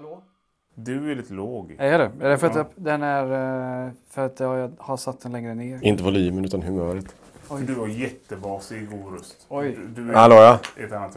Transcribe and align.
Hallå? 0.00 0.22
Du 0.74 1.10
är 1.10 1.14
lite 1.14 1.32
låg. 1.32 1.76
Är 1.78 1.98
det? 1.98 2.10
Är 2.20 2.28
det 2.28 2.38
för 2.38 2.46
att 2.46 2.54
Ja. 2.54 2.58
jag- 2.76 2.84
den 2.84 3.02
är 3.02 3.86
eh, 3.86 3.92
för 4.08 4.26
att 4.26 4.40
jag 4.40 4.72
har 4.78 4.96
satt 4.96 5.20
den 5.20 5.32
längre 5.32 5.54
ner? 5.54 5.84
Inte 5.84 6.02
volymen 6.02 6.44
utan 6.44 6.62
humöret. 6.62 7.14
För 7.42 7.58
du 7.58 7.74
har 7.74 7.86
jättebasig 7.86 8.90
god 8.90 9.12
röst. 9.14 9.46
Oj. 9.48 9.78
Du, 9.94 10.02
du 10.02 10.10
är 10.10 10.14
Hallå 10.14 10.34
ja, 10.34 10.58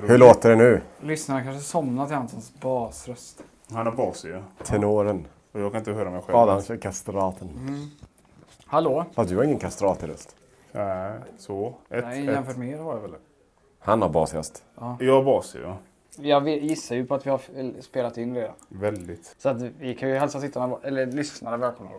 hur 0.08 0.18
låter 0.18 0.50
det 0.50 0.56
nu? 0.56 0.82
Lyssnarna 1.02 1.44
kanske 1.44 1.62
somnat 1.64 2.08
till 2.08 2.18
Antons 2.18 2.54
basröst. 2.62 3.44
Han 3.72 3.86
har 3.86 3.94
basig 3.94 4.32
ja. 4.32 4.40
Tenoren. 4.64 5.28
Och 5.52 5.60
jag 5.60 5.72
kan 5.72 5.80
inte 5.80 5.92
höra 5.92 6.12
mig 6.12 6.22
själv. 6.22 6.38
Adam 6.38 6.62
kör 6.62 6.78
kastraten. 6.78 7.50
Hallå? 8.66 9.06
Fast 9.14 9.30
du 9.30 9.38
har 9.38 9.44
ingen 9.44 9.60
kastrat 9.60 10.04
i 10.04 10.08
röst. 10.08 10.36
Nej, 10.72 11.20
så. 11.38 11.74
Ett, 11.90 12.04
Nej, 12.06 12.26
jämfört 12.26 12.58
med 12.58 12.70
er 12.70 12.78
har 12.78 12.94
jag 12.94 13.02
väl 13.02 13.12
det. 13.12 13.18
Han 13.80 14.02
har 14.02 14.10
basröst. 14.10 14.64
Jag 15.00 15.14
har 15.16 15.24
basig 15.24 15.62
ja. 15.64 15.78
Jag 16.18 16.48
gissar 16.50 16.96
ju 16.96 17.06
på 17.06 17.16
att 17.16 17.26
vi 17.26 17.30
har 17.30 17.82
spelat 17.82 18.18
in 18.18 18.36
redan. 18.36 18.54
Väldigt. 18.70 19.36
Så 19.38 19.50
att 19.50 19.62
vi 19.62 19.96
kan 19.96 20.10
ju 20.10 20.16
hälsa 20.16 20.40
tittarna, 20.40 20.78
eller 20.84 21.06
lyssnarna 21.06 21.58
välkomna. 21.58 21.92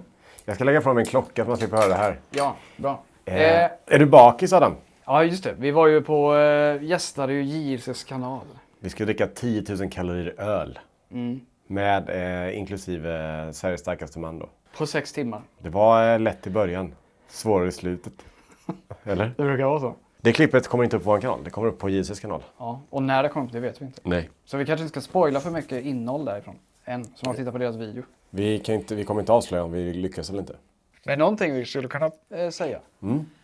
Jag 0.45 0.55
ska 0.55 0.65
lägga 0.65 0.81
fram 0.81 0.97
min 0.97 1.05
klocka 1.07 1.35
så 1.35 1.43
att 1.43 1.49
man 1.49 1.57
slipper 1.57 1.77
höra 1.77 1.89
det 1.89 1.95
här. 1.95 2.21
Ja, 2.31 2.57
bra. 2.77 3.03
Eh, 3.25 3.35
Eh, 3.65 3.71
är 3.87 3.99
du 3.99 4.07
bakis 4.07 4.53
Adam? 4.53 4.75
ja, 5.05 5.25
just 5.25 5.45
det. 5.45 5.55
Vi 5.59 5.71
var 5.71 5.87
ju 5.87 6.03
på, 6.03 6.37
eh, 6.37 6.83
gästade 6.83 7.33
ju 7.33 7.43
JRCs 7.43 8.05
kanal. 8.05 8.41
Vi 8.81 8.91
ska 8.91 9.05
dricka 9.05 9.27
10 9.27 9.65
000 9.79 9.91
kalorier 9.91 10.41
öl. 10.41 10.79
Mm. 11.11 11.41
Med 11.67 12.09
eh, 12.49 12.59
inklusive 12.59 13.45
eh, 13.47 13.51
Sveriges 13.51 13.81
starkaste 13.81 14.19
man 14.19 14.39
då. 14.39 14.49
På 14.79 14.87
sex 14.87 15.13
timmar. 15.13 15.43
Det 15.59 15.69
var 15.69 16.13
eh, 16.13 16.21
lätt 16.21 16.47
i 16.47 16.51
början. 16.51 16.95
Svårare 17.29 17.69
i 17.69 17.73
slutet. 17.73 18.13
Eller? 19.05 19.35
Det 19.37 19.43
brukar 19.43 19.65
vara 19.65 19.81
så. 19.81 19.95
Det 20.25 20.33
klippet 20.33 20.69
kommer 20.69 20.85
inte 20.85 20.97
upp 20.97 21.05
på 21.05 21.11
vår 21.11 21.21
kanal. 21.21 21.45
Det 21.45 21.51
kommer 21.51 21.69
upp 21.69 21.79
på 21.79 21.89
JCs 21.89 22.21
kanal. 22.21 22.43
Ja, 22.59 22.81
och 22.91 23.03
när 23.03 23.23
det 23.23 23.29
kommer 23.29 23.47
upp 23.47 23.53
det 23.53 23.61
vet 23.61 23.83
vi 23.83 23.87
inte. 23.87 24.01
Nej. 24.05 24.31
Så 24.45 24.57
vi 24.57 24.67
kanske 24.67 24.83
inte 24.85 24.93
ska 24.93 25.01
spoila 25.01 25.41
för 25.41 25.51
mycket 25.51 25.85
innehåll 25.85 26.25
därifrån. 26.25 26.55
Än, 26.85 27.05
som 27.05 27.29
har 27.29 27.35
tittat 27.35 27.53
på 27.53 27.59
deras 27.59 27.77
video. 27.77 28.03
Vi, 28.31 28.59
kan 28.59 28.75
inte, 28.75 28.95
vi 28.95 29.05
kommer 29.05 29.21
inte 29.21 29.33
avslöja 29.33 29.65
om 29.65 29.73
vi 29.73 29.93
lyckas 29.93 30.31
eller 30.31 30.39
inte. 30.41 30.57
Men 31.05 31.19
någonting 31.19 31.55
vi 31.55 31.65
skulle 31.65 31.89
kunna 31.89 32.11
eh, 32.31 32.51
säga. 32.51 32.79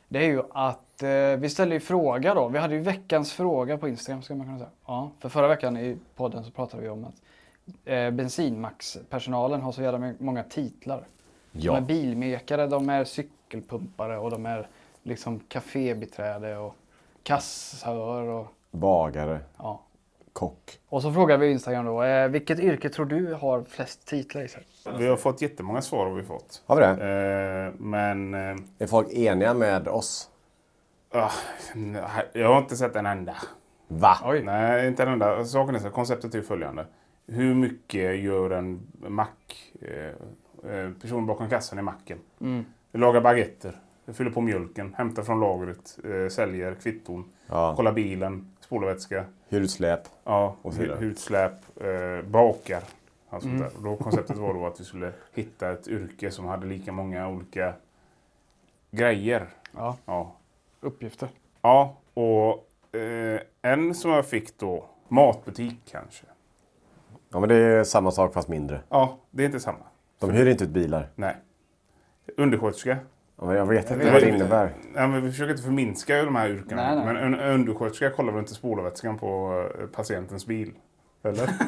Det 0.08 0.18
är 0.18 0.26
ju 0.28 0.42
att 0.50 1.02
eh, 1.02 1.08
vi 1.38 1.48
ställde 1.50 1.74
ju 1.74 1.80
fråga 1.80 2.34
då. 2.34 2.48
Vi 2.48 2.58
hade 2.58 2.74
ju 2.74 2.80
veckans 2.80 3.32
fråga 3.32 3.78
på 3.78 3.88
Instagram 3.88 4.22
ska 4.22 4.34
man 4.34 4.46
kunna 4.46 4.58
säga. 4.58 4.70
Ja, 4.86 5.10
för 5.18 5.28
förra 5.28 5.48
veckan 5.48 5.76
i 5.76 5.96
podden 6.16 6.44
så 6.44 6.50
pratade 6.50 6.82
vi 6.82 6.88
om 6.88 7.04
att 7.04 7.14
eh, 7.84 8.10
bensinmaxpersonalen 8.10 9.60
har 9.62 9.72
så 9.72 9.82
jävla 9.82 10.12
många 10.18 10.42
titlar. 10.42 11.04
De 11.52 11.68
är 11.68 11.74
Ja. 11.74 11.80
bilmekare, 11.80 12.66
de 12.66 12.88
är 12.88 13.04
cykelpumpare 13.04 14.18
och 14.18 14.30
de 14.30 14.46
är 14.46 14.68
liksom 15.02 15.40
kafébiträde 15.40 16.56
och 16.56 16.74
kassör 17.22 18.22
och 18.28 18.46
Bagare. 18.70 19.40
ja. 19.58 19.80
Kock. 20.32 20.78
Och 20.88 21.02
så 21.02 21.12
frågar 21.12 21.38
vi 21.38 21.50
Instagram 21.50 21.84
då, 21.84 22.02
eh, 22.02 22.28
vilket 22.28 22.60
yrke 22.60 22.88
tror 22.88 23.06
du 23.06 23.34
har 23.34 23.62
flest 23.62 24.06
titlar 24.06 24.42
i 24.42 24.48
sig? 24.48 24.62
Vi 24.98 25.06
har 25.06 25.16
fått 25.16 25.42
jättemånga 25.42 25.82
svar 25.82 26.06
har 26.06 26.14
vi 26.14 26.22
fått. 26.22 26.62
Har 26.66 26.76
vi 26.76 26.82
det? 26.82 26.88
Eh, 26.88 27.80
men... 27.80 28.34
Eh, 28.34 28.56
Är 28.78 28.86
folk 28.86 29.12
eniga 29.12 29.54
med 29.54 29.88
oss? 29.88 30.30
ah, 31.10 31.30
jag 32.32 32.48
har 32.48 32.58
inte 32.58 32.76
sett 32.76 32.96
en 32.96 33.06
enda. 33.06 33.36
Va? 33.88 34.16
Oj. 34.24 34.42
Nej, 34.44 34.88
inte 34.88 35.02
en 35.02 35.08
enda. 35.08 35.44
Saken 35.44 35.74
är 35.74 35.78
så, 35.78 35.90
konceptet 35.90 36.34
är 36.34 36.38
ju 36.38 36.44
följande. 36.44 36.86
Hur 37.26 37.54
mycket 37.54 38.18
gör 38.20 38.50
en 38.50 38.80
mack, 39.08 39.72
eh, 39.82 40.70
eh, 40.72 40.90
personen 41.00 41.26
bakom 41.26 41.48
kassan 41.48 41.78
i 41.78 41.82
macken? 41.82 42.18
Mm. 42.40 42.64
Lagar 42.92 43.20
baguetter, 43.20 43.80
fyller 44.14 44.30
på 44.30 44.40
mjölken, 44.40 44.94
hämtar 44.98 45.22
från 45.22 45.40
lagret, 45.40 45.98
eh, 46.04 46.28
säljer 46.28 46.74
kvitton, 46.74 47.24
Ja. 47.46 47.76
kollar 47.76 47.92
bilen, 47.92 48.50
spolarvätska, 48.60 49.24
Hudsläp. 49.48 50.00
ja, 50.24 50.56
Och 50.62 50.72
så 50.74 50.80
vidare. 50.80 50.96
hu- 50.98 51.00
hudsläp, 51.00 51.52
eh, 51.80 52.30
bakar. 52.30 52.82
Allt 53.30 53.44
Mm. 53.44 53.58
sånt 53.58 53.70
där. 53.72 53.78
Och 53.78 53.84
då 53.84 54.04
konceptet 54.04 54.36
var 54.36 54.54
då 54.54 54.66
att 54.66 54.80
vi 54.80 54.84
skulle 54.84 55.12
hitta 55.34 55.70
ett 55.72 55.88
yrke 55.88 56.30
som 56.30 56.46
hade 56.46 56.66
lika 56.66 56.92
många 56.92 57.28
olika 57.28 57.72
grejer. 58.90 59.46
Ja, 59.76 59.96
Ja, 60.06 60.32
uppgifter. 60.80 61.28
ja 61.62 61.96
och 62.14 62.66
eh, 63.00 63.40
en 63.62 63.94
som 63.94 64.10
jag 64.10 64.26
fick 64.26 64.58
då, 64.58 64.84
matbutik 65.08 65.76
kanske. 65.90 66.26
Ja 67.32 67.40
men 67.40 67.48
det 67.48 67.54
är 67.54 67.84
samma 67.84 68.10
sak 68.10 68.32
fast 68.34 68.48
mindre. 68.48 68.80
Ja, 68.88 69.18
det 69.30 69.42
är 69.42 69.46
inte 69.46 69.60
samma. 69.60 69.78
De 70.18 70.30
hyr 70.30 70.46
inte 70.46 70.64
ut 70.64 70.70
bilar. 70.70 71.08
Nej. 71.14 71.36
Undersköterska. 72.36 72.96
Ja, 73.40 73.54
jag 73.54 73.66
vet 73.66 73.90
inte 73.90 74.12
vad 74.12 74.22
det 74.22 74.28
innebär. 74.28 74.74
Ja, 74.94 75.06
men 75.06 75.22
vi 75.22 75.30
försöker 75.30 75.50
inte 75.50 75.62
förminska 75.62 76.24
de 76.24 76.36
här 76.36 76.48
yrkena. 76.48 76.82
Nej, 76.82 76.96
nej. 76.96 77.14
Men 77.14 77.34
en 77.34 77.54
undersköterska 77.54 78.10
kollar 78.10 78.32
väl 78.32 78.40
inte 78.40 78.54
spolarvätskan 78.54 79.18
på 79.18 79.62
eh, 79.80 79.86
patientens 79.86 80.46
bil? 80.46 80.72
Eller? 81.22 81.50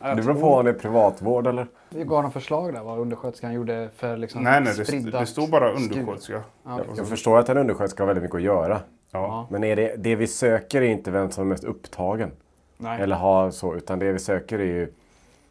Det 0.00 0.22
beror 0.22 0.34
på 0.34 0.54
om 0.54 0.64
det 0.64 0.70
är 0.70 0.74
privatvård 0.74 1.46
eller? 1.46 1.66
Vi 1.88 2.04
gav 2.04 2.22
några 2.22 2.30
förslag 2.30 2.72
där 2.72 2.82
vad 2.82 2.98
undersköterskan 2.98 3.54
gjorde 3.54 3.88
för 3.96 4.16
liksom 4.16 4.42
nej, 4.42 4.60
nej. 4.60 4.74
Det, 4.76 5.10
det 5.10 5.26
stod 5.26 5.50
bara 5.50 5.72
undersköterska. 5.72 6.42
Ja, 6.62 6.80
okej. 6.80 6.94
Jag 6.96 7.08
förstår 7.08 7.38
att 7.38 7.48
en 7.48 7.56
undersköterska 7.56 8.02
har 8.02 8.06
väldigt 8.06 8.22
mycket 8.22 8.36
att 8.36 8.42
göra. 8.42 8.80
Ja. 9.10 9.46
Men 9.50 9.64
är 9.64 9.76
det, 9.76 9.94
det 9.96 10.16
vi 10.16 10.26
söker 10.26 10.82
är 10.82 10.86
inte 10.86 11.10
vem 11.10 11.30
som 11.30 11.44
är 11.44 11.48
mest 11.48 11.64
upptagen. 11.64 12.30
Nej. 12.76 13.00
Eller 13.00 13.16
har 13.16 13.50
så. 13.50 13.74
Utan 13.74 13.98
det 13.98 14.12
vi 14.12 14.18
söker 14.18 14.58
är 14.58 14.64
ju, 14.64 14.92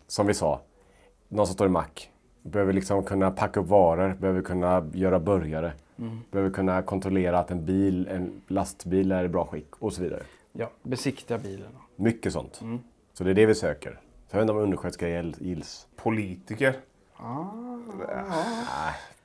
som 0.08 0.28
vi 0.28 0.34
sa, 0.34 0.62
någon 1.28 1.46
som 1.46 1.54
står 1.54 1.68
i 1.68 1.70
mack. 1.70 2.12
Behöver 2.52 2.74
liksom 2.74 3.04
kunna 3.04 3.32
packa 3.32 3.60
upp 3.60 3.68
varor, 3.68 4.16
behöver 4.20 4.42
kunna 4.42 4.90
göra 4.94 5.20
burgare. 5.20 5.74
Mm. 6.00 6.20
Behöver 6.32 6.52
kunna 6.52 6.82
kontrollera 6.82 7.40
att 7.40 7.52
en 7.52 7.66
bil, 7.66 8.08
en 8.08 8.42
lastbil 8.48 9.12
är 9.12 9.24
i 9.24 9.28
bra 9.30 9.46
skick 9.46 9.76
och 9.80 9.94
så 9.94 10.02
vidare. 10.02 10.24
Ja, 10.54 10.70
besiktiga 10.84 11.38
bilen. 11.38 11.70
Mycket 11.96 12.34
sånt. 12.34 12.60
Mm. 12.62 12.80
Så 13.14 13.24
det 13.24 13.30
är 13.30 13.34
det 13.36 13.46
vi 13.46 13.56
söker. 13.56 13.92
Så 13.92 14.36
jag 14.36 14.40
vet 14.40 14.42
inte 14.42 14.54
om 14.54 14.60
undersköterska 14.60 15.08
gill- 15.08 15.36
gills. 15.44 15.88
Politiker. 15.96 16.76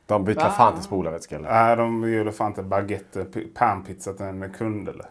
De 0.07 0.25
byter 0.25 0.51
fan 0.51 0.75
till 0.75 0.83
spolarvätska 0.83 1.37
eller? 1.37 1.51
Nej, 1.51 1.77
de 1.77 2.11
gör 2.13 2.31
fan 2.31 2.47
inte 2.51 2.63
baguette, 2.63 3.27
panpizza 3.55 4.13
till 4.13 4.27
en 4.27 4.53
kund 4.53 4.89
eller? 4.89 5.07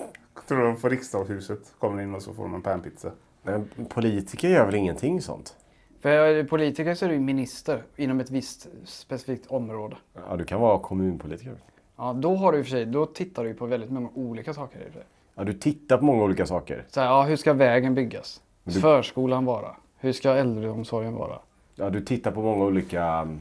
Tror 0.48 0.68
du 0.74 0.76
på 0.76 0.90
riksdagshuset 0.90 1.60
kommer 1.80 2.04
in 2.04 2.16
och 2.16 2.22
så 2.22 2.34
får 2.34 2.44
de 2.44 2.56
en 2.56 2.62
panpizza? 2.62 3.12
Men 3.44 3.70
politiker 3.90 4.50
gör 4.50 4.66
väl 4.66 4.76
ingenting 4.76 5.22
sånt? 5.22 5.56
För 6.02 6.44
politiker 6.44 6.96
så 6.96 7.06
är 7.06 7.10
du 7.10 7.20
minister 7.20 7.84
inom 7.96 8.20
ett 8.20 8.30
visst 8.32 8.68
specifikt 8.86 9.48
område. 9.48 9.96
Ja, 10.30 10.36
du 10.36 10.44
kan 10.44 10.62
vara 10.62 10.80
kommunpolitiker. 10.80 11.56
Ja, 11.98 12.14
då 12.14 12.36
har 12.36 12.52
du 12.52 12.58
i 12.58 12.62
och 12.62 12.66
för 12.66 12.72
sig, 12.72 12.86
då 12.86 13.06
tittar 13.06 13.44
du 13.44 13.54
på 13.54 13.66
väldigt 13.66 13.92
många 13.92 14.10
olika 14.16 14.54
saker 14.54 14.80
i 14.80 14.82
och 14.82 14.86
för 14.86 14.94
sig. 14.94 15.04
Ja, 15.36 15.44
du 15.44 15.54
tittar 15.54 15.98
på 15.98 16.06
många 16.06 16.24
olika 16.24 16.46
saker. 16.46 16.86
Så 16.90 17.00
här, 17.00 17.08
ja, 17.08 17.24
hur 17.24 17.36
ska 17.36 17.54
vägen 17.54 17.96
byggas? 17.96 18.42
Ska 18.68 18.80
förskolan 18.80 19.46
vara? 19.46 19.76
Hur 19.98 20.12
ska 20.14 20.30
äldreomsorgen 20.34 21.16
vara? 21.16 21.40
Ja, 21.76 21.90
du 21.90 22.02
tittar 22.02 22.32
på 22.32 22.42
många 22.42 22.66
olika 22.66 23.04
mm, 23.06 23.40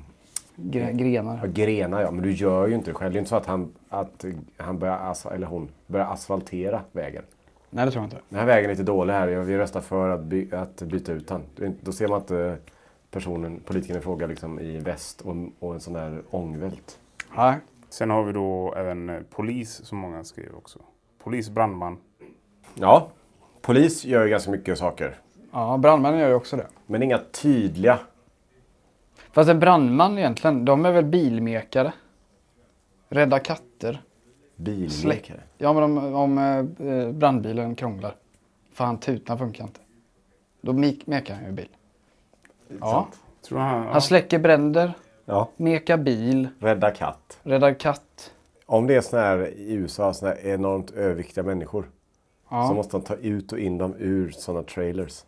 Gre- 0.56 0.92
grenar. 0.92 1.40
ja, 1.42 1.48
grenar, 1.52 2.00
ja. 2.02 2.10
Men 2.10 2.22
du 2.24 2.32
gör 2.32 2.66
ju 2.68 2.74
inte 2.74 2.90
det 2.90 2.94
själv. 2.94 3.12
Det 3.12 3.16
är 3.16 3.20
inte 3.20 3.28
så 3.28 3.36
att 3.36 3.46
han, 3.46 3.72
att 3.88 4.24
han 4.56 4.78
börjar, 4.78 5.32
eller 5.34 5.46
hon 5.46 5.68
börjar 5.86 6.06
asfaltera 6.06 6.80
vägen. 6.92 7.22
Nej, 7.70 7.84
det 7.86 7.90
tror 7.92 8.02
jag 8.02 8.06
inte. 8.06 8.20
Den 8.28 8.38
här 8.38 8.46
vägen 8.46 8.70
är 8.70 8.74
lite 8.74 8.82
dålig 8.82 9.14
här. 9.14 9.26
Vi 9.28 9.58
röstar 9.58 9.80
för 9.80 10.08
att, 10.10 10.20
by, 10.20 10.52
att 10.54 10.82
byta 10.82 11.12
ut 11.12 11.30
inte- 11.30 11.72
Då 11.80 11.92
ser 11.92 12.08
man 12.08 12.20
inte 12.20 12.56
personen, 13.10 13.60
politikern 13.60 13.96
i 13.98 14.00
fråga 14.00 14.26
liksom 14.26 14.60
i 14.60 14.78
väst 14.78 15.20
och, 15.20 15.34
och 15.58 15.74
en 15.74 15.80
sån 15.80 15.92
där 15.92 16.22
ångvält. 16.30 16.98
Nej. 17.36 17.56
Sen 17.88 18.10
har 18.10 18.22
vi 18.24 18.32
då 18.32 18.74
även 18.76 19.10
eh, 19.10 19.20
polis 19.30 19.84
som 19.84 19.98
många 19.98 20.24
skriver 20.24 20.56
också. 20.56 20.78
Polis, 21.22 21.50
brandman. 21.50 21.98
Ja, 22.74 23.08
polis 23.62 24.04
gör 24.04 24.24
ju 24.24 24.30
ganska 24.30 24.50
mycket 24.50 24.78
saker. 24.78 25.18
Ja, 25.52 25.76
brandmännen 25.78 26.20
gör 26.20 26.28
ju 26.28 26.34
också 26.34 26.56
det. 26.56 26.66
Men 26.86 27.02
inga 27.02 27.18
tydliga. 27.32 27.98
Fast 29.32 29.50
en 29.50 29.60
brandman 29.60 30.18
egentligen, 30.18 30.64
de 30.64 30.84
är 30.86 30.92
väl 30.92 31.04
bilmekare? 31.04 31.92
Rädda 33.08 33.38
katter? 33.38 34.02
Bilmekare. 34.64 35.40
Ja, 35.58 35.72
men 35.72 35.82
om, 35.82 36.14
om 36.14 36.38
eh, 36.38 37.10
brandbilen 37.12 37.74
krånglar. 37.74 38.14
Fan, 38.72 38.98
tutan 39.00 39.38
funkar 39.38 39.64
inte. 39.64 39.80
Då 40.60 40.72
mek- 40.72 41.02
mekar 41.04 41.34
han 41.34 41.44
ju 41.44 41.52
bil. 41.52 41.68
Ja. 42.80 43.08
Tror 43.48 43.58
han, 43.58 43.84
ja. 43.86 43.92
Han 43.92 44.00
släcker 44.02 44.38
bränder, 44.38 44.92
Ja. 45.24 45.48
mekar 45.56 45.96
bil, 45.96 46.48
Rädda 46.58 46.90
katt. 46.90 47.38
räddar 47.42 47.74
katt. 47.74 48.32
Om 48.66 48.86
det 48.86 48.94
är 48.96 49.00
såna 49.00 49.22
här 49.22 49.38
i 49.56 49.72
USA, 49.72 50.12
såna 50.12 50.30
här 50.32 50.46
enormt 50.46 50.90
överviktiga 50.90 51.44
människor. 51.44 51.90
Ja. 52.50 52.68
Så 52.68 52.74
måste 52.74 52.96
de 52.96 53.02
ta 53.02 53.14
ut 53.14 53.52
och 53.52 53.58
in 53.58 53.78
dem 53.78 53.94
ur 53.98 54.30
såna 54.30 54.62
trailers. 54.62 55.24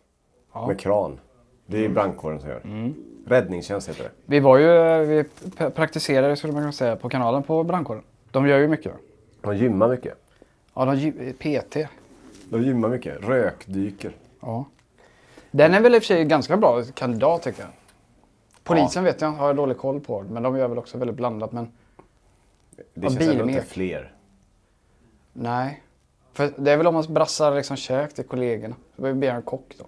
Ja. 0.53 0.59
Mm. 0.59 0.67
Med 0.67 0.79
kran. 0.79 1.19
Det 1.65 1.77
är 1.77 1.81
ju 1.81 1.89
brandkåren 1.89 2.39
som 2.39 2.49
gör. 2.49 2.93
Räddningstjänst 3.27 3.89
heter 3.89 4.03
det. 4.03 4.09
Vi 4.25 4.39
var 4.39 4.57
ju, 4.57 4.77
eh, 4.77 4.99
vi 4.99 5.23
p- 5.57 5.69
praktiserade 5.69 6.35
skulle 6.35 6.53
man 6.53 6.61
kunna 6.61 6.71
säga 6.71 6.95
på 6.95 7.09
kanalen 7.09 7.43
på 7.43 7.63
brandkåren. 7.63 8.03
De 8.31 8.47
gör 8.47 8.57
ju 8.59 8.67
mycket. 8.67 8.93
De 9.43 9.57
gymmar 9.57 9.87
mycket. 9.89 10.13
Ja, 10.73 10.85
de 10.85 10.95
gy- 10.95 11.33
PT. 11.33 11.87
De 12.49 12.63
gymmar 12.63 12.89
mycket. 12.89 13.21
Rökdyker. 13.23 14.15
Ja. 14.41 14.65
Den 15.51 15.73
är 15.73 15.81
väl 15.81 15.95
i 15.95 15.97
och 15.97 16.01
för 16.03 16.07
sig 16.07 16.25
ganska 16.25 16.57
bra 16.57 16.83
kandidat 16.95 17.41
tycker 17.43 17.61
jag. 17.61 17.69
Polisen 18.63 19.03
vet 19.03 19.21
jag 19.21 19.29
har 19.31 19.47
jag 19.47 19.55
dålig 19.55 19.77
koll 19.77 19.99
på. 19.99 20.21
Men 20.29 20.43
de 20.43 20.57
gör 20.57 20.67
väl 20.67 20.77
också 20.77 20.97
väldigt 20.97 21.17
blandat. 21.17 21.51
Men 21.51 21.71
Det 22.75 22.83
Ja, 22.93 23.09
känns 23.09 23.21
ändå 23.21 23.49
inte 23.49 23.61
fler. 23.61 24.11
nej. 25.33 25.83
För 26.33 26.51
det 26.57 26.71
är 26.71 26.77
väl 26.77 26.87
om 26.87 26.93
man 26.93 27.13
brassar 27.13 27.55
liksom 27.55 27.77
kök 27.77 28.13
till 28.13 28.23
kollegorna. 28.23 28.75
Då 28.95 29.01
behöver 29.01 29.19
vi 29.21 29.27
be 29.27 29.33
en 29.33 29.41
kock 29.41 29.75
då. 29.79 29.85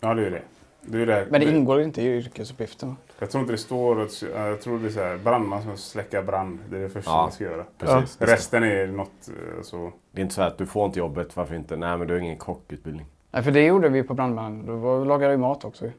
Ja, 0.00 0.14
det 0.14 0.26
är 0.26 0.30
det. 0.30 0.42
Det, 0.82 1.02
är 1.02 1.06
det. 1.06 1.26
Men 1.30 1.40
det 1.40 1.50
ingår 1.50 1.80
inte 1.82 2.02
i 2.02 2.06
yrkesuppgiften. 2.16 2.96
Jag 3.18 3.30
tror 3.30 3.40
inte 3.40 3.52
det 3.52 3.58
står... 3.58 4.00
att- 4.02 4.22
Jag 4.34 4.60
tror 4.60 4.78
det 4.78 4.86
är 4.86 4.90
så 4.90 5.00
här, 5.00 5.16
brandman 5.18 5.62
som 5.62 5.76
släcker 5.76 6.22
brand. 6.22 6.58
Det 6.70 6.76
är 6.76 6.80
det 6.80 6.88
första 6.88 7.10
Ja. 7.10 7.22
man 7.22 7.32
ska 7.32 7.44
göra. 7.44 7.64
Precis. 7.78 8.10
Ska- 8.14 8.26
Resten 8.26 8.62
är 8.64 8.86
något 8.86 9.28
eh, 9.28 9.62
så... 9.62 9.92
Det 10.12 10.20
är 10.20 10.22
inte 10.22 10.34
så 10.34 10.42
att 10.42 10.58
du 10.58 10.66
får 10.66 10.86
inte 10.86 10.98
jobbet, 10.98 11.36
varför 11.36 11.54
inte? 11.54 11.76
Nej, 11.76 11.98
men 11.98 12.06
du 12.08 12.14
har 12.14 12.20
ingen 12.20 12.38
kockutbildning. 12.38 13.06
Nej, 13.30 13.42
för 13.42 13.50
det 13.50 13.64
gjorde 13.66 13.88
vi 13.88 14.02
på 14.02 14.14
brandmannen. 14.14 14.66
Då 14.66 15.04
lagade 15.04 15.30
vi 15.32 15.36
mat 15.36 15.64
också. 15.64 15.90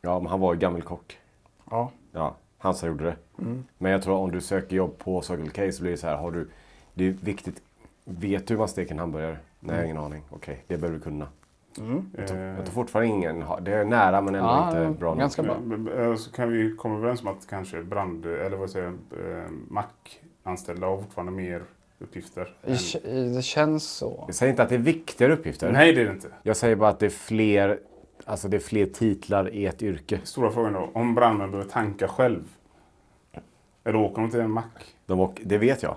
Ja, 0.00 0.20
men 0.20 0.26
han 0.30 0.40
var 0.40 0.54
ju 0.54 0.60
gammal 0.60 0.82
kock. 0.82 1.18
Ja. 1.70 1.90
Ja, 2.12 2.36
han 2.58 2.74
som 2.74 2.88
gjorde 2.88 3.04
det. 3.04 3.16
Mm. 3.38 3.64
Men 3.78 3.92
jag 3.92 4.02
tror 4.02 4.16
om 4.16 4.30
du 4.32 4.40
söker 4.40 4.76
jobb 4.76 4.98
på 4.98 5.22
Circle 5.22 5.50
K 5.66 5.72
så 5.72 5.82
blir 5.82 5.90
det 5.92 5.98
så 5.98 6.06
här, 6.06 6.16
har 6.16 6.30
du... 6.30 6.48
Det 6.94 7.04
är 7.08 7.10
viktigt. 7.10 7.62
Vet 8.04 8.46
du 8.46 8.54
hur 8.54 8.58
man 8.58 8.68
steker 8.68 8.92
en 8.92 8.98
hamburgare? 8.98 9.36
Nej, 9.60 9.74
Mm. 9.76 9.84
ingen 9.84 9.98
aning. 9.98 10.22
Okej, 10.30 10.64
det 10.66 10.76
behöver 10.76 10.98
du 10.98 11.04
kunna. 11.04 11.26
Jag 11.76 12.26
tror, 12.28 12.38
Eh, 12.38 12.44
jag 12.44 12.64
tror 12.64 12.74
fortfarande 12.74 13.08
ingen 13.14 13.42
har... 13.42 13.60
Det 13.60 13.72
är 13.74 13.84
nära 13.84 14.20
men 14.20 14.34
ändå 14.34 14.48
Ja, 14.48 14.84
inte 14.86 14.98
bra 15.00 15.10
nog. 15.10 15.18
ganska 15.18 15.42
bra. 15.42 15.56
eh, 15.98 16.14
Så 16.14 16.32
kan 16.32 16.52
vi 16.52 16.74
komma 16.76 16.96
överens 16.96 17.22
om 17.22 17.28
att 17.28 17.46
kanske 17.50 17.82
brand... 17.82 18.26
Eller 18.26 18.56
vad 18.56 18.70
säger 18.70 18.86
jag? 18.86 19.38
eh, 19.38 19.44
Mac-anställda 19.68 20.86
har 20.86 20.96
fortfarande 20.98 21.32
mer 21.32 21.62
uppgifter. 21.98 22.54
I, 23.04 23.34
det 23.34 23.42
känns 23.42 23.84
så. 23.84 24.24
Jag 24.26 24.34
säger 24.34 24.50
inte 24.50 24.62
att 24.62 24.68
det 24.68 24.74
är 24.74 24.78
viktigare 24.78 25.32
uppgifter. 25.32 25.72
Nej, 25.72 25.92
det 25.92 26.00
är 26.00 26.04
det 26.04 26.10
inte. 26.12 26.28
Jag 26.42 26.56
säger 26.56 26.76
bara 26.76 26.90
att 26.90 26.98
det 26.98 27.06
är 27.06 27.10
fler, 27.10 27.78
alltså 28.24 28.48
det 28.48 28.56
är 28.56 28.60
fler 28.60 28.86
titlar 28.86 29.50
i 29.54 29.66
ett 29.66 29.82
yrke. 29.82 30.20
Stora 30.24 30.50
frågan 30.50 30.72
då. 30.72 30.90
Om 30.94 31.14
brandmän 31.14 31.50
behöver 31.50 31.70
tanka 31.70 32.08
själv. 32.08 32.44
Eller 33.84 33.96
åker 33.98 34.22
de 34.22 34.30
till 34.30 34.40
en 34.40 34.50
mack? 34.50 34.96
De 35.06 35.20
åker, 35.20 35.44
det 35.44 35.58
vet 35.58 35.82
jag. 35.82 35.96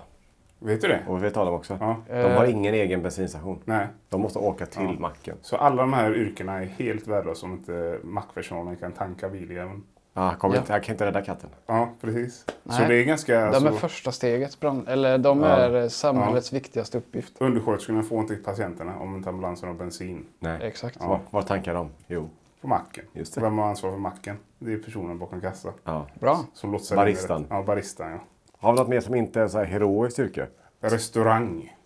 Vet 0.64 0.80
du 0.80 0.88
det? 0.88 1.02
Och 1.08 1.16
det 1.16 1.22
vet 1.22 1.36
Adam 1.36 1.54
också. 1.54 1.76
Ja. 1.80 1.96
De 2.08 2.14
har 2.34 2.44
Eh. 2.44 2.50
ingen 2.50 2.74
egen 2.74 3.02
bensinstation. 3.02 3.62
Nej. 3.64 3.86
De 4.08 4.20
måste 4.20 4.38
åka 4.38 4.66
till 4.66 4.82
Ja. 4.82 4.92
macken. 5.00 5.36
Så 5.42 5.56
alla 5.56 5.82
de 5.82 5.92
här 5.92 6.14
yrkena 6.16 6.52
är 6.62 6.64
helt 6.66 7.06
värdelösa 7.06 7.46
om 7.46 7.52
inte 7.52 7.98
mackpersonen 8.02 8.76
kan 8.76 8.92
tanka 8.92 9.28
biljäveln. 9.28 9.82
Ah, 10.14 10.34
kom 10.34 10.52
Ja. 10.52 10.58
inte, 10.58 10.72
jag 10.72 10.82
kan 10.82 10.94
inte 10.94 11.06
rädda 11.06 11.22
katten. 11.22 11.50
Ja, 11.66 11.88
precis. 12.00 12.44
Så 12.64 12.78
Nej. 12.78 12.88
det 12.88 12.94
är 12.96 13.04
ganska... 13.04 13.32
De 13.34 13.40
är 13.40 13.54
alltså, 13.54 13.72
första 13.72 14.12
steget. 14.12 14.60
Brand, 14.60 14.88
eller 14.88 15.18
de 15.18 15.40
Ja. 15.42 15.46
är 15.48 15.88
samhällets 15.88 16.52
viktigaste 16.52 16.98
uppgift. 16.98 17.34
Undersköterskorna 17.40 18.02
får 18.02 18.20
inte 18.20 18.34
patienterna 18.36 18.98
om 18.98 19.16
inte 19.16 19.28
ambulansen 19.28 19.68
har 19.68 19.76
bensin 19.76 20.26
Nej. 20.38 20.58
Exakt. 20.62 21.00
Var, 21.00 21.20
var 21.30 21.42
tankar 21.42 21.74
de? 21.74 21.90
Jo. 22.06 22.30
på 22.60 22.68
macken. 22.68 23.04
Just 23.12 23.34
det. 23.34 23.40
Vem 23.40 23.58
har 23.58 23.66
ansvar 23.68 23.90
för 23.90 23.98
macken? 23.98 24.36
Det 24.58 24.72
är 24.72 24.78
personen 24.78 25.18
bakom 25.18 25.40
kassa. 25.40 25.72
Ja. 25.84 26.06
Bra. 26.20 26.38
Som 26.54 26.72
lotsar 26.72 26.96
Baristan. 26.96 27.46
Ja, 27.50 27.62
baristan 27.62 28.10
ja. 28.10 28.18
Har 28.62 28.72
vi 28.72 28.78
något 28.78 28.88
mer 28.88 29.00
som 29.00 29.14
inte 29.14 29.40
är 29.40 29.48
så 29.48 29.58
här 29.58 29.64
heroiskt 29.64 30.18
yrke? 30.18 30.46
Restaurang. 30.80 31.76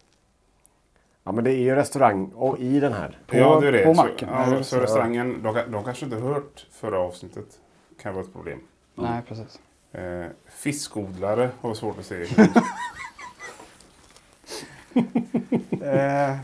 Ja 1.24 1.32
men 1.32 1.44
det 1.44 1.50
är 1.52 1.58
ju 1.58 1.74
restaurang 1.74 2.30
och 2.34 2.58
i 2.58 2.80
den 2.80 2.92
här. 2.92 3.18
På- 3.26 3.36
ja, 3.36 3.60
det 3.60 3.68
är 3.68 3.72
det. 3.72 3.84
på 3.84 3.94
så, 3.94 4.02
macken. 4.02 4.28
Ja, 4.32 4.62
så 4.62 4.80
restaurangen, 4.80 5.42
de, 5.42 5.62
de 5.68 5.84
kanske 5.84 6.04
inte 6.04 6.16
hört 6.16 6.66
förra 6.70 6.98
avsnittet. 6.98 7.46
Kan 8.02 8.14
vara 8.14 8.24
ett 8.24 8.32
problem. 8.32 8.58
Nej, 8.94 9.22
precis. 9.28 9.60
Eh, 9.92 10.26
fiskodlare 10.48 11.50
har 11.60 11.74
svårt 11.74 11.98
att 11.98 12.06
se. 12.06 12.26
Eh, 15.82 16.36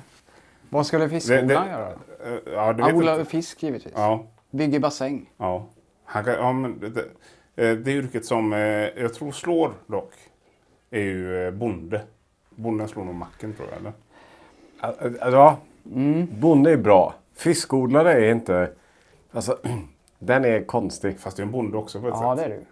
vad 0.71 0.87
skulle 0.87 1.09
fiskodlaren 1.09 1.49
Det- 1.49 1.55
det- 1.55 1.71
göra? 1.71 1.89
Eh, 2.47 2.53
ja, 2.55 2.75
Han 2.83 2.95
odlar 2.95 3.25
fisk 3.25 3.63
givetvis. 3.63 3.93
Ja, 3.97 4.27
Bygger 4.51 4.81
bassäng. 4.81 5.31
ja. 5.37 5.67
Han 6.05 6.25
kan, 6.25 6.35
ja 6.35 6.53
men 6.53 6.81
det, 6.81 7.05
det, 7.55 7.71
eh, 7.71 7.77
det 7.77 7.93
yrket 7.93 8.27
som 8.27 8.53
eh, 8.53 8.59
jag 9.03 9.15
tror 9.15 9.33
slår 9.33 9.73
dock 9.87 10.13
är 10.91 11.01
ju 11.01 11.47
eh, 11.47 11.51
bonde. 11.51 12.01
Bonden 12.51 12.89
slår 12.89 13.05
nog 13.05 13.15
macken 13.15 13.53
tror 13.55 13.69
jag. 13.71 13.79
Eller? 13.79 13.93
Ja, 15.33 15.57
bonde 16.31 16.71
är 16.73 16.77
bra. 16.77 17.15
Fiskodlare 17.35 18.13
är 18.13 18.33
inte... 18.33 18.71
Alltså, 19.33 19.59
den 20.19 20.45
är 20.45 20.65
konstig. 20.65 21.21
Fast 21.21 21.37
det 21.37 21.43
är 21.43 21.45
en 21.45 21.53
bonde 21.53 21.77
också 21.77 22.01
på 22.01 22.09
ett 22.09 22.15
Ja, 22.21 22.31
det 22.35 22.37
sätt. 22.37 22.47
är 22.47 22.51
det 22.51 22.57
ju. 22.57 22.65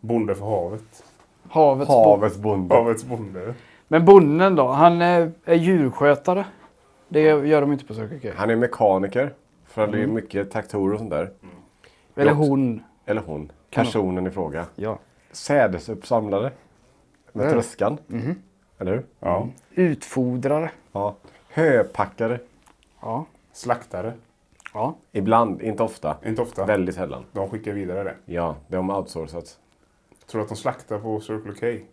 Bonde 0.00 0.34
för 0.34 0.44
havet. 0.44 1.04
Havets 1.48 1.88
bonde. 1.88 2.04
Havets 2.10 2.36
bonde. 2.36 2.74
Havets 2.74 3.04
bonde. 3.04 3.54
Men 3.88 4.04
bonden 4.04 4.54
då? 4.54 4.68
Han 4.68 5.02
är, 5.02 5.32
är 5.44 5.54
djurskötare. 5.54 6.44
Det 7.08 7.20
gör 7.20 7.60
de 7.60 7.72
inte 7.72 7.84
på 7.84 7.94
Circle 7.94 8.18
K. 8.22 8.28
Han 8.36 8.50
är 8.50 8.56
mekaniker. 8.56 9.32
För 9.66 9.86
det 9.86 10.02
är 10.02 10.06
mycket 10.06 10.50
traktorer 10.50 10.92
och 10.92 10.98
sånt 10.98 11.10
där. 11.10 11.30
Eller 12.16 12.32
också. 12.32 12.42
hon. 12.48 12.82
Eller 13.06 13.22
hon. 13.26 13.52
Personen 13.70 14.26
i 14.26 14.30
fråga. 14.30 14.66
Ja. 14.74 14.98
Sädesuppsamlare. 15.30 16.52
Med 17.32 17.42
Mm. 17.46 17.52
tröskan. 17.54 17.98
Eller 18.78 18.92
hur? 18.92 19.06
Ja. 19.20 19.48
Utfodrare. 19.74 20.70
Ja. 20.92 21.14
Höpackare. 21.48 22.40
Ja. 23.00 23.24
Slaktare. 23.52 24.12
Ja. 24.74 24.94
Ibland, 25.12 25.62
inte 25.62 25.82
ofta. 25.82 26.16
Inte 26.26 26.42
ofta. 26.42 26.64
Väldigt 26.66 26.94
sällan. 26.94 27.24
De 27.32 27.50
skickar 27.50 27.72
vidare 27.72 28.04
det. 28.04 28.14
Ja, 28.24 28.56
de 28.68 28.88
har 28.88 28.98
outsourcat. 28.98 29.58
Tror 30.26 30.38
du 30.38 30.42
att 30.42 30.48
de 30.48 30.56
slaktar 30.56 30.98
på 30.98 31.20
Circle 31.20 31.52
K? 31.52 31.84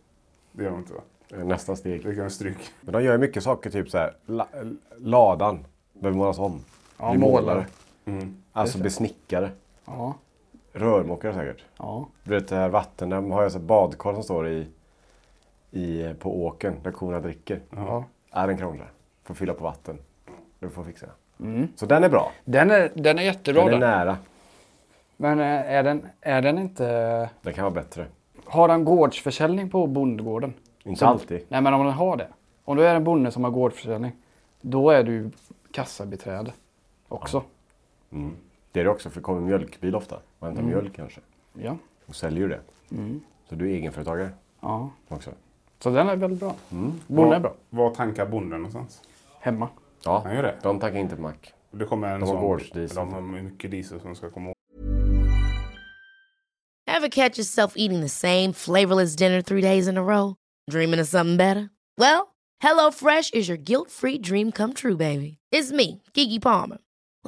Det 0.51 0.63
gör 0.63 0.71
de 0.71 0.79
inte 0.79 0.93
va? 0.93 1.01
Nästa 1.43 1.75
steg. 1.75 2.03
Det 2.05 2.15
kan 2.15 2.29
stryk. 2.29 2.57
Men 2.81 2.93
de 2.93 3.03
gör 3.03 3.17
mycket 3.17 3.43
saker, 3.43 3.69
typ 3.69 3.89
så 3.89 3.97
här. 3.97 4.15
La, 4.25 4.47
ladan 4.97 5.65
behöver 5.93 6.17
målas 6.17 6.39
om. 6.39 6.59
Ja, 6.97 7.12
Bli 7.12 7.19
målare. 7.19 7.65
Mm. 8.05 8.38
Alltså 8.51 8.79
bli 8.79 8.89
snickare. 8.89 9.51
Ja. 9.86 10.13
Rörmokare 10.73 11.33
säkert. 11.33 11.63
Ja. 11.77 12.07
Du 12.23 12.29
vet 12.31 12.47
det 12.47 12.55
här 12.55 12.69
vatten, 12.69 13.09
de 13.09 13.31
har 13.31 13.39
ju 13.39 13.43
alltså 13.45 13.59
badkar 13.59 14.13
som 14.13 14.23
står 14.23 14.47
i, 14.47 14.67
i, 15.71 16.13
på 16.19 16.45
åken 16.45 16.75
där 16.83 16.91
korna 16.91 17.19
dricker. 17.19 17.59
ja. 17.75 18.03
Är 18.31 18.47
den 18.47 18.57
krånglar. 18.57 18.91
Får 19.23 19.33
fylla 19.33 19.53
på 19.53 19.63
vatten. 19.63 19.97
Du 20.59 20.69
får 20.69 20.83
fixa. 20.83 21.07
Så 21.75 21.85
den 21.85 22.03
är 22.03 22.09
bra. 22.09 22.31
Den 22.45 22.71
är, 22.71 22.91
den 22.95 23.19
är 23.19 23.23
jättebra 23.23 23.65
Den 23.65 23.73
är 23.73 23.79
nära. 23.79 24.17
Men 25.17 25.39
eh, 25.39 25.45
är 25.71 25.83
den, 25.83 26.07
är 26.21 26.41
den 26.41 26.57
inte... 26.57 27.29
Den 27.41 27.53
kan 27.53 27.63
vara 27.63 27.73
bättre. 27.73 28.05
Har 28.45 28.67
den 28.67 28.85
gårdsförsäljning 28.85 29.69
på 29.69 29.87
bondgården? 29.87 30.53
Inte 30.83 30.99
Som- 30.99 31.07
alltid. 31.07 31.45
Nej, 31.47 31.61
men 31.61 31.73
om 31.73 31.85
den 31.85 31.93
har 31.93 32.17
det. 32.17 32.27
Om 32.63 32.77
du 32.77 32.87
är 32.87 32.95
en 32.95 33.03
bonde 33.03 33.31
som 33.31 33.43
har 33.43 33.51
gårdsförsäljning. 33.51 34.11
Då 34.61 34.89
är 34.89 35.03
du 35.03 35.31
kassabiträde 35.71 36.53
också. 37.07 37.43
Mm. 38.11 38.35
Det 38.73 38.79
är 38.79 38.83
det 38.83 38.89
också, 38.89 39.09
för 39.09 39.19
det 39.19 39.23
kommer 39.23 39.39
en 39.39 39.45
mjölkbil 39.45 39.95
ofta 39.95 40.19
och 40.39 40.47
hämtar 40.47 40.63
mjölk 40.63 40.95
kanske. 40.95 41.21
Ja. 41.53 41.77
Och 42.05 42.15
säljer 42.15 42.39
ju 42.41 42.47
det. 42.47 42.59
Så 43.49 43.55
du 43.55 43.69
är 43.71 43.73
egenföretagare 43.75 44.29
ja. 44.61 44.89
också. 45.07 45.31
Så 45.79 45.89
den 45.89 46.09
är 46.09 46.15
väldigt 46.15 46.39
bra. 46.39 46.55
Bonden 47.07 47.33
är 47.33 47.39
bra. 47.39 47.53
Var 47.69 47.89
tankar 47.95 48.25
bonden 48.25 48.59
någonstans? 48.59 49.01
Hemma. 49.39 49.69
Ja, 50.05 50.21
Han 50.25 50.35
gör 50.35 50.43
det. 50.43 50.55
de 50.63 50.79
tackar 50.79 50.97
inte 50.99 51.15
på 51.15 51.21
mack. 51.21 51.53
Det 51.71 51.85
kommer 51.85 52.07
en 52.13 52.19
De 52.19 52.25
har 52.29 52.35
sån... 52.35 52.41
gårdsdiesel. 52.41 52.95
De 52.95 53.13
har 53.13 53.21
mycket 53.21 53.71
diesel 53.71 53.99
som 53.99 54.15
ska 54.15 54.29
komma 54.29 54.49
åt. 54.49 54.55
Ever 56.87 57.09
catch 57.09 57.37
yourself 57.37 57.73
eating 57.75 58.01
the 58.01 58.09
same 58.09 58.53
flavorless 58.53 59.15
dinner 59.15 59.41
three 59.41 59.61
days 59.61 59.87
in 59.87 59.97
a 59.97 60.03
row? 60.03 60.35
Dreaming 60.71 61.01
of 61.01 61.07
something 61.07 61.37
better? 61.37 61.69
Well, 61.97 62.27
HelloFresh 62.63 63.33
is 63.33 63.49
your 63.49 63.57
guilt 63.57 63.91
free 63.91 64.17
dream 64.17 64.51
come 64.51 64.73
true, 64.73 64.95
baby. 64.97 65.37
It's 65.51 65.71
me, 65.71 66.01
Gigi 66.13 66.39
Palmer. 66.39 66.77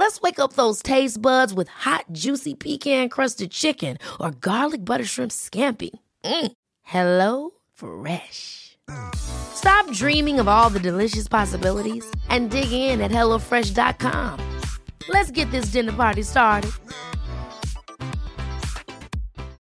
Let's 0.06 0.22
wake 0.22 0.38
up 0.38 0.54
those 0.54 0.84
taste 0.84 1.20
buds 1.20 1.52
with 1.52 1.68
hot, 1.68 2.06
juicy 2.12 2.54
pecan 2.54 3.10
crusted 3.10 3.50
chicken 3.50 3.98
or 4.20 4.30
garlic 4.30 4.86
butter 4.86 5.04
shrimp 5.04 5.32
scampi. 5.32 5.90
Mm. 6.24 6.52
Hello 6.84 7.50
Fresh. 7.74 8.78
Stop 9.16 9.92
dreaming 9.94 10.40
of 10.40 10.48
all 10.48 10.70
the 10.70 10.80
delicious 10.80 11.28
possibilities 11.28 12.06
and 12.30 12.52
dig 12.52 12.72
in 12.72 13.02
at 13.02 13.10
HelloFresh.com. 13.10 14.40
Let's 15.10 15.32
get 15.32 15.50
this 15.50 15.72
dinner 15.72 15.94
party 15.94 16.22
started. 16.22 16.72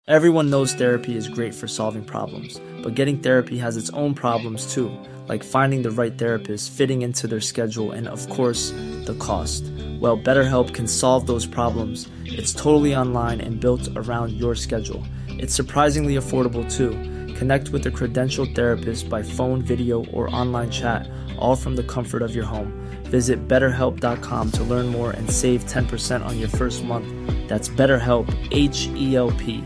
Everyone 0.07 0.49
knows 0.49 0.73
therapy 0.73 1.15
is 1.15 1.27
great 1.27 1.53
for 1.53 1.67
solving 1.67 2.03
problems, 2.03 2.59
but 2.81 2.95
getting 2.95 3.19
therapy 3.19 3.59
has 3.59 3.77
its 3.77 3.91
own 3.91 4.15
problems 4.15 4.73
too, 4.73 4.89
like 5.27 5.43
finding 5.43 5.83
the 5.83 5.91
right 5.91 6.17
therapist, 6.17 6.71
fitting 6.71 7.03
into 7.03 7.27
their 7.27 7.41
schedule, 7.41 7.91
and 7.91 8.07
of 8.07 8.27
course, 8.29 8.71
the 9.05 9.15
cost. 9.19 9.63
Well, 10.01 10.17
BetterHelp 10.17 10.73
can 10.73 10.87
solve 10.87 11.27
those 11.27 11.45
problems. 11.45 12.09
It's 12.25 12.53
totally 12.53 12.95
online 12.95 13.39
and 13.39 13.59
built 13.59 13.87
around 13.95 14.31
your 14.31 14.55
schedule. 14.55 15.03
It's 15.27 15.53
surprisingly 15.53 16.15
affordable 16.15 16.65
too. 16.67 16.89
Connect 17.35 17.69
with 17.69 17.85
a 17.85 17.91
credentialed 17.91 18.55
therapist 18.55 19.09
by 19.09 19.21
phone, 19.21 19.61
video, 19.61 20.03
or 20.05 20.27
online 20.35 20.71
chat, 20.71 21.07
all 21.37 21.55
from 21.55 21.75
the 21.75 21.83
comfort 21.83 22.23
of 22.23 22.33
your 22.33 22.45
home. 22.45 22.73
Visit 23.11 23.47
betterhelp.com 23.47 24.51
to 24.53 24.63
learn 24.63 24.87
more 24.87 25.11
and 25.11 25.29
save 25.29 25.65
10% 25.65 26.25
on 26.25 26.39
your 26.39 26.49
first 26.49 26.83
month. 26.83 27.07
That's 27.47 27.69
BetterHelp, 27.69 28.27
H 28.51 28.89
E 28.95 29.15
L 29.15 29.31
P. 29.37 29.63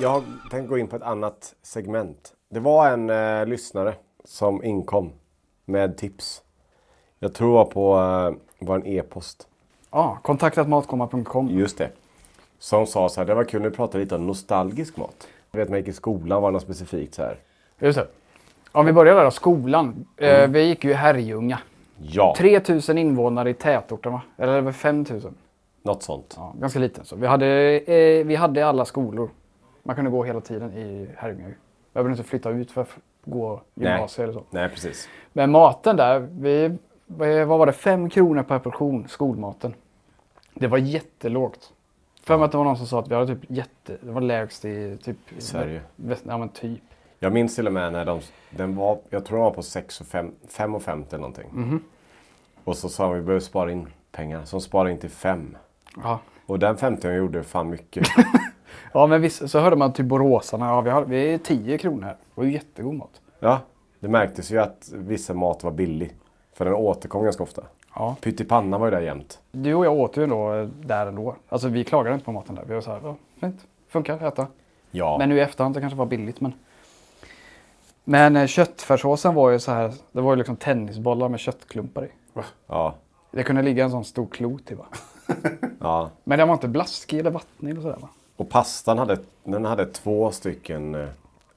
Jag 0.00 0.22
tänkte 0.50 0.68
gå 0.68 0.78
in 0.78 0.88
på 0.88 0.96
ett 0.96 1.02
annat 1.02 1.54
segment. 1.62 2.32
Det 2.50 2.60
var 2.60 2.88
en 2.90 3.10
eh, 3.10 3.46
lyssnare 3.46 3.94
som 4.24 4.64
inkom 4.64 5.12
med 5.64 5.96
tips. 5.96 6.42
Jag 7.18 7.34
tror 7.34 7.48
det 7.48 7.54
var 7.54 7.64
på 7.64 7.98
eh, 7.98 8.66
vår 8.66 8.86
e-post. 8.86 9.48
Ja, 9.90 10.18
kontaktatmatkomma.com. 10.22 11.48
Just 11.50 11.78
det. 11.78 11.90
Som 12.58 12.86
sa 12.86 13.08
så 13.08 13.20
här, 13.20 13.26
det 13.26 13.34
var 13.34 13.44
kul, 13.44 13.62
nu 13.62 13.70
pratar 13.70 13.98
lite 13.98 14.14
om 14.14 14.26
nostalgisk 14.26 14.96
mat. 14.96 15.28
Jag 15.50 15.58
vet 15.58 15.68
när 15.68 15.76
jag 15.76 15.80
gick 15.80 15.88
i 15.88 15.96
skolan 15.96 16.42
var 16.42 16.50
det 16.50 16.52
något 16.52 16.62
specifikt 16.62 17.14
så 17.14 17.22
här. 17.22 17.36
Just 17.78 17.98
det. 17.98 18.06
Om 18.72 18.86
vi 18.86 18.92
börjar 18.92 19.14
där 19.14 19.24
då, 19.24 19.30
skolan. 19.30 20.06
Eh, 20.16 20.48
vi 20.48 20.62
gick 20.62 20.84
ju 20.84 20.90
i 20.90 20.94
Herrljunga. 20.94 21.58
Ja, 21.98 22.34
3000 22.38 22.98
invånare 22.98 23.50
i 23.50 23.54
tätorten 23.54 24.12
va? 24.12 24.22
Eller 24.36 24.54
det 24.54 24.60
var 24.60 24.72
5000. 24.72 25.34
något 25.82 26.02
sånt. 26.02 26.34
Ja, 26.36 26.54
ganska 26.60 26.78
liten. 26.78 27.04
Så 27.04 27.16
vi 27.16 27.26
hade, 27.26 27.46
eh, 27.80 28.26
vi 28.26 28.34
hade 28.36 28.66
alla 28.66 28.84
skolor. 28.84 29.30
Man 29.82 29.96
kunde 29.96 30.10
gå 30.10 30.24
hela 30.24 30.40
tiden 30.40 30.72
i 30.72 31.08
Herrljunga. 31.16 31.48
ju. 31.48 31.54
Jag 31.92 32.04
behövde 32.04 32.18
inte 32.18 32.28
flytta 32.30 32.50
ut 32.50 32.70
för 32.70 32.86
gå 33.30 33.62
gymnasiet 33.74 34.24
eller 34.24 34.32
så. 34.32 34.44
Nej, 34.50 34.68
precis. 34.68 35.08
Men 35.32 35.50
maten 35.50 35.96
där, 35.96 36.28
vi, 36.40 36.76
vad 37.44 37.58
var 37.58 37.66
det, 37.66 37.72
fem 37.72 38.10
kronor 38.10 38.42
per 38.42 38.58
portion, 38.58 39.08
skolmaten. 39.08 39.74
Det 40.54 40.66
var 40.66 40.78
jättelågt. 40.78 41.72
För 42.22 42.36
mig 42.36 42.44
att 42.44 42.52
det 42.52 42.58
var 42.58 42.64
någon 42.64 42.76
som 42.76 42.86
sa 42.86 42.98
att 42.98 43.08
vi 43.08 43.14
hade 43.14 43.26
typ 43.34 43.50
jätte, 43.50 43.96
det 44.00 44.10
var 44.10 44.20
lägst 44.20 44.64
i 44.64 44.98
typ 45.02 45.16
I 45.38 45.40
Sverige. 45.40 45.80
Väst, 45.96 46.24
ja 46.26 46.38
men 46.38 46.48
typ. 46.48 46.80
Jag 47.18 47.32
minns 47.32 47.54
till 47.54 47.66
och 47.66 47.72
med 47.72 47.92
när 47.92 48.04
de, 48.04 48.20
den 48.50 48.76
var, 48.76 48.98
jag 49.10 49.24
tror 49.24 49.38
den 49.38 49.44
var 49.44 49.50
på 49.50 49.62
6 49.62 50.00
och 50.00 50.06
5, 50.06 50.32
5 50.48 50.74
och 50.74 50.82
50 50.82 51.08
eller 51.08 51.18
någonting. 51.18 51.48
Mhm. 51.52 51.82
Och 52.64 52.76
så 52.76 52.88
sa 52.88 53.04
de 53.04 53.14
vi 53.14 53.20
behöver 53.20 53.40
spara 53.40 53.72
in 53.72 53.88
pengar. 54.12 54.44
Så 54.44 54.56
de 54.56 54.60
sparade 54.60 54.90
in 54.90 54.98
till 54.98 55.10
5. 55.10 55.56
Ja. 56.02 56.18
Och 56.46 56.58
den 56.58 56.76
50 56.76 57.08
gjorde 57.08 57.42
fan 57.42 57.70
mycket. 57.70 58.08
Ja 58.92 59.06
men 59.06 59.20
visst, 59.20 59.50
så 59.50 59.60
hörde 59.60 59.76
man 59.76 59.92
till 59.92 60.04
boråsarna, 60.04 60.66
ja 60.66 60.80
vi 60.80 60.90
har, 60.90 61.04
vi 61.04 61.34
är 61.34 61.38
10 61.38 61.78
kronor 61.78 62.02
här. 62.02 62.12
Det 62.12 62.18
var 62.34 62.44
ju 62.44 62.52
jättegod 62.52 62.94
mat. 62.94 63.20
ja, 63.40 63.60
det 64.00 64.08
märktes 64.08 64.50
ju 64.50 64.58
att 64.58 64.90
vissa 64.94 65.34
mat 65.34 65.64
var 65.64 65.70
billig. 65.70 66.14
För 66.54 66.64
den 66.64 66.74
återkom 66.74 67.24
ganska 67.24 67.42
ofta. 67.42 67.62
Ja. 67.94 68.16
Pyttipanna 68.20 68.78
var 68.78 68.86
ju 68.86 68.90
där 68.90 69.00
jämt. 69.00 69.38
Du 69.52 69.74
och 69.74 69.86
jag 69.86 69.92
åt 69.92 70.16
ju 70.16 70.22
ändå 70.24 70.54
eh, 70.54 70.66
där 70.66 71.06
ändå. 71.06 71.34
Alltså 71.48 71.68
vi 71.68 71.84
klagade 71.84 72.14
inte 72.14 72.24
på 72.24 72.32
maten 72.32 72.54
där. 72.54 72.64
Vi 72.66 72.74
var 72.74 72.80
så 72.80 72.90
här, 72.90 73.00
ja 73.04 73.16
fint, 73.40 73.60
funkar, 73.88 74.26
äta. 74.26 74.46
Ja, 74.90 75.18
Men 75.18 75.28
nu 75.28 75.36
i 75.36 75.40
efterhand 75.40 75.74
det 75.74 75.80
kanske 75.80 75.96
var 75.98 76.06
billigt 76.06 76.40
men. 76.40 76.52
Men 78.04 78.36
eh, 78.36 78.46
köttfärssåsen 78.46 79.34
var 79.34 79.50
ju 79.50 79.58
så 79.58 79.72
här, 79.72 79.92
det 80.12 80.20
var 80.20 80.32
ju 80.32 80.36
liksom 80.36 80.56
tennisbollar 80.56 81.28
med 81.28 81.40
köttklumpar 81.40 82.04
i. 82.04 82.08
ja, 82.66 82.94
Det 83.30 83.42
kunde 83.42 83.62
ligga 83.62 83.84
en 83.84 83.90
sån 83.90 84.04
stor 84.04 84.26
klot 84.26 84.70
i 84.70 84.74
va. 84.74 84.86
ja. 85.80 86.10
Men 86.24 86.38
den 86.38 86.48
var 86.48 86.54
inte 86.54 86.68
blaskig 86.68 87.18
eller 87.18 87.30
vattnig 87.30 87.70
eller 87.70 87.80
sådär 87.82 87.98
va. 88.00 88.08
Och 88.38 88.48
pastan 88.48 88.98
hade, 88.98 89.18
den 89.44 89.64
hade 89.64 89.86
två 89.86 90.30
stycken 90.30 90.94
eh, 90.94 91.08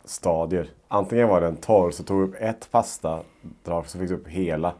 stadier. 0.06 0.70
Antingen 0.88 1.28
var 1.28 1.42
den 1.42 1.56
torr 1.56 1.92
så 1.92 2.04
tog 2.04 2.20
du 2.20 2.24
upp 2.24 2.36
ett 2.40 2.68
pastadrag 2.72 3.88
så 3.88 4.00
fick 4.00 4.10
du 4.10 4.16
upp 4.16 4.28
hela. 4.28 4.74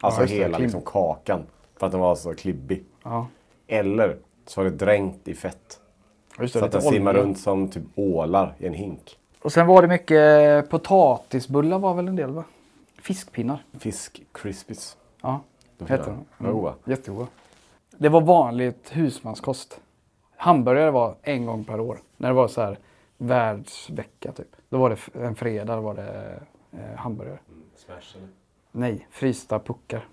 Alltså 0.00 0.20
det, 0.20 0.26
hela 0.26 0.58
liksom 0.58 0.80
kakan. 0.80 1.46
För 1.76 1.86
att 1.86 1.92
den 1.92 2.00
var 2.00 2.14
så 2.14 2.34
klibbig. 2.34 2.84
Ja. 3.02 3.26
Eller 3.66 4.16
så 4.46 4.60
var 4.60 4.70
det 4.70 4.76
dränkt 4.76 5.28
i 5.28 5.34
fett. 5.34 5.80
Det, 6.38 6.48
Så 6.48 6.64
att 6.64 6.72
den 6.72 6.82
simmar 6.82 7.10
olja. 7.10 7.22
runt 7.22 7.38
som 7.40 7.68
typ 7.68 7.82
ålar 7.94 8.54
i 8.58 8.66
en 8.66 8.74
hink. 8.74 9.18
Och 9.42 9.52
sen 9.52 9.66
var 9.66 9.82
det 9.82 9.88
mycket 9.88 10.70
potatisbullar 10.70 11.78
var 11.78 11.94
väl 11.94 12.08
en 12.08 12.16
del 12.16 12.30
va? 12.30 12.44
Fiskpinnar. 13.02 13.64
Fisk 13.78 14.22
crispies. 14.32 14.96
Ja, 15.22 15.40
hette 15.86 16.14
de. 16.38 16.50
Goda. 16.52 16.74
Jättegoda. 16.84 17.26
Det 17.90 18.08
var 18.08 18.20
vanligt 18.20 18.88
husmanskost. 18.90 19.80
Hamburgare 20.44 20.90
var 20.90 21.16
en 21.22 21.46
gång 21.46 21.64
per 21.64 21.80
år. 21.80 21.98
När 22.16 22.28
det 22.28 22.34
var 22.34 22.48
så 22.48 22.60
här 22.60 22.78
världsvecka 23.18 24.32
typ. 24.32 24.56
Då 24.68 24.78
var 24.78 24.90
det 24.90 25.24
en 25.24 25.34
fredag, 25.34 25.76
då 25.76 25.80
var 25.80 25.94
det 25.94 26.40
eh, 26.72 26.96
hamburgare. 26.96 27.38
Nej, 28.72 29.06
frysta 29.10 29.58
puckar. 29.58 30.08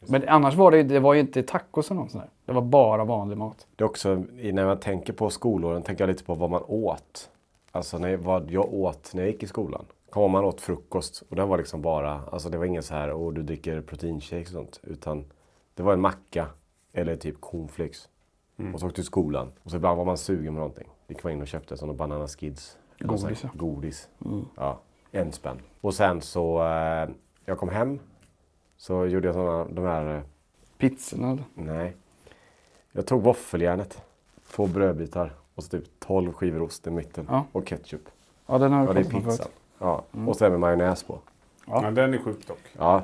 Men 0.00 0.28
annars 0.28 0.54
var 0.54 0.70
det, 0.70 0.82
det 0.82 1.00
var 1.00 1.14
ju 1.14 1.20
inte 1.20 1.42
tacos 1.42 1.90
eller 1.90 2.00
något 2.00 2.10
sånt 2.10 2.24
där. 2.24 2.30
Det 2.44 2.52
var 2.52 2.62
bara 2.62 3.04
vanlig 3.04 3.36
mat. 3.36 3.66
Det 3.76 3.84
är 3.84 3.86
också, 3.86 4.14
när 4.32 4.66
man 4.66 4.80
tänker 4.80 5.12
på 5.12 5.30
skolåren, 5.30 5.82
tänker 5.82 6.04
jag 6.04 6.08
lite 6.08 6.24
på 6.24 6.34
vad 6.34 6.50
man 6.50 6.62
åt. 6.66 7.30
Alltså 7.72 7.98
när, 7.98 8.16
vad 8.16 8.50
jag 8.50 8.74
åt 8.74 9.14
när 9.14 9.22
jag 9.22 9.30
gick 9.30 9.42
i 9.42 9.46
skolan. 9.46 9.84
Kom 10.10 10.30
man 10.30 10.44
åt 10.44 10.60
frukost 10.60 11.22
och 11.28 11.36
den 11.36 11.48
var 11.48 11.58
liksom 11.58 11.82
bara, 11.82 12.20
alltså 12.32 12.48
det 12.48 12.58
var 12.58 12.64
ingen 12.64 12.82
så 12.82 12.94
här, 12.94 13.12
åh 13.12 13.32
du 13.32 13.42
dricker 13.42 13.80
proteinshakes 13.80 14.48
och 14.48 14.52
sånt. 14.52 14.80
Utan 14.82 15.24
det 15.74 15.82
var 15.82 15.92
en 15.92 16.00
macka 16.00 16.46
eller 16.92 17.16
typ 17.16 17.40
cornflakes. 17.40 18.08
Och 18.74 18.80
så 18.80 18.86
åkte 18.86 18.94
till 18.94 19.04
skolan. 19.04 19.52
Och 19.62 19.70
så 19.70 19.76
ibland 19.76 19.98
var 19.98 20.04
man 20.04 20.18
sugen 20.18 20.54
på 20.54 20.58
någonting. 20.58 20.88
Gick 21.08 21.24
man 21.24 21.32
in 21.32 21.40
och 21.40 21.46
köpte 21.48 21.76
sådana 21.76 21.92
banana 21.94 22.28
skids. 22.28 22.78
Godis, 22.98 23.20
så 23.20 23.26
här, 23.26 23.38
ja. 23.42 23.48
Godis. 23.54 24.08
Ja, 24.56 24.78
en 25.12 25.32
spänn. 25.32 25.60
Och 25.80 25.94
sen 25.94 26.20
så, 26.22 26.62
eh, 26.66 27.08
jag 27.44 27.58
kom 27.58 27.68
hem. 27.68 27.98
Så 28.76 29.06
gjorde 29.06 29.28
jag 29.28 29.34
sådana, 29.34 29.64
de 29.64 29.84
här 29.84 30.16
eh, 30.16 30.22
Pizzorna. 30.78 31.38
Nej. 31.54 31.96
Jag 32.92 33.06
tog 33.06 33.22
våffeljärnet. 33.22 34.02
Två 34.50 34.66
brödbitar 34.66 35.32
och 35.54 35.64
så 35.64 35.70
typ 35.70 35.84
12 36.00 36.32
skivor 36.32 36.62
ost 36.62 36.86
i 36.86 36.90
mitten. 36.90 37.26
Ja. 37.30 37.44
Och 37.52 37.66
ketchup. 37.66 38.08
Ja, 38.46 38.58
den 38.58 38.72
har 38.72 38.80
Ja, 38.80 38.86
jag 38.86 38.94
det 38.94 39.00
är 39.00 39.04
kollat 39.04 39.24
på 39.24 39.30
pizza. 39.30 39.42
förut. 39.44 39.54
Ja. 39.78 40.04
Och 40.26 40.36
sen 40.36 40.50
med 40.50 40.60
majonnäs 40.60 41.02
på. 41.02 41.18
Ja. 41.66 41.80
Ja, 41.84 41.90
den 41.90 42.14
är 42.14 42.18
sjuk 42.18 42.46
dock. 42.46 42.58
Ja. 42.78 43.02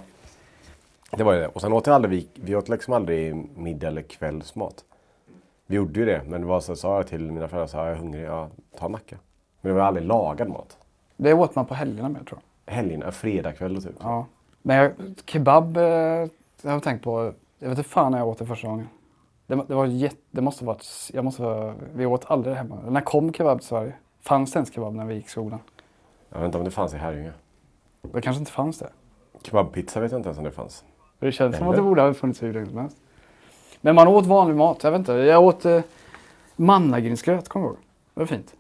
Det 1.11 1.25
var 1.25 1.33
ju 1.33 1.41
det. 1.41 1.49
Och 1.49 1.61
sen 1.61 1.73
åt 1.73 1.87
jag 1.87 1.95
aldrig, 1.95 2.13
vi, 2.13 2.29
vi 2.35 2.57
åt 2.57 2.69
liksom 2.69 2.95
aldrig 2.95 3.35
middag 3.57 3.89
eller 3.89 4.03
kvällsmat. 4.03 4.85
Vi 5.73 5.77
gjorde 5.77 6.01
ju 6.01 6.07
det, 6.07 6.23
men 6.27 6.41
det 6.41 6.47
var 6.47 6.61
så 6.61 6.77
sa 6.77 6.97
jag 6.97 7.07
till 7.07 7.33
mina 7.33 7.49
föräldrar, 7.49 7.67
så 7.67 7.77
här, 7.77 7.85
jag 7.85 7.95
är 7.95 7.99
hungrig, 7.99 8.25
ja, 8.25 8.49
ta 8.79 8.87
en 8.87 8.93
macka. 8.93 9.17
Men 9.61 9.73
det 9.73 9.79
var 9.79 9.87
aldrig 9.87 10.07
lagad 10.07 10.49
mat. 10.49 10.79
Det 11.17 11.35
åt 11.35 11.55
man 11.55 11.67
på 11.67 11.75
helgerna 11.75 12.09
med 12.09 12.27
tror 12.27 12.41
jag. 12.65 12.75
Helgen, 12.75 13.03
ja, 13.05 13.11
fredagkväll 13.11 13.83
typ. 13.83 13.95
Ja. 14.01 14.27
Men 14.63 14.77
jag, 14.77 14.93
kebab, 15.27 15.77
eh, 15.77 15.83
jag 16.63 16.71
har 16.71 16.81
tänkt 16.81 17.05
på, 17.05 17.33
jag 17.59 17.69
vet 17.69 17.79
inte 17.79 17.91
fan 17.91 18.13
när 18.13 18.19
jag 18.19 18.29
åt 18.29 18.39
det 18.39 18.47
första 18.47 18.69
gången. 18.69 18.89
Det, 19.47 19.65
det 19.69 19.75
var 19.75 19.87
jätte, 19.87 20.17
det 20.31 20.41
måste 20.41 20.65
varit, 20.65 21.11
jag 21.13 21.25
måste, 21.25 21.75
vi 21.95 22.07
åt 22.07 22.31
aldrig 22.31 22.55
det 22.55 22.59
hemma. 22.59 22.79
När 22.89 23.01
kom 23.01 23.33
kebab 23.33 23.59
till 23.59 23.69
Sverige? 23.69 23.93
Fanns 24.21 24.53
det 24.53 24.57
ens 24.57 24.75
kebab 24.75 24.95
när 24.95 25.05
vi 25.05 25.15
gick 25.15 25.27
i 25.27 25.31
skolan? 25.31 25.61
Jag 26.31 26.39
vet 26.39 26.47
inte 26.47 26.59
om 26.59 26.65
det 26.65 26.71
fanns 26.71 26.95
i 26.95 26.97
Herrljunga. 26.97 27.33
Det 28.03 28.21
kanske 28.21 28.41
inte 28.41 28.53
fanns 28.53 28.79
det. 28.79 28.91
Kebabpizza 29.43 30.01
vet 30.01 30.13
jag 30.13 30.19
inte 30.19 30.29
ens 30.29 30.39
om 30.39 30.45
det 30.45 30.51
fanns. 30.51 30.85
Det 31.19 31.33
känns 31.33 31.57
som 31.57 31.63
Eller? 31.63 31.73
att 31.73 31.77
det 31.77 31.83
borde 31.83 32.03
ha 32.03 32.15
funnits 32.15 32.43
hur 32.43 32.53
länge 32.53 32.67
som 32.67 32.79
helst. 32.79 32.97
Men 33.85 33.95
man 33.95 34.09
åt 34.09 34.27
vanlig 34.27 34.57
mat, 34.57 34.85
jag 34.85 34.91
vet 34.91 34.99
inte. 34.99 35.13
Jag 35.13 35.45
åt 35.45 35.65
eh, 35.65 35.81
mannagrynsgröt, 36.57 37.49
kommer 37.49 37.67
du 37.67 37.73
ihåg? 37.73 37.79
Det 38.15 38.21
var 38.21 38.27
fint. 38.27 38.55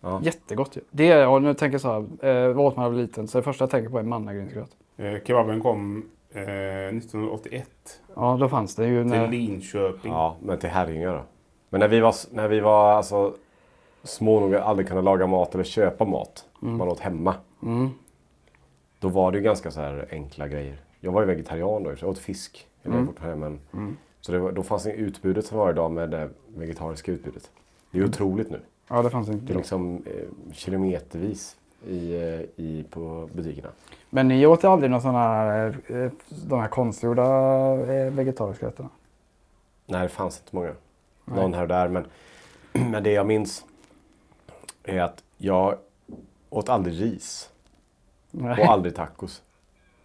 Ja. 0.00 0.20
Jättegott 0.22 0.76
ju. 0.76 0.80
Det, 0.90 1.06
ja, 1.06 1.38
nu 1.38 1.54
tänker 1.54 1.74
jag 1.74 1.80
så 1.80 1.92
här, 1.92 2.48
eh, 2.48 2.52
vad 2.52 2.66
åt 2.66 2.76
man 2.76 2.82
när 2.82 2.90
jag 2.90 2.90
var 2.90 3.02
liten? 3.02 3.28
Så 3.28 3.38
det 3.38 3.42
första 3.42 3.62
jag 3.62 3.70
tänker 3.70 3.90
på 3.90 3.98
är 3.98 4.02
mannagrynsgröt. 4.02 4.70
Eh, 4.96 5.14
kebaben 5.24 5.60
kom 5.60 6.04
eh, 6.32 6.42
1981 6.42 8.00
Ja, 8.14 8.36
då 8.40 8.48
fanns 8.48 8.74
det 8.74 8.86
ju 8.86 9.02
till 9.02 9.10
när... 9.10 9.28
Linköping. 9.28 10.12
Ja, 10.12 10.36
men 10.42 10.58
till 10.58 10.68
Herrljunga 10.68 11.12
då. 11.12 11.22
Men 11.68 11.80
när 11.80 11.88
vi 11.88 12.00
var, 12.00 12.14
när 12.30 12.48
vi 12.48 12.60
var 12.60 12.92
alltså, 12.92 13.34
små 14.02 14.40
nog 14.40 14.54
att 14.54 14.62
aldrig 14.62 14.88
kunna 14.88 15.00
laga 15.00 15.26
mat 15.26 15.54
eller 15.54 15.64
köpa 15.64 16.04
mat. 16.04 16.44
Man 16.60 16.88
åt 16.88 17.00
hemma. 17.00 17.34
Mm. 17.62 17.90
Då 18.98 19.08
var 19.08 19.32
det 19.32 19.38
ju 19.38 19.44
ganska 19.44 19.70
så 19.70 19.80
här 19.80 20.08
enkla 20.10 20.48
grejer. 20.48 20.76
Jag 21.00 21.12
var 21.12 21.20
ju 21.20 21.26
vegetarian 21.26 21.82
då, 21.82 21.96
så 21.96 22.04
jag 22.04 22.10
åt 22.10 22.18
fisk. 22.18 22.66
Mm. 22.84 22.96
mm. 22.96 23.06
fortfarande, 23.06 23.58
men, 23.70 23.96
Så 24.26 24.32
det 24.32 24.38
var, 24.38 24.52
då 24.52 24.62
fanns 24.62 24.82
det 24.82 24.92
utbudet 24.92 25.46
som 25.46 25.58
var 25.58 25.70
idag 25.70 25.90
med 25.90 26.10
det 26.10 26.30
vegetariska 26.56 27.12
utbudet. 27.12 27.50
Det 27.90 27.98
är 27.98 28.02
ju 28.02 28.08
otroligt 28.08 28.50
nu. 28.50 28.60
Ja, 28.88 29.02
det 29.02 29.10
fanns 29.10 29.26
Det 29.26 29.32
inte 29.32 29.52
är 29.52 29.54
då. 29.54 29.58
liksom 29.58 30.02
eh, 30.06 30.52
kilometervis 30.52 31.56
i, 31.88 32.14
eh, 32.14 32.40
i, 32.64 32.84
på 32.90 33.28
butikerna. 33.32 33.68
Men 34.10 34.28
ni 34.28 34.46
åt 34.46 34.64
aldrig 34.64 34.90
några 34.90 35.00
sådana 35.00 35.18
här, 35.18 35.78
eh, 35.86 36.10
de 36.48 36.60
här 36.60 36.68
konstgjorda 36.68 37.22
eh, 37.92 38.12
vegetariska 38.12 38.66
rätterna? 38.66 38.88
Nej, 39.86 40.02
det 40.02 40.08
fanns 40.08 40.40
inte 40.40 40.56
många. 40.56 40.72
Någon 41.24 41.54
här 41.54 41.62
och 41.62 41.68
där. 41.68 41.88
Men, 41.88 42.06
men 42.90 43.02
det 43.02 43.12
jag 43.12 43.26
minns 43.26 43.64
är 44.84 45.00
att 45.00 45.24
jag 45.36 45.78
åt 46.50 46.68
aldrig 46.68 47.00
ris. 47.02 47.50
Nej. 48.30 48.62
Och 48.62 48.72
aldrig 48.72 48.94
tacos. 48.94 49.42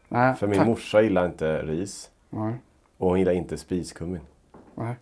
Nej, 0.07 0.35
För 0.35 0.47
min 0.47 0.65
morsa 0.65 1.01
gillar 1.01 1.25
inte 1.25 1.61
ris. 1.61 2.09
Nej. 2.29 2.53
Och 3.01 3.09
hon 3.09 3.19
gillar 3.19 3.31
inte 3.31 3.57
spiskummin. 3.57 4.21
Nej. 4.75 4.95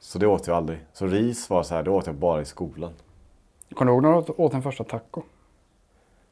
Så 0.00 0.18
det 0.18 0.26
åt 0.26 0.46
jag 0.46 0.56
aldrig. 0.56 0.78
Så 0.92 1.06
ris 1.06 1.50
var 1.50 1.62
så 1.62 1.74
här, 1.74 1.82
det 1.82 1.90
åt 1.90 2.06
jag 2.06 2.14
bara 2.14 2.40
i 2.42 2.44
skolan. 2.44 2.92
Kommer 3.74 3.90
du 3.92 3.94
ihåg 3.94 4.02
när 4.02 4.12
du 4.12 4.32
åt- 4.42 4.52
din 4.52 4.62
första 4.62 4.84
taco? 4.84 5.22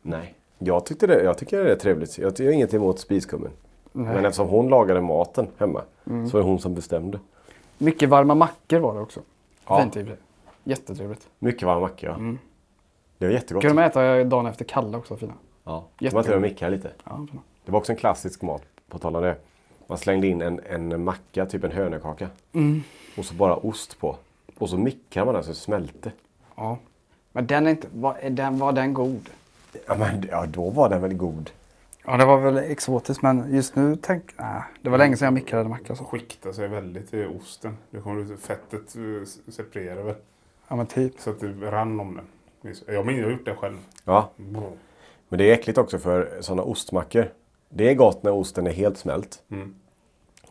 Nej. 0.03 0.35
Jag, 0.59 0.87
tyckte 0.87 1.07
det, 1.07 1.23
jag 1.23 1.39
tycker 1.39 1.65
det 1.65 1.73
är 1.73 1.77
trevligt. 1.77 2.19
Jag 2.19 2.39
har 2.39 2.53
inget 2.53 2.75
emot 2.75 2.99
spiskummin. 2.99 3.51
Nej. 3.93 4.15
Men 4.15 4.25
eftersom 4.25 4.49
hon 4.49 4.69
lagade 4.69 5.01
maten 5.01 5.47
hemma 5.59 5.83
så 6.05 6.11
var 6.13 6.41
det 6.41 6.47
hon 6.47 6.59
som 6.59 6.75
bestämde. 6.75 7.19
Mycket 7.79 8.09
varma 8.09 8.35
mackor 8.35 8.79
var 8.79 8.95
det 8.95 9.01
också. 9.01 9.21
Ja. 9.67 9.81
Fint 9.83 9.97
i. 9.97 10.13
Jättetrevligt. 10.65 11.29
Mycket 11.39 11.63
varm 11.63 11.81
macka, 11.81 12.07
ja. 12.07 12.17
Det 13.19 13.27
var 13.27 13.33
jättegott. 13.33 13.63
Kunde 13.63 13.75
man 13.75 13.85
äta 13.85 14.25
dagen 14.25 14.47
efter 14.47 14.65
kalla 14.65 14.99
också, 14.99 15.17
fina. 15.17 15.35
Ja. 15.65 15.85
Jättegott. 15.99 16.15
Man 16.15 16.25
till 16.25 16.35
och 16.35 16.41
med 16.63 16.73
lite. 16.73 16.91
Ja. 17.05 17.27
Det 17.65 17.73
var 17.73 17.79
också 17.79 17.93
en 17.93 17.99
klassisk 17.99 18.43
mat, 18.43 18.63
på 18.89 18.99
tal 18.99 19.17
om 19.17 19.23
det. 19.23 19.37
Man 19.93 19.99
slängde 19.99 20.27
in 20.27 20.43
en, 20.43 20.61
en 20.71 21.05
macka, 21.05 21.47
typ 21.47 21.65
en 21.65 21.73
hönökaka. 21.73 22.29
Mm. 22.53 22.83
Och 23.17 23.25
så 23.25 23.35
bara 23.35 23.57
ost 23.57 24.01
på. 24.01 24.17
Och 24.59 24.69
så 24.71 24.79
mickade 24.79 25.27
man 25.27 25.35
den 25.35 25.45
så 25.45 25.49
det 25.49 25.55
smälte. 25.55 26.13
ja. 26.57 26.79
Men 27.33 27.47
den 27.47 27.67
är 27.67 27.71
inte, 27.71 27.87
var, 27.95 28.31
den, 28.31 28.59
var 28.59 28.73
den 28.73 28.95
god? 28.95 29.31
Ja, 29.87 29.95
men 29.95 30.29
ja, 30.31 30.47
då 30.47 30.71
var 30.71 30.89
den 30.89 31.03
väl 31.03 31.15
god. 31.15 31.51
Ja, 32.05 32.17
det 32.17 32.25
var 32.25 32.39
väl 32.39 32.57
exotiskt 32.57 33.23
men 33.23 33.55
just 33.55 33.77
nu 33.77 33.97
tänk... 34.03 34.25
Nej, 34.39 34.63
det 34.83 34.91
var 34.91 34.99
länge 34.99 35.17
sedan 35.17 35.27
jag 35.27 35.35
mikrade 35.35 35.69
macka 35.69 35.97
så. 35.97 36.05
Skiktar 36.05 36.53
sig 36.53 36.69
väldigt 36.69 37.15
i 37.15 37.25
osten. 37.25 37.77
Det 37.91 38.01
kommer 38.01 38.21
ut, 38.21 38.41
fettet 38.41 38.97
eh, 38.97 39.53
separerar 39.53 40.03
väl. 40.03 40.15
Ja, 40.69 40.77
men 40.77 40.87
typ. 40.87 41.21
Så 41.21 41.31
att 41.31 41.41
det 41.41 41.71
rann 41.71 42.01
om 42.01 42.15
den. 42.17 42.25
Jag 42.61 42.67
minns, 42.67 42.85
jag 42.87 43.25
har 43.25 43.31
gjort 43.31 43.45
det 43.45 43.57
själv. 43.57 43.79
Ja, 44.05 44.31
men 45.29 45.39
det 45.39 45.51
är 45.51 45.55
äckligt 45.55 45.79
också 45.79 45.99
för 45.99 46.39
sådana 46.41 46.63
ostmackor. 46.63 47.29
Det 47.69 47.91
är 47.91 47.95
gott 47.95 48.23
när 48.23 48.33
osten 48.33 48.67
är 48.67 48.73
helt 48.73 48.99
smält. 48.99 49.43
Mm. 49.51 49.75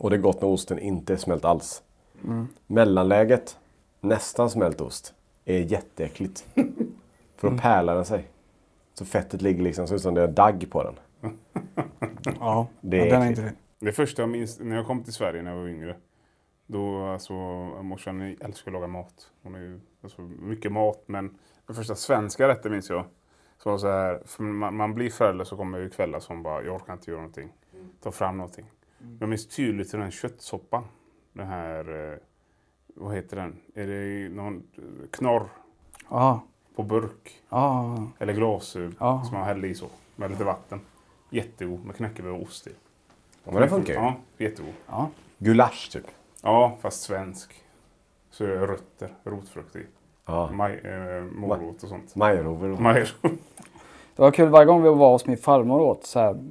Och 0.02 0.10
det 0.10 0.16
är 0.16 0.20
gott 0.20 0.40
när 0.40 0.48
osten 0.48 0.78
inte 0.78 1.12
är 1.12 1.16
smält 1.16 1.44
alls. 1.44 1.82
Mellanläget, 2.66 3.58
nästan 4.00 4.50
smält 4.50 4.80
ost, 4.80 5.14
är 5.44 5.58
jätteäckligt. 5.58 6.46
för 7.36 7.50
då 7.50 7.58
pärlar 7.58 7.94
den 7.94 8.04
sig. 8.04 8.28
Så 8.94 9.04
fettet 9.04 9.42
ligger 9.42 9.62
liksom 9.62 9.88
så 9.88 9.94
ut 9.94 10.02
som 10.02 10.14
det 10.14 10.22
är 10.22 10.28
dagg 10.28 10.70
på 10.70 10.82
den. 10.82 10.94
Ja, 12.40 12.66
Det 12.80 13.00
är 13.00 13.06
ja, 13.06 13.12
den 13.12 13.22
är 13.22 13.26
inte 13.26 13.42
fin. 13.42 13.56
Det 13.78 13.92
första 13.92 14.22
jag 14.22 14.28
minns 14.28 14.60
när 14.60 14.76
jag 14.76 14.86
kom 14.86 15.04
till 15.04 15.12
Sverige 15.12 15.42
när 15.42 15.50
jag 15.50 15.58
var 15.58 15.68
yngre. 15.68 15.96
Då 16.66 17.04
alltså, 17.04 17.32
morsan 17.82 18.36
älskar 18.40 18.70
att 18.70 18.72
laga 18.72 18.86
mat. 18.86 19.30
Hon 19.42 19.54
är 19.54 19.60
ju, 19.60 19.80
alltså, 20.02 20.22
mycket 20.22 20.72
mat 20.72 21.02
men 21.06 21.38
den 21.66 21.76
första 21.76 21.94
svenska 21.94 22.48
rätten 22.48 22.72
minns 22.72 22.90
jag. 22.90 23.04
Så 23.58 23.68
var 23.68 23.76
det 23.76 23.80
så 23.80 23.88
här, 23.88 24.22
för 24.26 24.42
man, 24.42 24.76
man 24.76 24.94
blir 24.94 25.10
förälder 25.10 25.44
så 25.44 25.56
kommer 25.56 25.78
det 25.78 25.84
ju 25.84 25.90
kvällar 25.90 26.20
som 26.20 26.42
bara, 26.42 26.62
jag 26.62 26.74
orkar 26.74 26.92
inte 26.92 27.10
göra 27.10 27.20
någonting. 27.20 27.52
Ta 28.02 28.12
fram 28.12 28.36
någonting. 28.36 28.66
Jag 29.20 29.28
minns 29.28 29.46
tydligt 29.46 29.92
den 29.92 30.02
här 30.02 30.10
köttsoppan. 30.10 30.84
Den 31.32 31.46
här, 31.46 32.10
eh, 32.12 32.18
vad 32.94 33.14
heter 33.14 33.36
den? 33.36 33.56
Är 33.74 33.86
det 33.86 34.28
någon 34.34 34.56
eh, 34.76 34.82
knorr 35.10 35.48
Ja, 36.10 36.40
på 36.76 36.82
burk? 36.82 37.42
ja, 37.48 37.96
Eller 38.18 38.32
glasur 38.32 38.94
Ja. 39.00 39.24
som 39.24 39.34
man 39.38 39.46
hällde 39.46 39.68
i 39.68 39.74
så. 39.74 39.86
Med 40.16 40.30
lite 40.30 40.44
vatten. 40.44 40.80
Jättegod 41.30 41.84
med 41.84 41.96
knäckebröd 41.96 42.34
och 42.34 42.42
ost 42.42 42.66
i. 42.66 42.70
Ja, 43.44 43.52
men 43.52 43.62
det 43.62 43.68
funkar 43.68 43.92
ju. 43.92 43.98
Ja, 44.00 44.14
jättegod. 44.38 44.72
ja. 44.86 45.10
Gulasch 45.38 45.90
typ. 45.92 46.06
Ja, 46.42 46.76
fast 46.80 47.00
svensk. 47.02 47.54
Så 48.30 48.44
är 48.44 48.48
det 48.48 48.66
rötter, 48.66 49.08
rotfrukt 49.24 49.76
i. 49.76 49.86
Ja. 50.26 50.50
Maj, 50.52 50.78
eh, 50.84 51.22
morot 51.24 51.82
och 51.82 51.88
sånt. 51.88 52.16
Majrover. 52.16 52.68
och- 52.68 52.80
Maj, 52.80 53.06
Det 54.16 54.22
var 54.22 54.30
kul 54.30 54.48
varje 54.48 54.66
gång 54.66 54.82
vi 54.82 54.88
var 54.88 55.12
hos 55.12 55.26
min 55.26 55.36
farmor 55.36 55.80
åt 55.80 56.04
så 56.06 56.18
här 56.18 56.44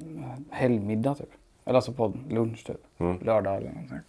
helgmiddag 0.50 1.14
typ. 1.14 1.30
Eller 1.64 1.76
alltså 1.76 1.92
på 1.92 2.12
lunch 2.28 2.66
typ. 2.66 2.76
Mm. 2.98 3.18
Lördag 3.22 3.56
eller 3.56 3.68
någonting. 3.68 3.96
Det 3.98 4.02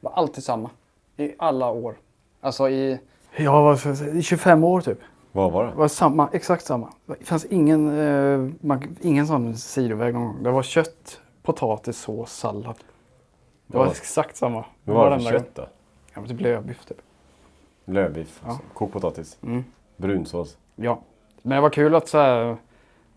var 0.00 0.12
alltid 0.12 0.44
samma. 0.44 0.70
I 1.16 1.32
alla 1.38 1.70
år. 1.70 1.94
Alltså 2.40 2.68
i, 2.68 2.98
ja, 3.36 3.76
säga, 3.76 4.12
i 4.14 4.22
25 4.22 4.64
år 4.64 4.80
typ. 4.80 4.98
Vad 5.32 5.52
var 5.52 5.64
Det 5.64 5.70
det? 5.70 5.76
var 5.76 5.88
samma, 5.88 6.28
exakt 6.32 6.64
samma. 6.64 6.92
Det 7.06 7.24
fanns 7.24 7.44
ingen, 7.44 7.98
eh, 7.98 8.50
man, 8.60 8.96
ingen 9.00 9.26
sån 9.26 9.56
sidoväg 9.56 10.14
någon 10.14 10.22
gång. 10.24 10.42
Det 10.42 10.50
var 10.50 10.62
kött, 10.62 11.20
potatis, 11.42 11.98
sås, 12.00 12.32
sallad. 12.32 12.76
Det 13.66 13.78
var 13.78 13.86
exakt 13.86 14.36
samma. 14.36 14.64
Vad 14.84 14.96
var 14.96 15.10
det 15.10 15.20
för 15.20 15.30
kött 15.30 15.54
då? 15.54 15.62
Ja, 16.14 16.20
men 16.20 16.28
typ 16.30 16.40
lövbiff 16.40 16.84
typ. 16.84 17.00
Lövbiff, 17.84 18.42
Ja. 18.46 18.58
kokt 18.74 18.92
potatis, 18.92 19.38
Mm. 19.42 19.64
brunsås. 19.96 20.58
Ja. 20.76 21.00
Men 21.42 21.56
det 21.56 21.60
var 21.62 21.70
kul 21.70 21.94
att 21.94 22.08
så 22.08 22.18
här, 22.18 22.56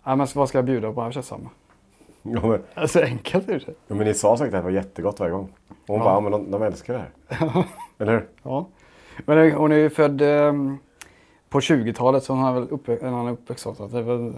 ja 0.03 0.15
men 0.15 0.27
vad 0.35 0.49
ska 0.49 0.57
jag 0.57 0.65
bjuda 0.65 0.93
på? 0.93 1.01
Jag 1.01 1.13
kör 1.13 1.21
samma. 1.21 1.49
Ja 2.33 2.47
men, 2.47 2.63
Alltså 2.73 3.01
enkelt 3.01 3.45
för 3.45 3.59
sig. 3.59 3.73
ja, 3.87 3.95
men 3.95 4.07
ni 4.07 4.13
sa 4.13 4.37
säkert 4.37 4.53
att 4.53 4.59
det 4.59 4.63
var 4.63 4.69
jättegott 4.71 5.19
varje 5.19 5.31
gång. 5.31 5.49
Och 5.69 5.75
hon 5.87 5.97
Ja. 5.97 6.03
bara, 6.03 6.13
ja, 6.13 6.19
men 6.19 6.31
de, 6.31 6.51
de 6.51 6.61
älskar 6.63 6.93
det 6.93 6.99
här. 6.99 7.63
Eller 7.97 8.11
hur? 8.11 8.27
Ja. 8.43 8.67
Men 9.25 9.51
hon 9.51 9.71
är 9.71 9.75
ju 9.75 9.89
född 9.89 10.21
ehm, 10.21 10.77
på 11.49 11.59
20-talet 11.59 12.23
så 12.23 12.33
hon 12.33 12.41
har 12.43 12.53
väl 12.53 12.67
uppe, 12.69 12.95
en 12.97 13.07
annan 13.13 13.27
uppväxt. 13.27 13.63
Så 13.63 13.69
att 13.83 13.91
det 13.91 13.97
är 13.97 14.01
väl, 14.01 14.33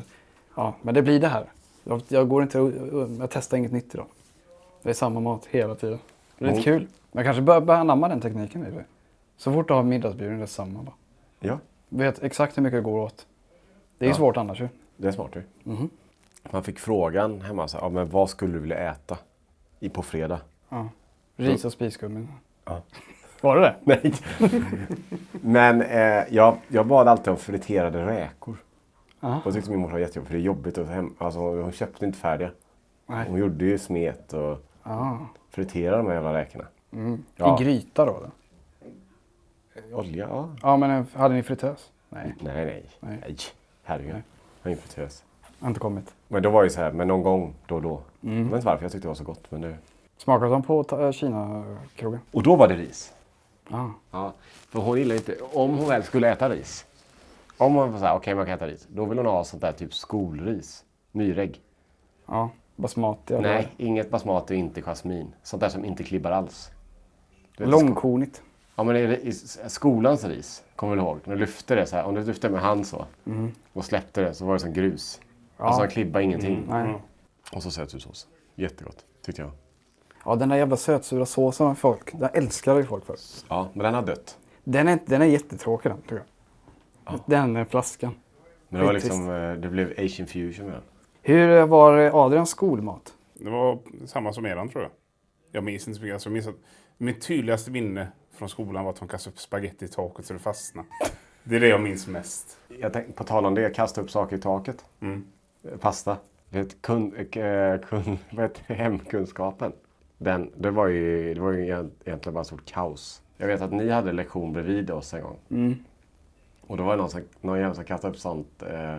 ja, 0.55 0.73
men 0.81 0.93
det 0.93 1.01
blir 1.01 1.19
det 1.19 1.27
här. 1.27 1.45
Jag, 1.83 2.01
jag, 2.07 2.29
går 2.29 2.43
inte, 2.43 2.57
jag 3.19 3.29
testar 3.31 3.57
inget 3.57 3.71
nytt 3.71 3.93
idag. 3.93 4.05
Det 4.83 4.89
är 4.89 4.93
samma 4.93 5.19
mat 5.19 5.45
hela 5.45 5.75
tiden. 5.75 5.99
Det 6.37 6.45
är 6.45 6.49
lite 6.55 6.69
Mm. 6.69 6.79
kul. 6.79 6.87
Men 7.11 7.25
jag 7.25 7.25
kanske 7.25 7.41
bör, 7.41 7.61
bör 7.61 7.73
anamma 7.75 8.07
den 8.07 8.21
tekniken. 8.21 8.61
i 8.67 8.71
det. 8.71 8.85
Så 9.37 9.53
fort 9.53 9.67
du 9.67 9.73
har 9.73 9.83
middagsbjudning 9.83 10.37
det 10.37 10.43
är 10.43 10.47
samma. 10.47 10.83
Bara. 10.83 10.93
Ja, 11.39 11.59
Vet 11.89 12.23
exakt 12.23 12.57
hur 12.57 12.63
mycket 12.63 12.77
det 12.77 12.81
går 12.83 12.99
åt. 12.99 13.25
Det 13.97 14.05
är 14.05 14.09
Ja. 14.09 14.15
svårt 14.15 14.37
annars 14.37 14.61
ju. 14.61 14.67
det 14.97 15.07
är 15.07 15.11
smart 15.11 15.31
ju. 15.35 15.41
Mhm. 15.63 15.89
Man 16.51 16.63
fick 16.63 16.79
frågan 16.79 17.41
hemma, 17.41 17.67
så, 17.67 17.77
här, 17.77 17.85
ja, 17.85 17.89
men 17.89 18.09
vad 18.09 18.29
skulle 18.29 18.53
du 18.53 18.59
vilja 18.59 18.77
äta 18.91 19.17
i 19.79 19.89
på 19.89 20.01
fredag? 20.03 20.41
Ja. 20.69 20.89
Ris 21.35 21.65
och 21.65 21.71
spiskummin. 21.71 22.27
Ja. 22.65 22.81
Var 23.41 23.55
det 23.55 23.61
det? 23.61 23.75
Nej. 23.83 24.13
men 25.31 25.81
eh, 25.81 26.23
jag, 26.29 26.57
jag 26.67 26.87
bad 26.87 27.07
alltid 27.07 27.27
om 27.27 27.37
friterade 27.37 28.05
räkor. 28.05 28.57
Ja. 29.19 29.35
Och 29.35 29.43
det 29.45 29.51
tyckte 29.53 29.71
min 29.71 29.79
morsa 29.79 29.93
var 29.93 29.99
jättejobbigt 29.99 30.27
för 30.27 30.33
det 30.33 30.41
är 30.41 30.45
jobbigt 30.45 30.77
att 30.77 30.87
hem. 30.87 31.15
Alltså, 31.17 31.39
hon 31.39 31.71
köpte 31.71 32.05
inte 32.05 32.17
färdiga. 32.17 32.51
Nej. 33.05 33.25
Hon 33.29 33.39
gjorde 33.39 33.65
ju 33.65 33.77
smet 33.77 34.33
och 34.33 34.65
Ja. 34.83 35.27
friterade 35.49 35.97
de 35.97 36.07
här 36.07 36.13
jävla 36.13 36.33
räkorna. 36.33 36.65
Mm. 36.91 37.23
Ja. 37.35 37.59
I 37.59 37.63
gryta 37.63 38.05
då? 38.05 38.17
eller? 38.17 38.31
Olja? 39.93 40.27
Ja. 40.29 40.49
Ja 40.61 40.77
men 40.77 40.91
eh, 40.91 41.05
hade 41.13 41.33
ni 41.35 41.43
fritös? 41.43 41.91
Nej, 42.09 42.35
Nej, 42.39 42.65
nej. 42.65 42.85
Nej. 42.99 43.17
Nej, 43.21 43.37
herregud. 43.83 44.15
Jag 44.15 44.21
har 44.63 44.71
ingen 44.71 44.81
fritös. 44.81 45.23
Har 45.59 45.67
inte 45.67 45.79
kommit. 45.79 46.13
Men 46.27 46.43
det 46.43 46.49
var 46.49 46.63
ju 46.63 46.69
så 46.69 46.81
här, 46.81 46.91
men 46.91 47.07
någon 47.07 47.23
gång 47.23 47.53
då 47.67 47.75
och 47.75 47.81
då. 47.81 48.01
Mm. 48.23 48.37
Jag 48.37 48.43
vet 48.45 48.53
inte 48.53 48.65
varför, 48.65 48.83
jag 48.83 48.91
tyckte 48.91 49.05
det 49.05 49.09
var 49.09 49.15
så 49.15 49.23
gott. 49.23 49.51
Men 49.51 49.61
det... 49.61 49.77
Smakade 50.17 50.51
de 50.51 50.63
på 50.63 50.83
ta- 50.83 51.11
Kina-krogen? 51.11 52.19
Och 52.31 52.43
då 52.43 52.55
var 52.55 52.67
det 52.67 52.75
ris. 52.75 53.13
Ja. 53.69 53.91
Ja, 54.11 54.33
för 54.69 54.79
hon 54.79 54.97
gillar 54.97 55.15
inte, 55.15 55.35
om 55.53 55.77
hon 55.77 55.87
väl 55.87 56.03
skulle 56.03 56.31
äta 56.31 56.49
ris. 56.49 56.85
Om 57.57 57.75
hon 57.75 57.91
var 57.91 57.99
såhär, 57.99 58.15
okej 58.15 58.35
man 58.35 58.45
kan 58.45 58.55
äta 58.55 58.67
ris. 58.67 58.87
Då 58.89 59.05
vill 59.05 59.17
hon 59.17 59.27
ha 59.27 59.43
sånt 59.43 59.61
där 59.61 59.71
typ 59.71 59.93
skolris. 59.93 60.83
Myrägg. 61.11 61.61
Ja, 62.25 62.49
basmati 62.75 63.33
eller? 63.33 63.53
Nej, 63.53 63.67
inget 63.77 64.09
basmati 64.09 64.53
och 64.53 64.57
inte 64.57 64.81
jasmin. 64.81 65.33
Sånt 65.43 65.61
där 65.61 65.69
som 65.69 65.85
inte 65.85 66.03
klibbar 66.03 66.31
alls. 66.31 66.71
Långkornigt. 67.57 68.41
Ja 68.75 68.83
men 68.83 68.95
i, 68.97 69.31
skolans 69.67 70.23
ris, 70.25 70.63
kommer 70.75 70.95
du 70.95 71.01
ihåg? 71.01 71.17
När 71.23 71.33
du 71.35 71.39
lyfte 71.39 71.75
det 71.75 71.85
så 71.85 71.95
här, 71.95 72.03
om 72.03 72.15
du 72.15 72.23
lyfte 72.23 72.49
med 72.49 72.61
hand 72.61 72.87
så. 72.87 73.05
Och 73.73 73.85
släppte 73.85 74.21
det 74.21 74.33
så 74.33 74.45
var 74.45 74.53
det 74.53 74.59
som 74.59 74.73
grus. 74.73 75.21
Ja. 75.59 75.65
Alltså 75.65 75.81
han 75.81 75.89
klibbar 75.89 76.19
ingenting. 76.19 76.65
Nej. 76.69 76.95
Och 77.51 77.63
så 77.63 77.71
sötsursås. 77.71 78.27
Jättegott, 78.55 79.05
tyckte 79.25 79.41
jag. 79.41 79.51
Ja, 80.25 80.35
den 80.35 80.49
där 80.49 80.55
jävla 80.55 80.77
sötsura 80.77 81.25
såsen 81.25 81.67
har 81.67 81.75
folk, 81.75 82.19
den 82.19 82.29
älskar 82.33 82.75
ju 82.77 82.83
folk 82.83 83.05
för. 83.05 83.15
Ja, 83.49 83.69
men 83.73 83.83
den 83.83 83.93
har 83.93 84.01
dött. 84.01 84.37
Den 84.63 84.87
är, 84.87 84.99
den 85.05 85.21
är 85.21 85.25
jättetråkig 85.25 85.91
den, 85.91 86.01
tycker 86.01 86.23
jag. 87.05 87.19
Den 87.25 87.55
är 87.55 87.65
flaskan. 87.65 88.15
Men 88.69 88.79
det 88.79 88.85
var 88.85 88.93
liksom, 88.93 89.29
eh, 89.29 89.53
det 89.53 89.69
blev 89.69 89.93
asian 89.97 90.27
fusion 90.27 90.65
med 90.65 90.75
den. 90.75 90.83
Hur 91.21 91.65
var 91.65 92.25
Adrians 92.25 92.49
skolmat? 92.49 93.13
Det 93.33 93.49
var 93.49 93.79
samma 94.05 94.33
som 94.33 94.45
eran 94.45 94.69
tror 94.69 94.83
jag. 94.83 94.91
Jag 95.51 95.63
minns 95.63 95.87
inte 95.87 95.97
så 95.97 96.03
mycket. 96.03 96.13
Alltså, 96.13 96.29
jag 96.29 96.33
minns 96.33 96.47
att 96.47 96.55
mitt 96.97 97.21
tydligaste 97.21 97.71
minne 97.71 98.07
från 98.33 98.49
skolan 98.49 98.83
var 98.83 98.91
att 98.91 98.99
de 98.99 99.07
kastade 99.07 99.33
upp 99.33 99.39
spagetti 99.39 99.85
i 99.85 99.87
taket 99.87 100.25
så 100.25 100.33
det 100.33 100.39
fastnade. 100.39 100.87
Det 101.43 101.55
är 101.55 101.59
det 101.59 101.67
jag 101.67 101.81
minns 101.81 102.07
mest. 102.07 102.57
Jag 102.79 102.93
tänkte, 102.93 103.13
på 103.13 103.23
tal 103.23 103.45
om 103.45 103.55
det, 103.55 103.69
kasta 103.75 104.01
upp 104.01 104.11
saker 104.11 104.35
i 104.35 104.39
taket. 104.39 104.85
Mm. 105.01 105.25
Eh, 105.63 105.77
Pasta. 105.77 106.17
Vet, 106.49 106.73
eh, 106.73 106.77
kun, 106.81 107.11
vad 108.31 108.43
heter 108.43 108.63
det? 108.67 108.73
hemkunskapen. 108.73 109.71
Den, 110.17 110.51
det 110.55 110.71
var 110.71 110.87
ju, 110.87 111.33
det 111.33 111.39
var 111.41 111.51
ju 111.51 111.63
egent- 111.65 111.93
egentligen 112.05 112.33
bara 112.33 112.41
ett 112.41 112.47
stort 112.47 112.65
kaos. 112.65 113.21
Jag 113.37 113.47
vet 113.47 113.61
att 113.61 113.71
ni 113.71 113.89
hade 113.89 114.11
lektion 114.11 114.53
bredvid 114.53 114.91
oss 114.91 115.13
en 115.13 115.21
gång. 115.23 115.37
Och 116.67 116.77
då 116.77 116.83
var 116.83 116.91
det 116.95 117.01
någon, 117.01 117.09
som, 117.09 117.21
någon 117.41 117.59
jävel 117.59 117.75
som 117.75 117.83
kastade 117.83 118.13
upp 118.13 118.19
sånt, 118.19 118.63
eh, 118.63 118.97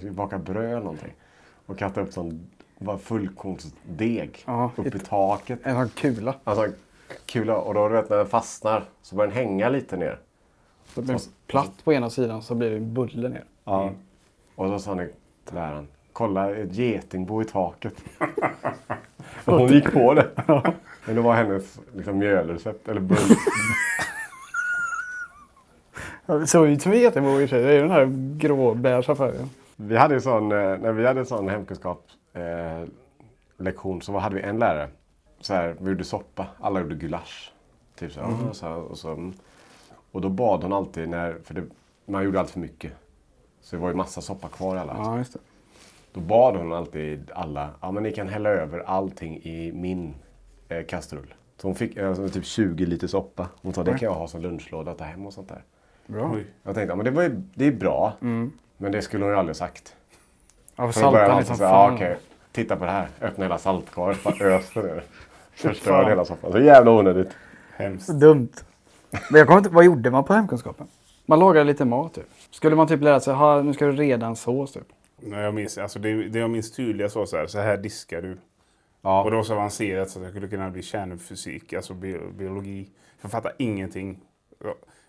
vi 0.00 0.10
bakade 0.10 0.42
bröd 0.44 0.64
eller 0.70 0.80
någonting. 0.80 1.12
Och 1.66 1.78
kastade 1.78 2.06
upp 2.06 2.12
sånt 2.12 2.34
bara 2.78 2.98
fullkornsdeg 2.98 4.42
Ja, 4.46 4.70
upp 4.76 4.86
i 4.86 4.88
ett- 4.88 5.04
taket. 5.06 5.58
En 5.62 5.74
sån 5.74 5.88
kula. 5.88 6.34
Alltså 6.44 6.68
kula. 7.26 7.56
Och 7.58 7.74
då 7.74 7.88
du 7.88 7.94
vet 7.94 8.10
när 8.10 8.16
den 8.16 8.26
fastnar 8.26 8.84
så 9.02 9.16
börjar 9.16 9.28
den 9.32 9.36
hänga 9.36 9.68
lite 9.68 9.96
ner. 9.96 10.18
Så 10.94 11.02
blir 11.02 11.14
det 11.14 11.28
platt 11.46 11.84
på 11.84 11.92
ena 11.92 12.10
sidan 12.10 12.42
så 12.42 12.54
blir 12.54 12.70
det 12.70 12.76
en 12.76 12.94
bulle 12.94 13.28
ner. 13.28 13.44
Ja. 13.64 13.90
Och 14.54 14.68
då 14.70 14.78
sa 14.78 14.94
ni 14.94 15.08
till 15.44 15.54
läraren, 15.54 15.88
kolla 16.16 16.54
ett 16.54 16.74
getingbo 16.74 17.42
i 17.42 17.44
taket. 17.44 17.94
hon 19.44 19.68
gick 19.68 19.92
på 19.92 20.14
det. 20.14 20.30
Men 21.06 21.14
det 21.14 21.20
var 21.20 21.34
hennes 21.34 21.80
liksom, 21.94 22.18
mjölrecept, 22.18 22.88
eller 22.88 23.00
bull. 23.00 23.18
Det 26.26 26.46
såg 26.46 26.68
ut 26.68 26.82
som 26.82 26.92
en 26.92 26.98
getingbo 26.98 27.40
i 27.40 27.44
och 27.44 27.50
för 27.50 27.56
sig. 27.56 27.62
Det 27.62 27.68
är 27.68 27.74
ju 27.74 27.80
den 27.80 27.90
här 27.90 28.36
gråbeiga 28.38 29.02
färgen. 29.02 29.50
Vi 29.76 29.96
hade 29.96 30.20
sån, 30.20 30.52
eh, 30.52 30.58
när 30.58 30.92
vi 30.92 31.06
hade 31.06 31.20
en 31.20 31.26
sån 31.26 31.48
hemkunskap 31.48 32.06
eh, 32.32 32.84
så 34.00 34.18
hade 34.18 34.34
vi 34.34 34.42
en 34.42 34.58
lärare. 34.58 34.88
Så 35.40 35.54
här, 35.54 35.76
vi 35.80 35.88
gjorde 35.88 36.04
soppa, 36.04 36.46
alla 36.60 36.80
gjorde 36.80 36.94
gulasch. 36.94 37.52
Typ 37.98 38.12
så, 38.12 38.20
här, 38.20 38.48
och, 38.48 38.56
så, 38.56 38.68
och, 38.68 38.98
så, 38.98 39.12
mm. 39.12 39.32
och 40.12 40.20
då 40.20 40.28
bad 40.28 40.62
hon 40.62 40.72
alltid, 40.72 41.08
när, 41.08 41.36
för 41.44 41.54
det, 41.54 41.62
man 42.06 42.24
gjorde 42.24 42.40
allt 42.40 42.50
för 42.50 42.60
mycket. 42.60 42.92
Så 43.60 43.76
det 43.76 43.82
var 43.82 43.88
ju 43.88 43.94
massa 43.94 44.20
soppa 44.20 44.48
kvar 44.48 44.76
i 44.76 44.78
alla. 44.78 44.96
Ja, 44.98 45.18
just 45.18 45.32
det. 45.32 45.38
Då 46.16 46.22
bad 46.22 46.56
hon 46.56 46.72
alltid 46.72 47.30
alla, 47.34 47.70
ja 47.80 47.90
men 47.92 48.02
ni 48.02 48.12
kan 48.12 48.28
hälla 48.28 48.48
över 48.48 48.78
allting 48.78 49.36
i 49.42 49.72
min 49.72 50.14
eh, 50.68 50.84
kastrull. 50.86 51.34
Så 51.56 51.68
hon 51.68 51.74
fick 51.74 51.98
alltså, 51.98 52.28
typ 52.28 52.44
20 52.44 52.86
liter 52.86 53.06
soppa. 53.06 53.48
Hon 53.62 53.74
sa, 53.74 53.82
det 53.82 53.90
kan 53.90 54.06
jag 54.06 54.14
ha 54.14 54.28
som 54.28 54.42
lunchlåda 54.42 54.90
och 54.90 54.98
ta 54.98 55.04
hem 55.04 55.26
och 55.26 55.32
sånt 55.32 55.48
där. 55.48 55.62
Bra. 56.06 56.36
Jag 56.62 56.74
tänkte, 56.74 56.92
ja 56.92 56.96
men 56.96 57.04
det, 57.04 57.10
var 57.10 57.22
ju, 57.22 57.42
det 57.54 57.66
är 57.66 57.72
bra. 57.72 58.12
Men 58.76 58.92
det 58.92 59.02
skulle 59.02 59.24
hon 59.24 59.32
ju 59.32 59.38
aldrig 59.38 59.56
sagt. 59.56 59.96
Ja, 60.76 60.92
för 60.92 61.00
Så 61.00 61.16
han 61.16 61.38
liksom 61.38 61.56
säga, 61.56 61.68
ja 61.68 61.92
okej, 61.94 62.16
titta 62.52 62.76
på 62.76 62.84
det 62.84 62.90
här. 62.90 63.08
Öppna 63.20 63.44
hela 63.44 63.58
saltkaret, 63.58 64.24
bara 64.24 64.34
ös 64.40 64.70
det 64.74 64.82
ner. 64.82 65.02
Förstörde 65.54 66.08
hela 66.08 66.24
soppan. 66.24 66.52
Så 66.52 66.58
jävla 66.58 66.90
onödigt. 66.90 67.36
Hemskt. 67.76 68.08
Dumt. 68.08 68.52
Men 69.30 69.38
jag 69.38 69.46
kommer 69.46 69.58
inte, 69.58 69.70
vad 69.70 69.84
gjorde 69.84 70.10
man 70.10 70.24
på 70.24 70.32
hemkunskapen? 70.34 70.86
Man 71.26 71.38
lagade 71.38 71.64
lite 71.64 71.84
mat 71.84 72.14
typ. 72.14 72.28
Skulle 72.50 72.76
man 72.76 72.86
typ 72.86 73.02
lära 73.02 73.20
sig, 73.20 73.34
ha, 73.34 73.62
nu 73.62 73.72
ska 73.72 73.86
du 73.86 73.92
reda 73.92 74.26
en 74.26 74.36
sås 74.36 74.72
typ. 74.72 74.86
Nej, 75.16 75.40
jag 75.42 75.54
minns, 75.54 75.78
alltså 75.78 75.98
det, 75.98 76.28
det 76.28 76.38
jag 76.38 76.50
minns 76.50 76.72
tydligast 76.72 77.16
var 77.16 77.26
så 77.26 77.36
här, 77.36 77.46
så 77.46 77.58
här 77.58 77.76
diskar 77.76 78.22
du. 78.22 78.36
Ja. 79.02 79.24
Och 79.24 79.30
det 79.30 79.36
var 79.36 79.44
så 79.44 79.54
avancerat 79.54 80.10
så 80.10 80.18
att 80.18 80.22
jag 80.22 80.32
skulle 80.32 80.48
kunna 80.48 80.70
bli 80.70 80.82
kärnfysik, 80.82 81.72
alltså 81.72 81.94
bi 81.94 82.18
biologi. 82.38 82.90
Jag 83.20 83.30
fattar 83.30 83.52
ingenting. 83.58 84.20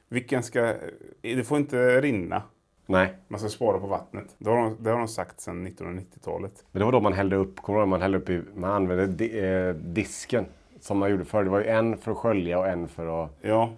Vilken 0.10 0.44
ska... 0.44 0.76
Det 1.22 1.48
får 1.48 1.58
inte 1.58 2.02
rinna. 2.02 2.42
Nej, 2.86 3.14
Man 3.28 3.40
ska 3.40 3.50
spara 3.50 3.80
på 3.80 3.88
vattnet. 3.88 4.36
Det 4.38 4.50
har 4.50 4.58
de, 4.58 4.78
det 4.80 4.90
har 4.90 4.98
de 4.98 5.08
sagt 5.08 5.40
sedan 5.42 5.68
1990-talet. 5.68 6.66
men 6.72 6.80
det 6.80 6.86
var 6.86 6.92
då 6.92 7.00
man 7.00 7.14
hällde 7.14 7.36
upp, 7.36 7.62
kommer 7.62 7.86
man 7.86 8.02
hällde 8.02 8.18
upp 8.18 8.30
i, 8.30 8.42
man 8.56 8.72
använde 8.72 9.08
di, 9.08 9.40
eh, 9.40 9.70
disken. 9.74 10.46
Som 10.80 10.98
man 10.98 11.12
gjorde 11.12 11.26
förr. 11.26 11.44
Det 11.44 11.50
var 11.50 11.60
ju 11.60 11.66
en 11.66 11.98
för 11.98 12.12
att 12.12 12.18
skölja 12.18 12.60
och 12.60 12.68
en 12.68 12.88
för 12.88 13.24
att, 13.24 13.32
Ja, 13.42 13.74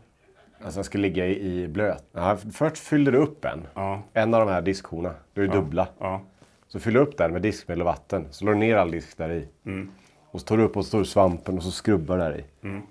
alltså 0.63 0.77
den 0.77 0.83
skulle 0.83 1.01
ligga 1.01 1.27
i, 1.27 1.61
i 1.63 1.67
blöt. 1.67 2.03
Ja, 2.11 2.37
först 2.53 2.77
fyllde 2.77 3.11
du 3.11 3.17
upp 3.17 3.45
en. 3.45 3.67
ja, 3.73 4.01
En 4.13 4.33
av 4.33 4.45
de 4.45 4.51
här 4.51 4.61
diskhorna. 4.61 5.13
Det 5.33 5.41
är 5.41 5.47
dubbla. 5.47 5.87
ja. 5.99 6.21
Så 6.67 6.79
fyller 6.79 6.99
du 6.99 7.05
upp 7.05 7.17
den 7.17 7.31
med 7.33 7.41
diskmedel 7.41 7.81
och 7.81 7.85
vatten. 7.85 8.27
Så 8.31 8.45
la 8.45 8.51
du 8.51 8.57
ner 8.57 8.75
all 8.75 8.91
disk 8.91 9.17
där 9.17 9.29
i. 9.31 9.47
Mm. 9.65 9.91
Och 10.31 10.39
så 10.41 10.45
tar 10.47 10.57
du 10.57 10.63
upp 10.63 10.77
och 10.77 10.83
så 10.83 10.87
står 10.87 10.99
du 10.99 11.05
svampen 11.05 11.57
och 11.57 11.63
så 11.63 11.71
skrubbar 11.71 12.17
där 12.17 12.37
i. 12.37 12.43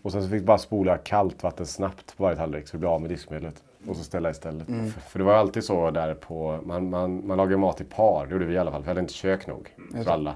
Och 0.02 0.12
sen 0.12 0.22
så 0.22 0.28
fick 0.28 0.40
du 0.40 0.44
bara 0.46 0.58
spola 0.58 0.98
kallt 0.98 1.42
vatten 1.42 1.66
snabbt 1.66 2.16
på 2.16 2.22
varje 2.22 2.36
tallrik 2.36 2.68
så 2.68 2.76
du 2.76 2.78
blir 2.80 2.94
av 2.94 3.00
med 3.00 3.10
diskmedlet. 3.10 3.62
Och 3.88 3.96
så 3.96 4.04
ställa 4.04 4.30
istället. 4.30 4.66
För, 4.66 5.00
för 5.00 5.18
det 5.18 5.24
var 5.24 5.32
ju 5.32 5.38
alltid 5.38 5.64
så 5.64 5.90
där 5.90 6.14
på, 6.14 6.60
man, 6.64 6.90
man, 6.90 7.26
man 7.26 7.36
lagade 7.36 7.56
mat 7.56 7.80
i 7.80 7.84
par. 7.84 8.26
Det 8.26 8.32
gjorde 8.32 8.44
vi 8.44 8.54
i 8.54 8.58
alla 8.58 8.70
fall. 8.70 8.80
För 8.80 8.84
vi 8.86 8.90
hade 8.90 9.00
inte 9.00 9.12
kök 9.12 9.46
nog 9.46 9.74
för 10.04 10.10
alla. 10.10 10.34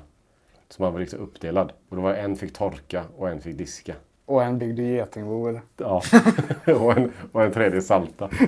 Så 0.68 0.82
man 0.82 0.92
var 0.92 1.00
liksom 1.00 1.20
uppdelad. 1.20 1.72
Och 1.88 1.96
då 1.96 2.02
var 2.02 2.14
en 2.14 2.36
fick 2.36 2.52
torka 2.54 3.04
och 3.16 3.28
en 3.28 3.40
fick 3.40 3.58
diska. 3.58 3.94
Och 4.24 4.42
en 4.44 4.58
byggde 4.58 4.82
getingbo 4.82 5.46
eller? 5.48 5.62
Ja. 5.76 6.02
och, 6.66 6.96
en, 6.96 7.12
och 7.32 7.42
en 7.42 7.52
tredje 7.52 7.82
salta. 7.82 8.30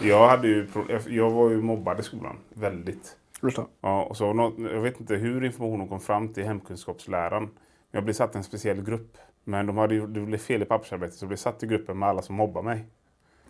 Jag, 0.00 0.28
hade 0.28 0.48
ju, 0.48 0.68
jag 1.08 1.30
var 1.30 1.50
ju 1.50 1.62
mobbad 1.62 2.00
i 2.00 2.02
skolan. 2.02 2.36
Väldigt. 2.54 3.16
Förstå. 3.40 3.66
Ja, 3.80 4.02
och 4.02 4.16
så, 4.16 4.32
nå- 4.32 4.52
jag 4.58 4.80
vet 4.80 5.00
inte 5.00 5.14
hur 5.14 5.44
informationen 5.44 5.88
kom 5.88 6.00
fram 6.00 6.28
till 6.28 6.44
hemkunskapsläraren. 6.44 7.48
Jag 7.90 8.04
blev 8.04 8.14
satt 8.14 8.34
i 8.34 8.38
en 8.38 8.44
speciell 8.44 8.82
grupp. 8.82 9.16
Men 9.44 9.66
de 9.66 9.76
hade 9.76 10.06
det 10.06 10.20
blev 10.20 10.38
fel 10.38 10.62
i 10.62 10.64
pappersarbetet 10.64 11.14
så 11.14 11.24
jag 11.24 11.28
blev 11.28 11.36
satt 11.36 11.62
i 11.62 11.66
gruppen 11.66 11.98
med 11.98 12.08
alla 12.08 12.22
som 12.22 12.36
mobbade 12.36 12.64
mig. 12.64 12.84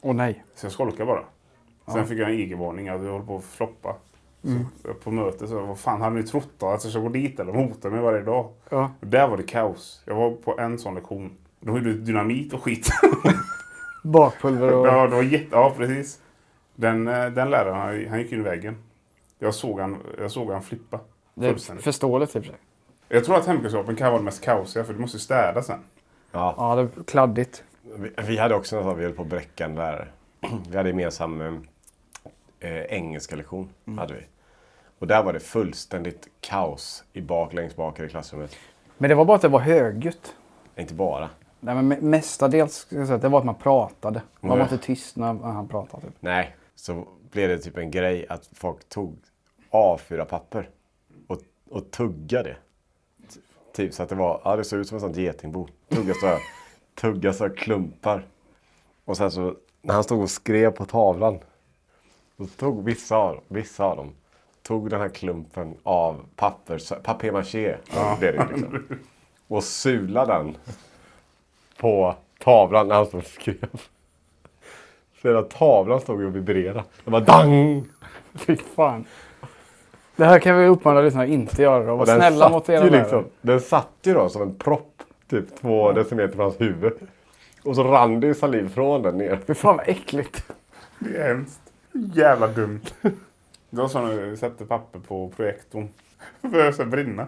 Åh 0.01 0.15
nej. 0.15 0.45
Så 0.55 0.67
jag 0.67 0.73
skolkade 0.73 1.05
bara. 1.07 1.25
Sen 1.93 2.07
fick 2.07 2.19
jag 2.19 2.31
en 2.31 2.39
IG-varning 2.39 2.89
att 2.89 3.05
jag 3.05 3.13
höll 3.13 3.27
på 3.27 3.37
att 3.37 3.45
floppa. 3.45 3.97
Så, 4.43 4.95
på 4.95 5.11
mötet 5.11 5.49
så 5.49 5.61
vad 5.61 5.79
fan 5.79 6.01
hade 6.01 6.17
ni 6.17 6.23
trott 6.23 6.49
då? 6.59 6.67
Att 6.67 6.85
jag 6.85 6.93
ska 6.93 7.01
gå 7.01 7.09
dit 7.09 7.41
eller 7.41 7.53
hota 7.53 7.91
mig 7.91 8.01
varje 8.01 8.23
dag? 8.23 8.49
Ja. 8.69 8.91
Och 9.01 9.07
där 9.07 9.29
var 9.29 9.37
det 9.37 9.43
kaos. 9.43 10.03
Jag 10.07 10.15
var 10.15 10.31
på 10.31 10.59
en 10.59 10.79
sån 10.79 10.95
lektion. 10.95 11.37
De 11.61 11.77
gjorde 11.77 11.93
dynamit 11.93 12.53
och 12.53 12.63
skit. 12.63 12.89
Bakpulver 14.05 14.73
och... 14.73 14.87
ja, 14.87 15.07
det 15.07 15.17
var 15.17 15.23
jätte... 15.23 15.47
Ja, 15.51 15.75
precis. 15.77 16.21
Den, 16.75 17.09
eh, 17.09 17.27
den 17.27 17.51
läraren, 17.51 17.77
han, 17.77 18.07
han 18.09 18.19
gick 18.19 18.33
in 18.33 18.41
i 18.41 18.43
väggen. 18.43 18.77
Jag 19.39 19.55
såg 19.55 19.81
han, 19.81 19.97
jag 20.19 20.31
såg 20.31 20.51
han 20.51 20.63
flippa. 20.63 21.01
Det 21.35 21.47
är 21.47 21.79
förståeligt 21.79 22.37
i 22.37 22.39
och 22.39 22.43
för 22.45 22.51
sig. 22.51 22.61
Jag 23.09 23.25
tror 23.25 23.37
att 23.37 23.47
hemkunskapen 23.47 23.97
kan 23.97 24.07
vara 24.07 24.19
det 24.19 24.25
mest 24.25 24.45
kaosiga 24.45 24.85
för 24.85 24.93
du 24.93 25.01
måste 25.01 25.19
städa 25.19 25.63
sen. 25.63 25.79
Ja. 26.33 26.55
Ja, 26.57 26.75
det 26.75 26.83
är 26.83 27.05
kladdigt. 27.05 27.65
Vi, 27.97 28.11
vi 28.27 28.39
hade 28.39 28.55
också 28.55 28.81
något, 28.81 28.99
vi 28.99 29.03
höll 29.03 29.13
på 29.13 29.23
att 29.23 29.29
bräcka 29.29 29.65
en 29.65 29.75
lärare. 29.75 30.09
Vi 30.71 30.77
hade 30.77 30.89
gemensam 30.89 31.63
eh, 32.63 32.83
engelska 32.83 33.37
lektion. 33.37 33.69
Hade 33.99 34.15
vi. 34.15 34.21
Och 34.99 35.07
där 35.07 35.23
var 35.23 35.33
det 35.33 35.41
fullständigt 35.41 36.29
kaos 36.41 37.05
i 37.13 37.21
bak, 37.21 37.53
längst 37.53 37.77
bak 37.77 38.01
i 38.01 38.09
klassrummet. 38.09 38.57
Men 38.99 39.09
det 39.09 39.15
var 39.15 39.25
bara 39.25 39.35
att 39.37 39.43
det 39.43 39.49
var 39.49 39.61
högljutt. 39.61 40.35
Inte 40.77 40.95
bara. 40.95 41.31
Nej, 41.61 41.75
men 41.75 41.93
me- 41.93 42.01
mestadels 42.01 42.75
ska 42.75 42.97
jag 42.97 43.07
säga 43.07 43.17
att 43.17 43.23
det 43.23 43.29
var 43.29 43.39
att 43.39 43.45
man 43.45 43.55
pratade. 43.55 44.23
Man 44.41 44.49
Nej. 44.49 44.59
var 44.59 44.75
inte 44.75 44.87
tyst 44.87 45.17
när 45.17 45.35
han 45.35 45.69
pratade. 45.69 46.03
Typ. 46.07 46.15
Nej, 46.21 46.57
så 46.75 47.07
blev 47.31 47.49
det 47.49 47.59
typ 47.59 47.77
en 47.79 47.91
grej 47.91 48.27
att 48.29 48.51
folk 48.53 48.89
tog 48.89 49.17
A4-papper 49.71 50.71
och, 51.29 51.39
och 51.71 51.91
tuggade. 51.91 52.57
Typ 53.73 53.95
så 53.95 54.03
att 54.03 54.09
det 54.09 54.15
var, 54.15 54.41
ja 54.45 54.57
det 54.57 54.65
såg 54.65 54.79
ut 54.81 54.89
som 54.89 54.95
en 54.97 55.01
sån 55.01 55.13
getingbo. 55.13 55.69
Tugga 55.89 56.15
så 56.15 56.27
här, 56.27 56.39
tugga 57.01 57.33
så 57.33 57.47
här 57.47 57.57
klumpar. 57.57 58.27
Och 59.05 59.17
sen 59.17 59.31
så, 59.31 59.55
när 59.83 59.95
han 59.95 60.05
stod 60.05 60.23
och 60.23 60.31
skrev 60.31 60.71
på 60.71 60.85
tavlan. 60.85 61.39
Då 62.43 62.49
tog 62.57 62.85
vissa 62.85 63.17
av, 63.17 63.41
vissa 63.49 63.85
av 63.85 63.97
dem, 63.97 64.13
tog 64.63 64.91
den 64.91 65.01
här 65.01 65.09
klumpen 65.09 65.75
av 65.83 66.21
papper, 66.37 66.79
så- 66.79 66.95
papier-maché. 66.95 67.77
det 68.21 68.33
liksom. 68.33 68.85
Och 69.49 69.65
sulade 69.65 70.33
den 70.33 70.57
på 71.81 72.15
tavlan 72.39 72.89
när 72.89 72.95
han 72.95 73.07
stod 73.07 73.21
och 73.21 73.27
skrev. 73.27 73.69
Så 75.23 75.29
hela 75.29 75.43
tavlan 75.43 76.01
stod 76.01 76.25
och 76.25 76.37
vibrerade. 76.37 76.85
Det 77.05 77.11
var 77.11 77.21
dang! 77.21 77.85
Fy 78.35 78.57
fan. 78.57 79.05
Det 80.17 80.25
här 80.25 80.39
kan 80.39 80.59
vi 80.59 80.67
uppmana 80.67 81.01
lyssnarna 81.01 81.25
att 81.25 81.31
inte 81.31 81.63
göra. 81.63 81.85
Då. 81.87 81.97
Var 81.97 82.07
snälla 82.07 82.45
satt 82.45 82.53
mot 82.53 82.69
ju 82.69 82.73
era 82.73 82.85
liksom. 82.85 83.25
Den 83.41 83.61
satt 83.61 83.89
ju 84.03 84.15
då 84.15 84.29
som 84.29 84.43
en 84.43 84.55
propp. 84.55 84.89
Typ 85.31 85.57
två 85.61 85.93
decimeter 85.93 86.35
från 86.35 86.41
hans 86.45 86.61
huvud. 86.61 86.93
Och 87.65 87.77
så 87.77 87.85
rann 87.85 88.21
det 88.21 88.27
ju 88.27 88.35
saliv 88.35 88.69
från 88.75 89.03
den 89.03 89.19
ner. 89.19 89.39
Fy 89.47 89.55
fan 89.55 89.77
vad 89.77 89.89
äckligt. 89.89 90.45
Det 90.99 91.17
är 91.17 91.29
hemskt. 91.29 91.62
Jävla 91.93 92.49
dumt. 92.49 92.81
Det 93.71 93.81
var 93.81 93.89
så 93.89 94.01
när 94.07 94.15
vi 94.17 94.37
satte 94.37 94.67
papper 94.67 94.99
på 94.99 95.29
projektorn. 95.37 95.89
För 96.51 96.83
att 96.83 96.89
brinna. 96.89 97.27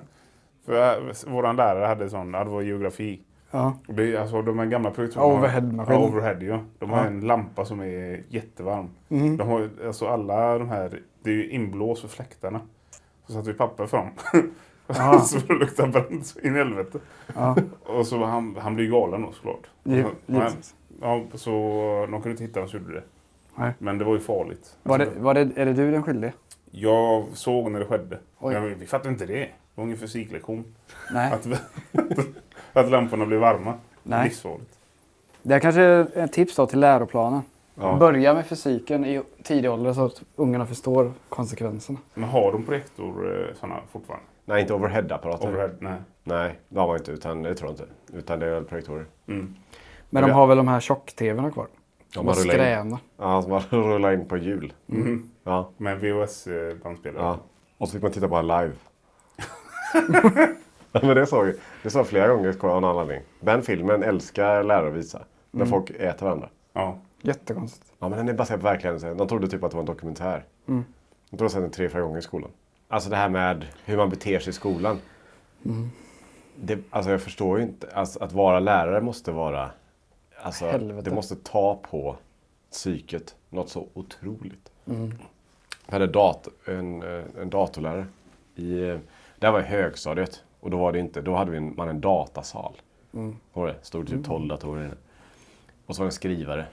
För 0.67 0.99
äh, 0.99 1.15
våran 1.27 1.57
lärare 1.57 1.87
hade 1.87 2.11
sån, 2.11 2.33
det 2.33 2.45
var 2.45 2.63
geografi. 2.63 3.21
Ja. 3.51 3.75
Och 3.89 3.95
det, 3.95 4.17
alltså, 4.17 4.43
de 4.43 4.59
här 4.59 4.67
gamla 4.67 4.91
projektorerna. 4.91 5.31
har- 5.33 5.39
Overhead-maskin. 5.39 5.95
Ja, 5.95 6.01
overhead 6.09 6.43
ja. 6.43 6.61
De 6.79 6.91
har 6.91 6.99
Ja. 6.99 7.05
en 7.05 7.21
lampa 7.21 7.65
som 7.65 7.81
är 7.81 8.23
jättevarm. 8.29 8.89
Mm. 9.09 9.37
De 9.37 9.49
har, 9.49 9.71
alltså 9.87 10.07
alla 10.07 10.59
de 10.59 10.69
här, 10.69 11.01
det 11.23 11.31
är 11.31 11.35
ju 11.35 11.51
inblås 11.51 12.01
för 12.01 12.09
fläktarna. 12.09 12.61
Så 13.27 13.33
satte 13.33 13.51
vi 13.53 13.59
papper 13.59 13.87
fram. 13.87 14.07
Ja. 14.87 15.21
så 15.25 15.39
det 15.39 15.55
luktade 15.55 15.89
bränt 15.89 16.27
så 16.27 16.41
in 16.41 16.55
i 16.55 16.59
helvete. 16.59 16.99
Ja. 17.35 17.57
Och 17.87 18.07
så 18.07 18.25
han, 18.25 18.57
han 18.61 18.75
blev 18.75 18.91
galen 18.91 19.23
då 19.23 19.33
såklart. 19.33 19.67
Givetvis. 19.85 20.75
Ja, 21.01 21.23
så 21.35 21.51
de 22.11 22.23
kunde 22.23 22.31
inte 22.31 22.45
hitta 22.45 22.61
vem 22.61 22.69
som 22.69 22.81
gjorde 22.81 22.95
det. 22.95 23.03
Nej. 23.57 23.73
Men 23.79 23.99
det 23.99 24.05
var 24.05 24.15
ju 24.15 24.21
farligt. 24.21 24.77
Var 24.83 24.99
det, 24.99 25.05
Alltså, 25.05 25.21
var 25.21 25.35
det, 25.35 25.41
är 25.57 25.67
det 25.67 25.73
du 25.73 25.91
den 25.91 26.03
skyldige? 26.03 26.33
Jag 26.71 27.25
såg 27.35 27.71
när 27.71 27.81
det 27.81 27.87
skedde. 27.87 28.19
Oj. 28.39 28.55
Men 28.55 28.79
vi 28.79 28.87
fattade 28.87 29.09
inte 29.09 29.27
det. 29.27 29.35
Det 29.35 29.51
var 29.75 29.85
ingen 29.85 29.99
fysiklektion. 29.99 30.75
Nej. 31.13 31.33
Att, 31.33 31.47
att 32.73 32.91
lamporna 32.91 33.27
blev 33.27 33.41
varma. 33.41 33.75
Nej. 34.03 34.25
Livsfarligt. 34.25 34.79
Det 35.43 35.55
är 35.55 35.59
kanske 35.61 35.81
är 35.83 36.19
ett 36.19 36.33
tips 36.33 36.57
då 36.57 36.67
till 36.67 36.81
läroplanen. 36.81 37.43
Ja. 37.75 37.97
Börja 37.97 38.35
med 38.35 38.47
fysiken 38.47 39.05
i 39.05 39.23
tidig 39.43 39.71
ålder 39.71 39.93
så 39.93 40.05
att 40.05 40.23
ungarna 40.37 40.67
förstår 40.67 41.13
konsekvenserna. 41.29 41.99
Men 42.15 42.29
har 42.29 42.53
de 42.53 42.65
projektor 42.65 43.33
eh, 43.49 43.55
sådana 43.55 43.81
fortfarande? 43.93 44.27
Nej, 44.45 44.61
inte 44.61 44.75
overhead-apparater. 44.75 45.49
Overhead? 45.49 45.71
Nej. 45.79 45.97
Nej, 46.25 46.59
det 46.69 46.81
har 46.81 46.87
man 46.87 46.97
inte. 46.97 47.13
Utan, 47.13 47.43
det 47.43 47.55
tror 47.55 47.71
jag 47.71 47.75
inte. 47.75 48.19
Utan 48.19 48.39
det 48.41 48.47
är 48.47 48.51
väl 48.51 48.65
projektorer. 48.65 49.07
Mm. 49.29 49.55
Men 50.11 50.23
de 50.23 50.31
har 50.31 50.47
väl 50.47 50.57
de 50.57 50.69
här 50.69 50.81
tjock-tvn 50.81 51.53
kvar? 51.53 51.67
Rullar 52.23 52.33
in. 52.45 52.51
skräna. 52.51 52.99
Ja, 53.17 53.43
så 53.43 53.49
man 53.49 53.63
rullar 53.71 54.13
in 54.13 54.29
på 54.29 54.37
jul. 54.37 54.73
Mm. 54.89 55.31
Ja. 55.45 55.71
Med 55.77 56.01
VHS-bandspelare. 56.01 57.23
ja. 57.23 57.39
Och 57.79 57.89
så 57.89 57.93
fick 57.93 58.03
man 58.03 58.13
titta 58.13 58.29
på 58.29 58.43
live. 58.43 58.73
ja, 60.93 61.01
men 61.03 61.17
det 61.17 61.27
såg 61.27 61.53
det 61.83 61.91
såg 61.91 62.07
flera 62.07 62.29
gånger 62.29 62.49
av 62.65 62.81
någon 62.81 62.99
anledning. 62.99 63.27
Den 63.41 63.63
filmen 63.63 64.03
älskar 64.03 64.63
lärare 64.63 64.89
att 64.89 64.95
visa. 64.95 65.23
När 65.51 65.67
folk 65.67 65.91
äter 65.91 66.27
varandra. 66.27 66.49
Ja. 66.73 66.99
Jättekonstigt. 67.23 67.93
Ja, 67.99 68.09
men 68.09 68.19
den 68.19 68.29
är 68.29 68.33
baserad 68.33 68.61
på 68.61 68.65
verkligen. 68.67 69.17
De 69.17 69.29
trodde 69.29 69.49
typ 69.49 69.65
att 69.65 69.71
det 69.71 69.77
var 69.77 69.83
en 69.83 69.87
dokumentär. 69.87 70.45
Mm. 70.69 70.85
Jag 71.31 71.39
tror 71.39 71.45
jag 71.45 71.51
sett 71.53 71.63
den 71.63 71.71
tre, 71.71 71.89
fyra 71.89 72.01
gånger 72.03 72.19
i 72.19 72.23
skolan. 72.23 72.51
Alltså 72.89 73.11
det 73.11 73.17
här 73.17 73.29
med 73.29 73.67
hur 73.85 73.97
man 73.97 74.11
beter 74.11 74.39
sig 74.39 74.51
i 74.51 74.53
skolan. 74.53 74.99
Mm. 75.65 75.91
Det, 76.57 76.79
alltså 76.91 77.11
jag 77.11 77.23
förstår 77.23 77.59
ju 77.59 77.65
inte. 77.65 77.89
Alltså, 77.95 78.25
att 78.25 78.33
vara 78.33 78.61
lärare 78.61 79.01
måste 79.01 79.33
vara... 79.33 79.71
Alltså, 80.45 80.67
Helvete. 80.67 81.11
det 81.11 81.15
måste 81.15 81.37
ta 81.37 81.81
på 81.91 82.17
psyket 82.71 83.37
något 83.51 83.69
så 83.69 83.89
otroligt. 83.95 84.73
Mm. 84.87 85.13
Jag 85.87 85.93
hade 85.93 86.07
dat 86.07 86.49
en, 86.65 87.03
eh, 87.03 87.25
en 87.41 87.51
datorlärare. 87.51 88.07
I, 88.55 88.89
eh, 88.89 88.99
det 89.39 89.47
här 89.47 89.53
var 89.53 89.61
i 89.61 89.63
högstadiet. 89.63 90.43
Och 90.61 90.71
då, 90.71 90.79
var 90.79 90.93
det 90.93 90.99
inte, 90.99 91.21
då 91.21 91.35
hade 91.35 91.51
vi 91.51 91.57
en, 91.57 91.75
man 91.77 91.89
en 91.89 92.01
datasal. 92.01 92.73
Mm. 93.15 93.37
Det 93.55 93.75
stod 93.83 94.09
typ 94.09 94.25
12 94.25 94.49
datorer 94.49 94.85
inne. 94.85 94.95
Och 95.87 95.97
så 95.97 96.03
var 96.03 96.07
det 96.07 96.09
en 96.09 96.13
skrivare. 96.13 96.67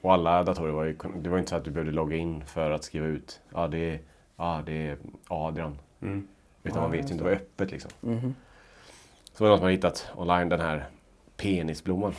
Och 0.00 0.12
alla 0.12 0.42
datorer 0.42 0.72
var 0.72 0.84
ju, 0.84 0.96
det 1.16 1.30
var 1.30 1.38
inte 1.38 1.50
så 1.50 1.56
att 1.56 1.64
du 1.64 1.70
behövde 1.70 1.92
logga 1.92 2.16
in 2.16 2.44
för 2.44 2.70
att 2.70 2.84
skriva 2.84 3.06
ut. 3.06 3.40
Ja, 3.54 3.68
det 3.68 3.78
är, 3.78 4.00
ja, 4.36 4.62
det 4.66 4.88
är 4.88 4.98
Adrian. 5.28 5.78
Mm. 6.00 6.28
Utan 6.62 6.82
man 6.82 6.90
vet 6.90 7.00
ju 7.08 7.12
inte, 7.12 7.24
det 7.24 7.30
var 7.30 7.36
öppet 7.36 7.70
liksom. 7.70 7.90
Mhm. 8.00 8.34
Så 9.32 9.44
var 9.44 9.50
det 9.50 9.56
något 9.56 9.62
man 9.62 9.70
hittat 9.70 10.10
online, 10.16 10.48
den 10.48 10.60
här 10.60 10.88
penisblomman. 11.36 12.14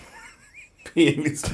Penis. 0.94 1.46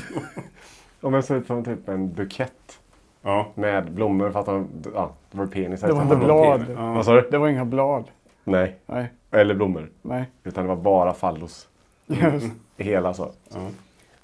Om 1.01 1.13
den 1.13 1.23
ser 1.23 1.35
ut 1.35 1.47
som 1.47 1.63
typ 1.63 1.89
en 1.89 2.13
bukett 2.13 2.79
Ja. 3.21 3.51
med 3.55 3.91
blommor 3.91 4.31
för 4.31 4.39
att 4.39 4.45
de, 4.45 4.67
ja, 4.93 5.13
det 5.31 5.37
var 5.37 5.47
penis. 5.47 5.81
Det 5.81 5.93
var 5.93 6.01
inte 6.03 6.15
blad. 6.15 6.65
Ja. 6.75 6.93
Vad 6.93 7.05
sa 7.05 7.13
du? 7.13 7.27
Det 7.31 7.37
var 7.37 7.47
inga 7.47 7.65
blad. 7.65 8.05
Nej, 8.43 8.79
Nej. 8.85 9.11
eller 9.31 9.55
blommor. 9.55 9.89
Nej. 10.01 10.25
Utan 10.43 10.63
det 10.63 10.67
var 10.67 10.75
bara 10.75 11.13
fallos. 11.13 11.67
Just. 12.07 12.47
Hela 12.77 13.13
så. 13.13 13.31
Ja. 13.53 13.59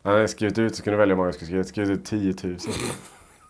Han 0.03 0.13
hade 0.13 0.27
skrivit 0.27 0.57
ut, 0.59 0.75
så 0.75 0.83
kunde 0.83 0.95
du 0.95 0.99
välja 0.99 1.13
hur 1.13 1.17
många 1.17 1.27
jag 1.27 1.35
skulle 1.35 1.47
skriva 1.47 1.61
ut. 1.61 1.67
Skrivit 1.67 1.89
ut 1.99 2.05
10 2.05 2.35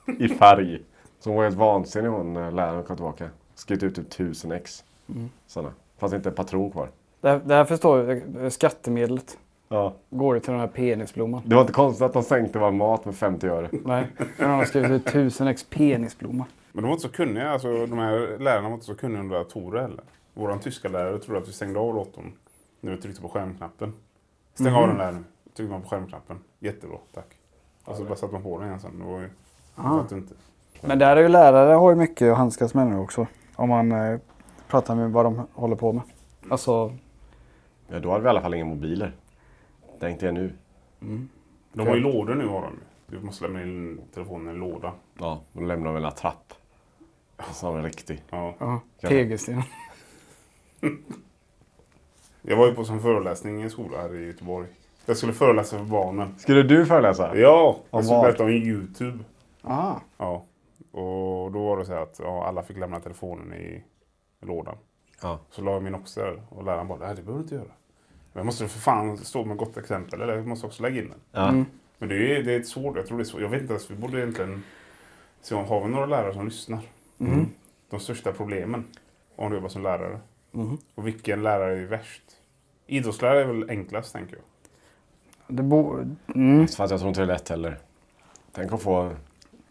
000. 0.08 0.20
I 0.20 0.28
färg. 0.30 0.82
Så 1.20 1.30
hon 1.30 1.38
var 1.38 1.44
helt 1.44 1.56
vansinnig 1.58 2.10
hon 2.10 2.34
när 2.34 2.52
läraren 2.52 2.84
kom 2.84 2.96
tillbaka. 2.96 3.30
Skrivit 3.56 3.84
ut 3.84 3.96
typ 3.96 4.08
1000 4.08 4.52
ex. 4.52 4.84
Mm. 5.10 5.30
Sådana. 5.48 5.74
Fanns 6.00 6.14
inte 6.14 6.30
en 6.30 6.36
patron 6.36 6.72
kvar. 6.72 6.90
Det, 7.22 7.30
här, 7.30 7.42
det 7.46 7.56
här 7.56 7.66
förstår 7.66 8.22
jag. 8.40 8.52
Skattemedlet 8.52 9.38
Ja. 9.72 9.94
går 10.10 10.36
ju 10.36 10.42
till 10.42 10.52
den 10.52 10.60
här 10.60 10.68
penisblomman. 10.68 11.42
Det 11.46 11.56
var 11.56 11.62
inte 11.62 11.74
konstigt 11.74 12.06
att 12.06 12.14
de 12.14 12.24
sänkte 12.24 12.60
vår 12.60 12.72
mat 12.72 13.06
med 13.06 13.16
50 13.16 13.48
öre. 13.48 13.70
Nej. 13.72 14.08
De 14.38 14.44
har 14.46 14.66
skrivit 14.66 14.92
ut 14.92 15.06
tusen 15.06 15.48
ex 15.48 15.64
penisblomma. 15.64 16.46
Men 16.72 16.84
de 16.84 16.88
var 16.88 16.94
inte 16.94 17.08
så 17.08 17.14
kunniga, 17.14 17.50
alltså 17.50 17.86
de 17.86 17.98
här 17.98 18.38
lärarna 18.40 18.68
var 18.68 18.74
inte 18.74 18.86
så 18.86 18.96
kunniga 18.96 19.20
under 19.20 19.38
datorer 19.38 19.82
heller. 19.82 20.04
Vår 20.34 20.58
tyska 20.58 20.90
lärare 20.90 21.20
trodde 21.20 21.40
att 21.42 21.48
vi 21.48 21.52
stängde 21.52 21.80
av 21.80 21.96
datorn 21.96 22.32
när 22.80 22.92
vi 22.92 22.98
tryckte 23.02 23.22
på 23.22 23.30
skärmknappen. 23.30 23.94
Stäng 24.54 24.74
av 24.74 24.88
den 24.88 24.98
där 24.98 25.12
nu. 25.12 25.24
Tryckte 25.58 25.72
man 25.72 25.82
på 25.82 25.90
skärmknappen. 25.90 26.40
Jättebra, 26.60 26.98
tack. 27.14 27.28
Och 27.86 27.96
så 27.96 28.04
bara 28.04 28.16
satte 28.16 28.34
man 28.34 28.44
på 28.44 28.58
den 28.58 28.68
igen 28.68 28.80
sen. 28.80 29.00
Det 29.00 29.06
var 29.06 29.20
ju... 29.20 29.30
Ah. 29.76 30.00
Inte. 30.12 30.34
Men 30.82 31.00
där 31.00 31.18
är 31.18 31.22
ju 31.22 31.28
lärare 31.28 31.74
har 31.74 31.90
ju 31.90 31.96
mycket 31.96 32.32
att 32.32 32.38
handskas 32.38 32.74
med 32.74 32.88
nu 32.88 32.98
också. 32.98 33.28
Om 33.56 33.70
man 33.70 33.92
eh, 33.92 34.20
pratar 34.68 34.96
med 34.96 35.12
vad 35.12 35.26
de 35.26 35.48
håller 35.54 35.76
på 35.76 35.94
med. 35.94 36.04
Alltså, 36.50 36.94
Ja, 37.88 38.00
då 38.00 38.12
hade 38.12 38.22
vi 38.24 38.28
i 38.28 38.30
alla 38.30 38.42
fall 38.42 38.54
inga 38.54 38.66
mobiler. 38.66 39.16
Inte 40.10 40.26
det 40.26 40.32
nu. 40.32 40.54
De 41.74 41.88
har 41.88 41.96
ju 41.96 42.02
lådor 42.02 42.36
nu 42.36 42.48
har 42.48 42.62
de. 42.62 42.80
Du 43.08 43.20
måste 43.20 43.44
lämna 43.44 43.62
in 43.62 44.02
telefonen 44.14 44.48
i 44.48 44.50
en 44.50 44.56
låda. 44.56 44.94
Ja, 45.20 45.42
då 45.54 45.62
lämnar 45.62 45.86
de 45.86 45.94
väl 45.94 46.06
en 46.06 46.12
trapp. 46.12 46.54
Som 47.52 47.76
en 47.76 47.84
riktig. 47.84 48.24
Ja. 48.30 48.56
ja, 48.60 48.82
tegelsten. 49.02 49.62
Jag 52.42 52.58
var 52.58 52.68
ju 52.68 52.76
på 52.76 52.82
en 52.82 53.02
föreläsning 53.02 53.60
i 53.60 53.64
en 53.64 53.70
skola 53.70 53.98
här 53.98 54.16
i 54.16 54.26
Göteborg. 54.26 54.68
Jag 55.06 55.18
skulle 55.18 55.34
föreläsa 55.34 55.78
för 55.78 55.86
barnen. 55.86 56.40
Skulle 56.40 56.64
du 56.64 56.86
föreläsa? 56.86 57.38
Ja, 57.38 57.70
Om 57.70 57.98
jag 57.98 58.06
skulle 58.06 58.22
berätta 58.22 58.44
om 58.44 58.50
Youtube. 58.50 59.24
Ah. 59.62 59.96
Ja. 60.18 60.46
Och 60.92 61.52
då 61.52 61.66
var 61.66 61.78
det 61.78 61.86
så 61.86 61.94
här 61.94 62.02
att 62.02 62.20
ja, 62.24 62.46
alla 62.48 62.64
fick 62.64 62.78
lämna 62.78 63.00
telefonen 63.00 63.54
i 63.54 63.84
lådan. 64.42 64.76
Ja. 65.22 65.40
Så 65.50 65.62
la 65.62 65.72
jag 65.72 65.84
min 65.84 65.96
också 65.96 66.20
där 66.20 66.42
och 66.50 66.64
läraren 66.64 66.88
bara, 66.88 67.00
nej 67.00 67.16
det 67.16 67.22
behöver 67.22 67.40
du 67.40 67.44
inte 67.44 67.56
göra. 67.56 67.72
Men 68.34 68.40
jag 68.40 68.46
måste 68.46 68.68
för 68.68 68.80
fan 68.80 69.18
stå 69.18 69.46
med 69.46 69.58
gott 69.58 69.78
exempel, 69.78 70.22
eller 70.22 70.36
jag 70.36 70.48
måste 70.48 70.66
också 70.68 70.84
lägga 70.84 71.02
in 71.02 71.10
den. 71.10 71.20
Ja. 71.32 71.50
Mm. 71.50 71.66
Men 71.98 72.10
det 72.10 72.38
är, 72.38 72.44
det 72.44 72.54
är 72.54 72.64
svårt, 72.64 72.96
jag 72.96 73.08
tror 73.08 73.18
det 73.18 73.22
är 73.22 73.26
svårt. 73.26 73.42
Jag 73.42 73.50
vet 73.50 73.62
inte 73.62 73.74
ens, 73.74 73.92
vi 73.92 73.96
borde 73.96 74.18
egentligen 74.18 74.64
se 75.42 75.56
om 75.56 75.66
har 75.66 75.82
vi 75.84 75.90
några 75.90 76.06
lärare 76.06 76.34
som 76.34 76.46
lyssnar. 76.46 76.80
Mm. 77.20 77.48
De 77.90 78.00
största 78.00 78.32
problemen 78.32 78.86
om 79.36 79.50
du 79.50 79.56
jobbar 79.58 79.70
som 79.70 79.84
lärare. 79.84 80.20
Mm. 80.54 80.78
Och 80.96 81.08
vilken 81.08 81.44
lärare 81.44 81.78
är 81.80 81.86
värst? 81.86 82.24
Idrottslärare 82.88 83.42
är 83.42 83.46
väl 83.46 83.70
enklast 83.70 84.14
tänker 84.14 84.36
jag. 84.36 84.44
Det 85.58 85.64
bo... 85.64 86.00
mm. 86.36 86.68
Fast 86.68 86.92
jag 86.92 87.00
tror 87.00 87.08
inte 87.08 87.22
det 87.22 87.26
är 87.26 87.28
lätt 87.28 87.50
heller. 87.50 87.78
Tänk 88.52 88.74
att 88.74 88.82
få 88.82 89.12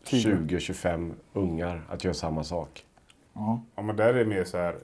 Tio. 0.05 0.35
20-25 0.35 1.13
ungar 1.33 1.83
att 1.89 2.05
göra 2.05 2.15
samma 2.15 2.45
sak. 2.45 2.85
ja. 3.33 3.63
Ja 3.75 3.83
men 3.83 3.97
där 3.97 4.07
är 4.15 4.19
det 4.19 4.25
mer 4.25 4.45
så 4.45 4.59
här. 4.59 4.77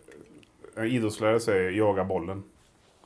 en 0.77 0.87
Idrottslärare 0.87 1.41
säger 1.41 1.71
jaga 1.71 2.05
bollen. 2.05 2.43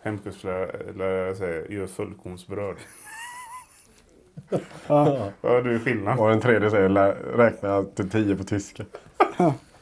Hemkunskapslärare 0.02 1.34
säger 1.34 1.70
gör 1.72 1.86
fullkornsbröd. 1.86 2.76
Ja. 4.86 5.28
Ja, 5.40 5.60
det 5.60 5.74
är 5.74 5.78
skillnad. 5.78 6.18
Och 6.18 6.28
den 6.28 6.40
tredje 6.40 6.70
säger 6.70 6.88
räkna 7.36 7.82
till 7.84 8.10
10 8.10 8.36
på 8.36 8.44
tyska. 8.44 8.84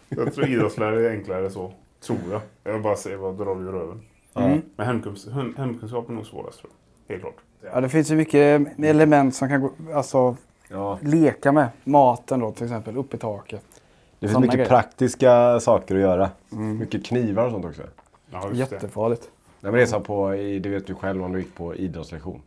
Jag 0.08 0.34
tror 0.34 0.48
idrottslärare 0.48 1.06
är 1.06 1.10
enklare 1.10 1.50
så. 1.50 1.72
Tror 2.00 2.18
jag. 2.30 2.40
Jag 2.74 2.82
bara 2.82 2.96
säger 2.96 3.16
vad 3.16 3.36
drar 3.38 3.54
vi 3.54 3.64
ur 3.64 3.72
röven. 3.72 4.00
Mm. 4.34 4.62
Men 4.76 4.86
hemkunskap, 4.86 5.34
hem, 5.34 5.54
hemkunskap 5.58 6.08
är 6.08 6.12
nog 6.12 6.26
svårast 6.26 6.58
tror 6.60 6.70
jag. 7.06 7.14
Helt 7.14 7.22
klart. 7.22 7.36
ja, 7.74 7.80
det 7.80 7.88
finns 7.88 8.10
ju 8.10 8.16
mycket 8.16 8.66
element 8.78 9.34
som 9.34 9.48
kan 9.48 9.60
gå, 9.60 9.70
alltså, 9.94 10.36
Ja. 10.70 10.98
leka 11.02 11.52
med. 11.52 11.68
Maten 11.84 12.40
då 12.40 12.52
till 12.52 12.64
exempel, 12.64 12.96
upp 12.96 13.14
i 13.14 13.18
taket. 13.18 13.64
Det 13.72 13.80
finns 14.20 14.32
Såna 14.32 14.40
mycket 14.40 14.54
grejer. 14.54 14.68
praktiska 14.68 15.60
saker 15.60 15.94
att 15.94 16.00
göra. 16.00 16.30
Mycket 16.50 17.04
knivar 17.06 17.44
och 17.44 17.50
sånt 17.50 17.64
också. 17.64 17.82
Ja, 18.30 18.48
just 18.52 18.70
det. 18.70 18.76
Jättefarligt. 18.76 19.30
Nej, 19.60 19.72
men 19.72 19.72
det 19.72 19.82
är 19.82 19.86
som 19.86 20.02
på, 20.02 20.30
det 20.30 20.68
vet 20.68 20.86
du 20.86 20.94
själv 20.94 21.24
om 21.24 21.32
du 21.32 21.38
gick 21.38 21.54
på 21.54 21.74
idrottslektion. 21.74 22.42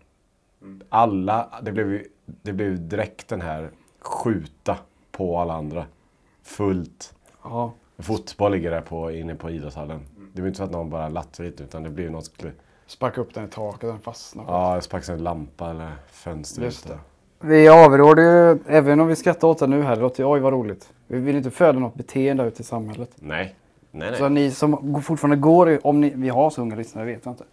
Alla, 0.89 1.49
det 1.61 1.71
blev 1.71 2.03
det 2.25 2.53
blev 2.53 2.87
direkt 2.87 3.27
den 3.27 3.41
här 3.41 3.69
skjuta 3.99 4.77
på 5.11 5.39
alla 5.39 5.53
andra. 5.53 5.85
Fullt. 6.43 7.13
Ja. 7.43 7.73
Fotboll 7.97 8.51
ligger 8.51 8.71
där 8.71 8.81
på, 8.81 9.11
inne 9.11 9.35
på 9.35 9.49
idrottshallen. 9.49 9.99
Det 10.33 10.41
var 10.41 10.47
inte 10.47 10.57
så 10.57 10.63
att 10.63 10.71
någon 10.71 10.89
bara 10.89 11.09
lattade 11.09 11.49
lite 11.49 11.63
utan 11.63 11.83
det 11.83 11.89
blev 11.89 12.11
någon 12.11 12.23
skulle, 12.23 12.51
Sparka 12.85 13.21
upp 13.21 13.33
den 13.33 13.45
i 13.45 13.47
taket, 13.47 13.81
den 13.81 13.99
fastnar. 13.99 14.45
ja, 14.47 14.81
sparka 14.81 15.13
en 15.13 15.23
lampa 15.23 15.69
eller 15.69 15.91
fönster. 16.07 16.63
Just 16.63 16.87
det. 16.87 16.99
Vi 17.39 17.69
avråder 17.69 18.23
ju, 18.23 18.59
även 18.67 18.99
om 18.99 19.07
vi 19.07 19.15
skrattar 19.15 19.47
åt 19.47 19.59
det 19.59 19.67
nu 19.67 19.81
här, 19.81 19.95
det 19.95 20.01
låter 20.01 20.23
ju 20.23 20.29
oj 20.29 20.39
vad 20.39 20.53
roligt. 20.53 20.93
Vi 21.07 21.19
vill 21.19 21.35
inte 21.35 21.51
föda 21.51 21.79
något 21.79 21.93
beteende 21.95 22.43
ute 22.43 22.61
i 22.61 22.65
samhället. 22.65 23.09
Nej. 23.15 23.55
Nej, 23.91 24.09
nej. 24.11 24.19
Så 24.19 24.29
ni 24.29 24.51
som 24.51 25.01
fortfarande 25.01 25.35
går 25.37 25.69
i, 25.69 25.79
om 25.83 26.01
ni, 26.01 26.13
vi 26.15 26.29
har 26.29 26.49
så 26.49 26.61
unga 26.61 26.75
lyssnare 26.75 27.05
vet 27.05 27.25
jag 27.25 27.31
inte. 27.31 27.43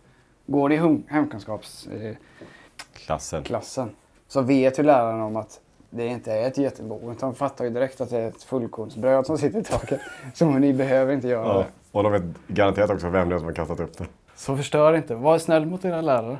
Går 0.46 0.72
i 0.72 0.77
hum, 0.77 1.03
hemkunskapsklassen 1.09 3.42
Klassen. 3.44 3.90
så 4.29 4.42
vet 4.42 4.79
ju 4.79 4.83
läraren 4.83 5.20
om 5.20 5.37
att 5.37 5.61
det 5.90 6.07
inte 6.07 6.33
är 6.33 6.48
ett 6.48 6.59
getingbo 6.59 7.12
utan 7.12 7.31
de 7.31 7.35
fattar 7.35 7.64
ju 7.64 7.70
direkt 7.70 8.01
att 8.01 8.11
det 8.11 8.18
är 8.18 8.29
ett 8.29 8.42
fullkornsbröd 8.42 9.27
som 9.27 9.38
sitter 9.38 9.61
i 9.61 9.64
taket. 9.64 10.01
Så 10.35 10.46
ni 10.51 10.72
behöver 10.72 11.12
inte 11.14 11.29
göra 11.29 11.46
Ja. 11.46 11.59
det. 11.59 11.66
Och 11.92 12.03
de 12.03 12.12
vet 12.12 12.22
garanterat 12.46 12.90
också 12.90 13.09
vem 13.09 13.29
det 13.29 13.35
är 13.35 13.38
som 13.38 13.46
har 13.46 13.55
kastat 13.55 13.81
upp 13.81 13.98
det. 13.98 14.07
Så 14.35 14.57
förstör 14.57 14.96
inte. 14.96 15.14
Var 15.14 15.38
snäll 15.38 15.66
mot 15.66 15.85
era 15.85 16.01
lärare. 16.01 16.38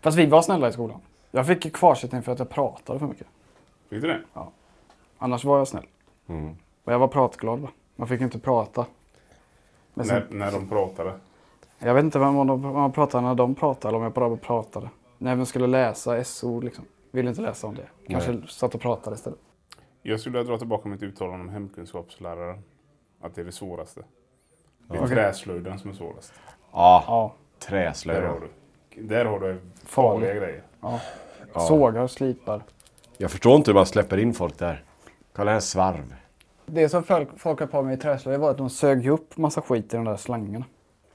Fast 0.00 0.18
vi 0.18 0.26
var 0.26 0.42
snälla 0.42 0.68
i 0.68 0.72
skolan. 0.72 1.00
Jag 1.30 1.46
fick 1.46 1.76
kvarsittning 1.76 2.22
för 2.22 2.32
att 2.32 2.38
jag 2.38 2.48
pratade 2.48 2.98
för 2.98 3.06
mycket. 3.06 3.26
Fick 3.90 4.02
du 4.02 4.08
det? 4.08 4.20
Annars 5.18 5.44
var 5.44 5.58
jag 5.58 5.68
snäll. 5.68 5.86
Mm. 6.28 6.50
Och 6.84 6.92
jag 6.92 6.98
var 6.98 7.08
pratglad 7.08 7.58
va. 7.60 7.68
Man 7.96 8.08
fick 8.08 8.20
inte 8.20 8.38
prata. 8.38 8.86
Men 9.94 10.06
sen, 10.06 10.22
När, 10.30 10.36
när 10.38 10.52
de 10.52 10.68
pratade. 10.68 11.12
Jag 11.78 11.94
vet 11.94 12.04
inte 12.04 12.18
vem 12.18 12.34
de, 12.34 12.50
om 12.50 12.60
man 12.60 12.92
pratade 12.92 13.26
när 13.26 13.34
de 13.34 13.54
pratade 13.54 13.88
eller 13.88 13.98
om 13.98 14.02
jag 14.04 14.12
bara 14.12 14.36
pratade. 14.36 14.88
När 15.18 15.36
vi 15.36 15.46
skulle 15.46 15.66
läsa 15.66 16.24
SO 16.24 16.60
liksom. 16.60 16.84
Ville 17.10 17.28
inte 17.30 17.42
läsa 17.42 17.66
om 17.66 17.74
det. 17.74 17.88
Kanske 18.08 18.42
satt 18.48 18.74
och 18.74 18.80
pratade 18.80 19.16
istället. 19.16 19.38
Jag 20.02 20.20
skulle 20.20 20.42
dra 20.42 20.58
tillbaka 20.58 20.88
mitt 20.88 21.02
uttalande 21.02 21.40
om 21.44 21.48
hemkunskapslärare. 21.48 22.58
Att 23.20 23.34
det 23.34 23.40
är 23.40 23.44
det 23.44 23.52
svåraste. 23.52 24.02
Det 24.88 24.98
är 24.98 25.06
träslöjden 25.06 25.78
som 25.78 25.90
är 25.90 25.94
svårast. 25.94 26.32
Ja, 26.72 27.04
Ja. 27.06 27.34
Där 27.58 27.66
träslöjd. 27.66 28.22
har 28.24 28.40
du. 28.40 29.02
Där 29.02 29.24
har 29.24 29.40
du 29.40 29.46
Farlig. 29.46 29.58
farliga 30.28 30.34
grejer. 30.34 30.62
ja. 30.80 31.00
Sågar, 31.68 32.06
slipar. 32.06 32.62
Jag 33.18 33.30
förstår 33.30 33.56
inte 33.56 33.70
hur 33.70 33.74
man 33.74 33.86
släpper 33.86 34.18
in 34.18 34.34
folk 34.34 34.58
där. 34.58 34.84
Kolla 35.32 35.52
här 35.52 35.60
svarv. 35.60 36.14
Det 36.72 36.88
som 36.88 37.02
folk, 37.36 37.60
har 37.60 37.66
på 37.66 37.82
med 37.82 37.94
i 37.94 37.96
träslöjd 37.96 38.40
var 38.40 38.50
att 38.50 38.58
de 38.58 38.70
sög 38.70 39.04
ju 39.04 39.10
upp 39.10 39.36
massa 39.36 39.62
skit 39.62 39.94
i 39.94 39.96
de 39.96 40.04
där 40.04 40.16
slangarna. 40.16 40.64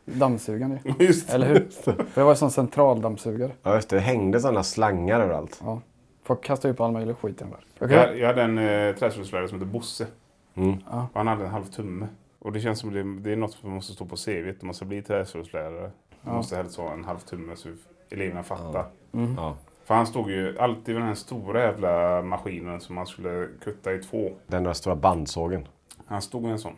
Dammsugaren 0.06 0.80
ju. 0.84 0.94
Just 1.06 1.28
det. 1.28 1.34
Eller 1.34 1.48
hur? 1.48 1.70
För 1.84 2.06
det 2.15 2.24
var 2.24 2.32
en 2.32 2.38
sån 2.38 2.52
centraldammsugare. 2.52 3.52
Ja 3.63 3.76
just 3.76 3.89
det, 3.89 3.96
det 3.96 4.02
hängde 4.02 4.39
sådana 4.39 4.63
slangar 4.63 5.20
överallt. 5.20 5.62
Ja. 5.63 5.82
Folk 6.24 6.44
kastar 6.44 6.70
ju 6.70 6.76
på 6.76 6.84
all 6.84 6.91
möjlig 6.91 7.15
skit 7.18 7.41
i 7.41 7.44
den 7.44 7.50
där. 7.52 7.60
Jag, 7.80 7.86
Okay. 7.86 8.20
jag 8.20 8.28
hade 8.28 8.41
en 8.41 8.58
eh, 8.58 8.96
träslöjdslärare 8.96 9.48
som 9.48 9.60
hette 9.60 9.72
Bosse. 9.72 10.08
Mm. 10.56 10.78
Ja. 10.91 11.08
Och 11.13 11.18
han 11.20 11.28
hade 11.28 11.44
en 11.44 11.52
halv 11.52 11.65
tumme. 11.65 12.08
Och 12.39 12.52
det 12.52 12.60
känns 12.60 12.80
som 12.80 12.94
det, 12.94 13.04
det 13.30 13.32
är 13.32 13.36
något 13.36 13.52
som 13.52 13.72
måste 13.72 13.94
stå 13.94 14.06
på 14.06 14.15
CVt 14.15 14.62
om 14.62 14.68
man 14.68 14.74
ska 14.74 14.86
bli 14.86 15.02
träslöjdslärare. 15.02 15.91
Man 16.22 16.36
måste 16.36 16.56
helst 16.56 16.78
ha 16.78 16.94
en 16.94 17.04
halv 17.04 17.20
tumme 17.20 17.56
så 17.56 17.70
eleverna 18.10 18.44
fattar. 18.44 18.86
Ja. 19.12 19.56
För 19.86 19.95
han 19.95 20.08
stod 20.08 20.32
ju 20.32 20.60
alltid 20.60 20.86
vid 20.86 20.95
den 20.95 21.08
här 21.08 21.15
stora 21.15 21.62
jävla 21.62 22.21
maskinen 22.21 22.80
som 22.82 22.95
man 22.95 23.08
skulle 23.08 23.48
kutta 23.63 23.93
i 23.93 24.00
två. 24.00 24.32
Den 24.48 24.63
där 24.63 24.74
stora 24.74 24.95
bandsågen. 24.95 25.67
Han 26.08 26.21
stod 26.21 26.41
med 26.43 26.52
en 26.52 26.60
sån. 26.60 26.76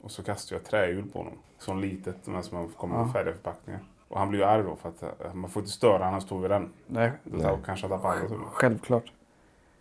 Och 0.00 0.10
så 0.10 0.22
kastade 0.22 0.60
jag 0.60 0.70
trähjul 0.70 1.04
på 1.12 1.18
honom. 1.18 1.34
Sån 1.58 1.80
litet, 1.80 2.16
de 2.24 2.34
här 2.34 2.42
som 2.42 2.58
man 2.58 2.68
kommer 2.68 2.98
med 3.04 3.12
färdiga 3.12 3.34
förpackningar. 3.34 3.80
Och 4.08 4.18
han 4.18 4.28
blev 4.28 4.40
ju 4.40 4.46
arg 4.46 4.62
då 4.62 4.76
för 4.76 4.88
att 4.88 5.02
eh, 5.02 5.34
man 5.34 5.50
får 5.50 5.60
inte 5.62 5.72
störa 5.72 5.98
när 5.98 6.10
han 6.10 6.20
står 6.20 6.40
vid 6.40 6.50
den. 6.50 6.72
Nej, 6.86 7.12
Då 7.24 7.58
kanske 7.66 7.86
han 7.88 8.00
tappar 8.00 8.28
tummen. 8.28 8.46
självklart. 8.52 9.12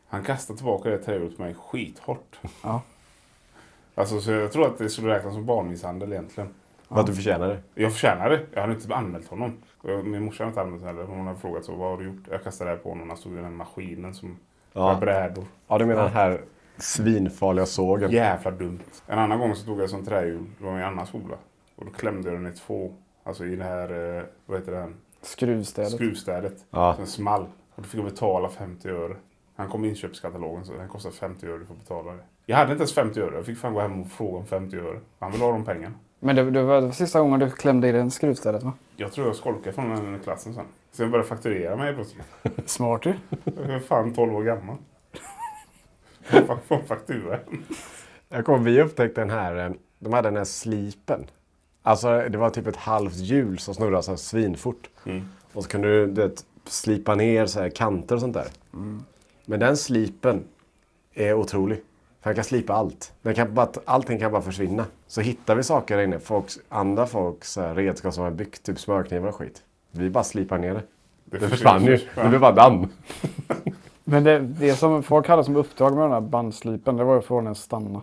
Han 0.08 0.24
kastade 0.24 0.58
tillbaka 0.58 0.90
det 0.90 0.98
trähjulet 0.98 1.38
på 1.38 1.44
mig 1.44 1.54
skithårt. 1.54 2.40
Ja. 2.64 2.82
Alltså 3.96 4.22
så 4.22 4.32
jag 4.32 4.52
tror 4.52 4.66
att 4.68 4.78
det 4.78 4.90
skulle 4.90 5.16
räknas 5.16 5.34
som 5.34 5.46
barnmisshandel 5.46 6.12
egentligen. 6.14 6.54
Vad 6.88 7.06
du 7.06 7.16
förtjänar 7.16 7.48
det. 7.48 7.60
Jag 7.84 7.92
förtjänar 7.94 8.30
det. 8.30 8.46
Jag 8.54 8.62
hade 8.62 8.74
inte 8.74 8.96
anmält 8.96 9.28
honom. 9.28 9.58
Min 10.04 10.24
morsa 10.26 10.44
hade 10.44 10.50
inte 10.50 10.62
anmält 10.62 10.84
heller. 10.84 11.04
Hon 11.04 11.28
hade 11.28 11.40
frågat 11.40 11.66
så, 11.66 11.76
vad 11.76 11.90
har 11.90 11.98
du 11.98 12.06
gjort? 12.06 12.24
Jag 12.32 12.44
kastade 12.44 12.70
det 12.70 12.76
här 12.76 12.84
på 12.84 12.90
honom. 12.90 13.10
Han 13.10 13.18
stod 13.18 13.32
i 13.34 13.36
den 13.36 13.46
här 13.46 13.52
maskinen 13.52 14.14
som 14.14 14.38
Ja. 14.74 14.82
var 14.82 15.00
brädor. 15.00 15.46
Ja, 15.68 15.78
du 15.78 15.86
menar 15.86 16.04
den 16.04 16.12
här 16.12 16.42
svinfarliga 16.78 17.66
sågen? 17.66 18.12
Jävla 18.12 18.52
dumt. 18.52 18.80
En 19.08 19.20
annan 19.20 19.40
gång 19.40 19.56
så 19.56 19.66
tog 19.66 19.82
jag 19.82 19.90
som 19.90 20.06
trähjul. 20.06 20.46
Det 20.58 20.66
var 20.66 20.72
i 20.72 20.76
en 20.82 20.84
annan 20.88 21.08
skola. 21.08 21.36
Och 21.76 21.86
då 21.86 21.92
klämde 21.92 22.30
jag 22.32 22.42
den 22.42 22.54
i 22.54 22.56
två. 22.56 22.94
Alltså 23.24 23.46
i 23.46 23.56
det 23.56 23.64
här, 23.64 24.18
eh, 24.18 24.24
vad 24.46 24.60
heter 24.60 24.72
det? 24.72 24.88
Skruvstädet. 25.22 25.92
Skruvstädet. 25.92 26.66
Ja. 26.72 26.94
Den 26.98 27.08
small. 27.08 27.42
Och 27.76 27.82
då 27.82 27.84
fick 27.84 28.00
jag 28.00 28.06
betala 28.10 28.50
50 28.50 28.90
öre. 28.90 29.16
Han 29.56 29.68
kom 29.70 29.86
i 29.86 29.90
inköpskatalogen 29.90 30.66
så 30.66 30.74
den 30.74 30.88
kostar 30.88 31.12
50 31.12 31.48
öre. 31.48 31.58
Du 31.58 31.66
får 31.66 31.76
betala 31.76 32.12
det. 32.12 32.24
Jag 32.46 32.58
hade 32.58 32.72
inte 32.72 32.82
ens 32.82 32.94
50 32.94 33.20
öre. 33.22 33.36
Jag 33.36 33.46
fick 33.46 33.58
fan 33.58 33.74
gå 33.74 33.80
hem 33.80 34.02
och 34.02 34.08
fråga 34.08 34.38
om 34.38 34.46
50 34.46 34.78
öre. 34.78 35.00
Han 35.20 35.32
ville 35.32 35.44
ha 35.44 35.52
de 35.52 35.66
pengarna. 35.66 35.96
Men 36.20 36.36
det, 36.36 36.52
det 36.52 36.64
var 36.64 36.92
sista 36.92 37.20
gången 37.20 37.40
du 37.40 37.50
klämde 37.52 37.88
i 37.88 37.92
den 37.92 38.12
skruvstädet 38.12 38.64
va? 38.64 38.74
Jag 39.00 39.12
tror 39.12 39.28
jag 39.28 39.36
skolkade 39.36 39.76
från 39.76 39.90
den 39.90 40.16
i 40.16 40.20
klassen 40.20 40.54
sen. 40.54 40.66
Så 40.92 41.04
jag 41.04 41.12
började 41.12 41.30
fakturera 41.30 41.76
mig 41.76 41.94
plötsligt. 41.94 42.26
Smart 42.70 43.06
ju. 43.06 43.14
Jag 43.44 43.70
är 43.70 43.80
fan 43.80 44.14
12 44.14 44.36
år 44.36 44.44
gammal. 44.44 44.76
Jag 46.30 46.48
får 46.48 46.58
få 46.68 46.76
en 46.76 46.86
faktura. 46.86 47.40
Jag 48.30 48.46
kommer, 48.46 48.72
vi 48.72 48.82
upptäckte 48.82 49.22
den 49.22 49.30
här, 49.30 49.66
eh, 49.66 49.72
de 50.00 50.14
hade 50.14 50.28
den 50.28 50.38
här 50.38 50.44
slipen. 50.44 51.28
Alltså 51.82 52.30
det 52.30 52.38
var 52.38 52.50
typ 52.50 52.68
ett 52.68 52.76
halvt 52.76 53.16
hjul 53.16 53.60
som 53.60 53.76
snurrade 53.76 54.04
så 54.04 54.12
här 54.12 54.18
svinfort. 54.18 54.90
Och 55.54 55.64
så 55.64 55.70
kunde 55.70 55.88
du 55.88 56.08
du 56.08 56.22
vet, 56.22 56.46
slipa 56.66 57.16
ner 57.16 57.46
så 57.46 57.60
här 57.60 57.70
kanter 57.70 58.16
och 58.16 58.22
sånt 58.22 58.34
där. 58.34 58.48
Men 59.46 59.60
den 59.60 59.78
slipen 59.78 60.44
är 61.14 61.34
otrolig. 61.34 61.82
Den 62.30 62.36
kan 62.36 62.44
slipa 62.44 62.74
allt. 62.74 63.14
Den 63.22 63.36
kan 63.36 63.54
bara, 63.54 63.68
allting 63.86 64.20
kan 64.20 64.32
bara 64.32 64.42
försvinna. 64.42 64.86
Så 65.08 65.22
hittar 65.22 65.56
vi 65.56 65.64
saker 65.64 65.98
där 65.98 66.04
inne, 66.04 66.20
folks, 66.20 66.60
andra 66.70 67.06
folks 67.06 67.52
så 67.52 67.62
här, 67.62 67.76
redskap 67.76 68.14
som 68.14 68.24
har 68.24 68.32
byggt, 68.32 68.64
typ 68.64 68.80
smörknivar 68.80 69.28
och 69.28 69.36
skit. 69.36 69.64
Vi 69.92 70.10
bara 70.10 70.24
slipar 70.24 70.58
ner 70.58 70.74
det. 70.74 70.84
Det 71.26 71.50
försvann 71.50 71.86
ju. 71.86 72.00
Det 72.16 72.30
blev 72.30 72.42
bara 72.42 72.52
damm. 72.52 72.88
Men 74.04 74.24
det, 74.24 74.40
det 74.40 74.76
som 74.76 75.04
folk 75.04 75.28
hade 75.28 75.44
som 75.44 75.56
uppdrag 75.56 75.94
med 75.96 76.04
den 76.04 76.12
här 76.12 76.22
bandslipen, 76.22 76.98
det 76.98 77.04
var 77.04 77.14
ju 77.14 77.20
att 77.20 77.26
få 77.26 77.42
den 77.42 77.52
att 77.52 77.58
stanna. 77.58 78.02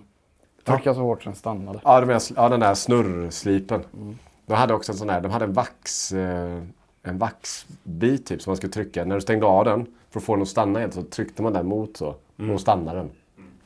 Trycka 0.64 0.94
så 0.94 1.00
hårt 1.00 1.22
så 1.22 1.28
den 1.28 1.36
stannade. 1.36 1.80
Ja, 1.84 2.00
de 2.00 2.20
ja 2.36 2.48
den 2.48 2.60
där 2.60 2.74
snurrslipen. 2.74 3.84
De 4.46 4.54
hade 4.54 4.74
också 4.74 4.92
en 4.92 4.98
sån 4.98 5.06
där, 5.06 5.20
de 5.20 5.30
hade 5.32 5.44
en 5.44 5.52
vax, 5.52 6.12
eh, 6.12 6.62
en 7.02 7.18
vaxbit 7.18 8.26
typ 8.26 8.42
som 8.42 8.50
man 8.50 8.56
skulle 8.56 8.72
trycka. 8.72 9.04
När 9.04 9.14
du 9.14 9.20
stängde 9.20 9.46
av 9.46 9.64
den 9.64 9.86
för 10.10 10.20
att 10.20 10.24
få 10.24 10.34
den 10.34 10.42
att 10.42 10.48
stanna 10.48 10.78
helt 10.78 10.94
så 10.94 11.02
tryckte 11.02 11.42
man 11.42 11.52
den 11.52 11.66
mot 11.66 11.96
så. 11.96 12.08
Och 12.08 12.16
då 12.36 12.58
stannade 12.58 12.98
den. 12.98 13.10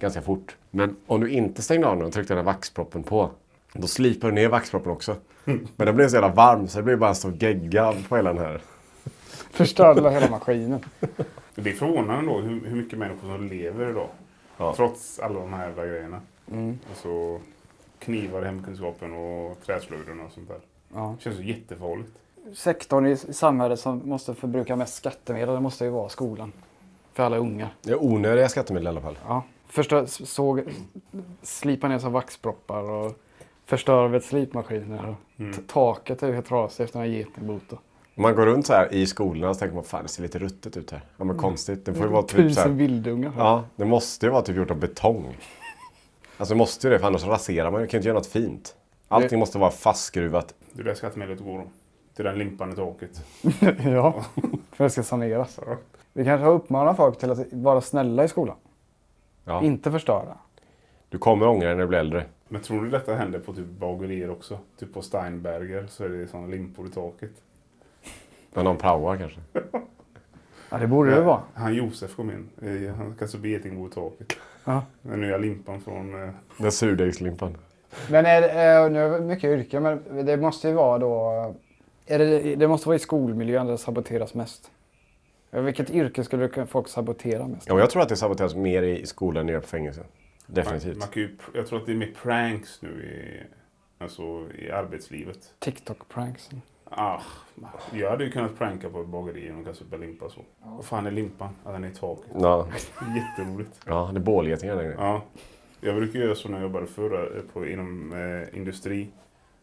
Ganska 0.00 0.22
fort. 0.22 0.56
Men 0.70 0.96
om 1.06 1.20
du 1.20 1.30
inte 1.30 1.62
stängde 1.62 1.86
av 1.86 1.96
den 1.96 2.06
och 2.06 2.12
tryckte 2.12 2.34
den 2.34 2.46
här 2.46 2.52
vaxproppen 2.52 3.02
på. 3.02 3.30
Då 3.72 3.86
slipar 3.86 4.28
du 4.28 4.34
ner 4.34 4.48
vaxproppen 4.48 4.92
också. 4.92 5.16
Men 5.44 5.86
den 5.86 5.96
blev 5.96 6.08
så 6.08 6.16
jävla 6.16 6.28
varm 6.28 6.68
så 6.68 6.78
det 6.78 6.82
blev 6.82 6.98
bara 6.98 7.10
en 7.10 7.16
stor 7.16 7.32
gegga 7.40 7.94
på 8.08 8.16
hela 8.16 8.32
den 8.32 8.42
här. 8.42 8.60
Förstörde 9.50 10.10
hela 10.10 10.30
maskinen. 10.30 10.84
Det 11.54 11.70
är 11.70 11.74
förvånande 11.74 12.14
ändå 12.14 12.38
hur, 12.38 12.60
hur 12.66 12.76
mycket 12.76 12.98
människor 12.98 13.28
som 13.28 13.48
lever 13.48 13.90
idag. 13.90 14.08
Ja. 14.56 14.74
Trots 14.76 15.18
alla 15.18 15.40
de 15.40 15.52
här 15.52 15.66
jävla 15.66 15.86
grejerna. 15.86 16.20
Alltså 16.90 17.40
knivar 17.98 18.42
i 18.42 18.44
hemkunskapen 18.44 19.12
och 19.12 19.58
träslöjden 19.66 20.20
och 20.20 20.32
sånt 20.32 20.48
där. 20.48 20.58
Ja. 20.94 21.14
Det 21.18 21.24
känns 21.24 21.36
så 21.36 21.42
jättefarligt. 21.42 22.10
Sektorn 22.54 23.06
i 23.06 23.16
samhället 23.16 23.80
som 23.80 24.02
måste 24.04 24.34
förbruka 24.34 24.76
mest 24.76 24.94
skattemedel, 24.94 25.54
det 25.54 25.60
måste 25.60 25.84
ju 25.84 25.90
vara 25.90 26.08
skolan. 26.08 26.52
För 27.12 27.22
alla 27.22 27.36
unga. 27.36 27.68
Det 27.82 27.90
är 27.90 28.04
onödiga 28.04 28.48
skattemedel 28.48 28.86
i 28.86 28.88
alla 28.88 29.00
fall. 29.00 29.18
Ja. 29.28 29.42
Förstör, 29.70 30.06
såg, 30.06 30.62
slipa 31.42 31.88
ner 31.88 31.98
som 31.98 32.12
vaxproppar 32.12 32.82
och 32.82 33.12
förstör 33.64 34.08
vid 34.08 34.22
slipmaskiner. 34.24 35.14
T- 35.36 35.44
Taket 35.66 36.22
är 36.22 36.26
ju 36.28 36.34
helt 36.34 36.46
trasigt 36.46 36.80
efter 36.80 36.98
den 37.00 37.08
här 37.08 37.16
getingboten. 37.18 37.78
Om 38.16 38.22
man 38.22 38.34
går 38.34 38.46
runt 38.46 38.66
så 38.66 38.72
här 38.72 38.94
i 38.94 39.06
skolorna 39.06 39.54
så 39.54 39.58
tänker 39.60 39.74
man 39.74 39.84
fan 39.84 40.02
det 40.02 40.08
ser 40.08 40.22
lite 40.22 40.38
ruttet 40.38 40.76
ut 40.76 40.90
här. 40.90 41.00
Ja 41.16 41.24
men 41.24 41.38
konstigt. 41.38 41.84
Det 41.84 41.94
får 41.94 42.04
ju 42.06 42.12
vara 42.12 42.22
typ 42.22 42.30
så 42.30 42.42
Tusen 42.42 42.62
här, 42.62 42.70
vildungar. 42.78 43.32
Ja, 43.38 43.64
det 43.76 43.84
måste 43.84 44.26
ju 44.26 44.32
vara 44.32 44.42
typ 44.42 44.56
gjort 44.56 44.70
av 44.70 44.76
betong. 44.78 45.36
Alltså 46.36 46.54
det 46.54 46.58
måste 46.58 46.86
ju 46.86 46.92
det, 46.92 46.98
för 46.98 47.06
annars 47.06 47.24
raserar 47.24 47.70
man 47.70 47.80
ju. 47.80 47.86
Kan 47.86 47.92
ju 47.92 47.98
inte 47.98 48.08
göra 48.08 48.18
något 48.18 48.26
fint. 48.26 48.74
Allting 49.08 49.38
måste 49.38 49.58
vara 49.58 49.70
fastskruvat. 49.70 50.54
Det 50.72 50.80
är 50.80 50.84
där 50.84 50.94
skattemedlet 50.94 51.40
går 51.40 51.58
då. 51.58 51.64
Till 52.16 52.24
den 52.24 52.38
limpan 52.38 52.72
i 52.72 52.76
taket. 52.76 53.24
ja, 53.84 54.24
för 54.72 54.84
det 54.84 54.90
ska 54.90 55.02
saneras. 55.02 55.58
Vi 56.12 56.24
kanske 56.24 56.44
har 56.44 56.52
uppmanat 56.52 56.96
folk 56.96 57.18
till 57.18 57.30
att 57.30 57.38
vara 57.52 57.80
snälla 57.80 58.24
i 58.24 58.28
skolan. 58.28 58.56
Ja. 59.44 59.62
Inte 59.62 59.90
förstöra. 59.90 60.38
Du 61.08 61.18
kommer 61.18 61.48
ångra 61.48 61.66
dig 61.68 61.74
när 61.76 61.82
du 61.82 61.88
blir 61.88 61.98
äldre. 61.98 62.24
Men 62.48 62.60
tror 62.62 62.84
du 62.84 62.90
detta 62.90 63.14
händer 63.14 63.38
på 63.38 63.52
typ 63.52 63.66
bagerier 63.66 64.30
också? 64.30 64.58
Typ 64.78 64.94
på 64.94 65.02
Steinberger 65.02 65.86
så 65.86 66.04
är 66.04 66.08
det 66.08 66.26
sådana 66.28 66.46
limpor 66.48 66.86
i 66.86 66.90
taket. 66.90 67.30
När 68.54 68.62
någon 68.64 68.76
praoar 68.76 69.16
kanske. 69.16 69.40
Ja, 70.70 70.78
det 70.78 70.86
borde 70.86 71.14
det 71.14 71.20
vara. 71.20 71.42
Han 71.54 71.74
Josef 71.74 72.16
kom 72.16 72.30
in. 72.30 72.48
Eh, 72.86 72.94
Han 72.94 73.14
kastade 73.18 73.48
getingbo 73.48 73.86
i 73.86 73.90
taket. 73.90 74.32
Ja. 74.64 74.82
Den 75.02 75.20
nya 75.20 75.36
limpan 75.38 75.80
från... 75.80 76.22
eh, 76.24 76.30
Den 76.58 76.72
surdegslimpan. 76.72 77.56
Men 78.10 78.26
är 78.26 78.40
det, 78.40 78.48
eh, 78.48 78.90
nu 78.90 79.00
är 79.00 79.10
det 79.10 79.20
mycket 79.20 79.44
yrken, 79.44 79.82
men 79.82 80.26
det 80.26 80.36
måste 80.36 80.68
ju 80.68 80.74
vara 80.74 80.98
då... 80.98 81.54
Är 82.06 82.18
det, 82.18 82.56
det 82.56 82.68
måste 82.68 82.88
vara 82.88 82.96
i 82.96 82.98
skolmiljön 82.98 83.66
där 83.66 83.72
det 83.72 83.78
saboteras 83.78 84.34
mest. 84.34 84.70
Vilket 85.50 85.90
yrke 85.90 86.24
skulle 86.24 86.66
folk 86.66 86.88
sabotera 86.88 87.48
mest? 87.48 87.68
Ja, 87.68 87.78
jag 87.78 87.90
tror 87.90 88.02
att 88.02 88.08
det 88.08 88.16
saboteras 88.16 88.54
mer 88.54 88.82
i 88.82 89.06
skolan 89.06 89.48
än 89.48 89.60
på 89.60 89.66
fängelse. 89.66 90.00
Man, 90.00 90.54
Definitivt. 90.54 90.98
man 90.98 91.08
kan 91.08 91.22
ju, 91.22 91.36
jag 91.54 91.66
tror 91.66 91.78
att 91.78 91.86
det 91.86 91.92
är 91.92 91.96
mer 91.96 92.14
pranks 92.22 92.82
nu 92.82 92.88
i, 92.88 93.42
alltså, 94.02 94.22
i 94.58 94.70
arbetslivet. 94.70 95.54
TikTok-pranks. 95.58 96.50
Ah, 96.84 97.20
jag 97.92 98.10
hade 98.10 98.24
ju 98.24 98.30
kunnat 98.30 98.58
pranka 98.58 98.88
på 98.90 99.00
ett 99.00 99.06
bageri 99.06 99.44
genom 99.44 99.60
att 99.60 99.66
kasta 99.66 99.84
upp 99.84 99.92
en 99.92 100.00
limpa 100.00 100.30
så. 100.30 100.40
Vad 100.62 100.84
fan 100.84 101.06
är 101.06 101.10
limpan? 101.10 101.48
Ja, 101.64 101.72
den 101.72 101.84
är 101.84 101.88
i 101.88 101.94
taket. 101.94 102.30
Ja, 102.34 102.68
Jätteroligt. 103.16 103.80
ja 103.86 104.10
det 104.12 104.18
är 104.18 104.22
bålgetingar 104.22 104.76
längre. 104.76 104.94
Ja. 104.98 105.22
Jag 105.80 105.96
brukar 105.96 106.18
göra 106.18 106.34
så 106.34 106.48
när 106.48 106.56
jag 106.56 106.62
jobbade 106.62 106.86
förr 106.86 107.36
eh, 107.36 107.42
på, 107.52 107.66
inom 107.66 108.12
eh, 108.12 108.56
industri. 108.58 109.08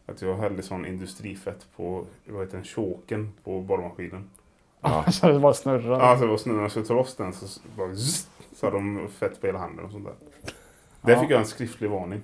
Att 0.06 0.22
jag 0.22 0.36
hällde 0.36 0.62
sån 0.62 0.86
industrifett 0.86 1.66
på, 1.76 2.04
vad 2.26 2.40
heter 2.42 2.56
den, 2.56 2.64
choken 2.64 3.32
på 3.44 3.60
borrmaskinen. 3.60 4.30
så 5.12 5.28
det 5.32 5.38
bara 5.40 5.54
snurrar. 5.54 5.98
Ja, 6.00 6.16
så 6.18 6.24
det 6.24 6.30
var 6.30 6.36
snurrar 6.36 6.62
jag 6.62 6.70
skulle 6.70 6.86
ta 6.86 6.94
loss 6.94 7.16
den 7.16 7.32
så 7.32 7.60
bara 7.76 7.94
så 8.52 8.66
hade 8.66 8.76
de 8.76 9.08
fett 9.08 9.40
på 9.40 9.46
hela 9.46 9.58
handen 9.58 9.84
och 9.84 9.90
sånt 9.90 10.04
där. 10.04 10.14
Där 11.02 11.12
Ja. 11.12 11.20
fick 11.20 11.30
jag 11.30 11.40
en 11.40 11.46
skriftlig 11.46 11.90
varning. 11.90 12.20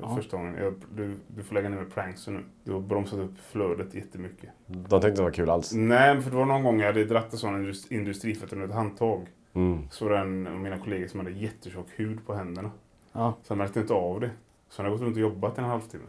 Ja. 0.00 0.16
Första 0.16 0.36
gången. 0.36 0.54
Jag, 0.54 0.74
du, 0.94 1.16
du 1.26 1.42
får 1.42 1.54
lägga 1.54 1.68
ner 1.68 1.76
med 1.76 1.94
pranksen 1.94 2.34
nu. 2.34 2.44
Du 2.64 2.72
har 2.72 2.80
bromsat 2.80 3.18
upp 3.18 3.38
flödet 3.50 3.94
jättemycket. 3.94 4.50
De 4.66 4.94
inte 4.96 5.10
det 5.10 5.22
var 5.22 5.30
kul 5.30 5.50
alls. 5.50 5.72
Nej, 5.74 6.22
för 6.22 6.30
det 6.30 6.36
var 6.36 6.44
någon 6.44 6.62
gång 6.62 6.80
jag 6.80 6.86
hade 6.86 7.04
dratt 7.04 7.32
en 7.32 7.38
sån 7.38 7.54
indust- 7.66 7.92
industrifett 7.92 8.52
under 8.52 8.66
ett 8.66 8.74
handtag. 8.74 9.26
Mm. 9.54 9.88
Så 9.90 10.08
en 10.14 10.46
av 10.46 10.52
mina 10.52 10.78
kollegor 10.78 11.06
som 11.08 11.20
hade 11.20 11.30
jättetjock 11.32 11.86
hud 11.96 12.26
på 12.26 12.34
händerna. 12.34 12.70
Ja. 13.12 13.34
Så 13.42 13.50
han 13.54 13.58
märkte 13.58 13.80
inte 13.80 13.94
av 13.94 14.20
det. 14.20 14.30
Så 14.68 14.82
han 14.82 14.86
hade 14.86 14.96
gått 14.96 15.04
runt 15.06 15.16
och 15.16 15.20
jobbat 15.22 15.58
en 15.58 15.64
halvtimme. 15.64 16.04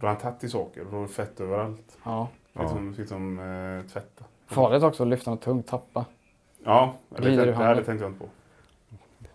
Då 0.00 0.06
hade 0.06 0.20
han 0.22 0.32
tagit 0.32 0.44
i 0.44 0.48
saker 0.48 0.80
och 0.80 0.86
då 0.90 0.96
var 0.96 1.02
det 1.02 1.12
fett 1.12 1.40
överallt. 1.40 1.98
Ja. 2.04 2.28
Fick 2.54 2.96
fick 2.96 3.08
de 3.08 3.38
eh, 3.38 3.92
tvätta. 3.92 4.24
Farligt 4.54 4.82
också 4.82 5.02
att 5.02 5.08
lyfta 5.08 5.30
något 5.30 5.42
tungt, 5.42 5.66
tappa. 5.66 6.04
Ja, 6.64 6.94
det, 7.08 7.30
det, 7.30 7.44
det 7.44 7.54
hade 7.54 7.84
tänkte 7.84 8.04
jag 8.04 8.10
inte 8.10 8.20
på. 8.20 8.28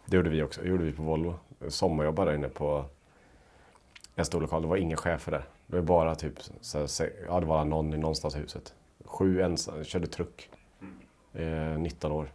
Det 0.06 0.18
gjorde 0.18 0.30
vi 0.30 0.44
också. 0.44 0.62
Det 0.62 0.68
gjorde 0.68 0.84
vi 0.84 0.92
på 0.92 1.04
Volvo. 1.04 1.36
Sommarjobbade 1.68 2.36
inne 2.36 2.50
på 2.50 2.86
en 4.16 4.26
stor 4.26 4.42
lokal. 4.42 4.62
Det 4.62 4.68
var 4.68 4.78
inga 4.78 4.98
chefer 4.98 5.32
där. 5.32 5.44
Det 5.68 5.76
var 5.76 5.84
bara 5.84 6.16
typ, 6.16 6.34
så 6.62 6.80
här, 6.80 7.12
ja 7.28 7.40
det 7.40 7.46
var 7.46 7.66
någon 7.66 7.94
i 7.94 7.98
någonstans 7.98 8.36
i 8.36 8.40
huset. 8.40 8.74
Sju 9.06 9.42
ensam, 9.42 9.84
körde 9.84 10.08
truck. 10.08 10.50
Eh, 11.34 11.80
19 11.80 12.12
år. 12.12 12.32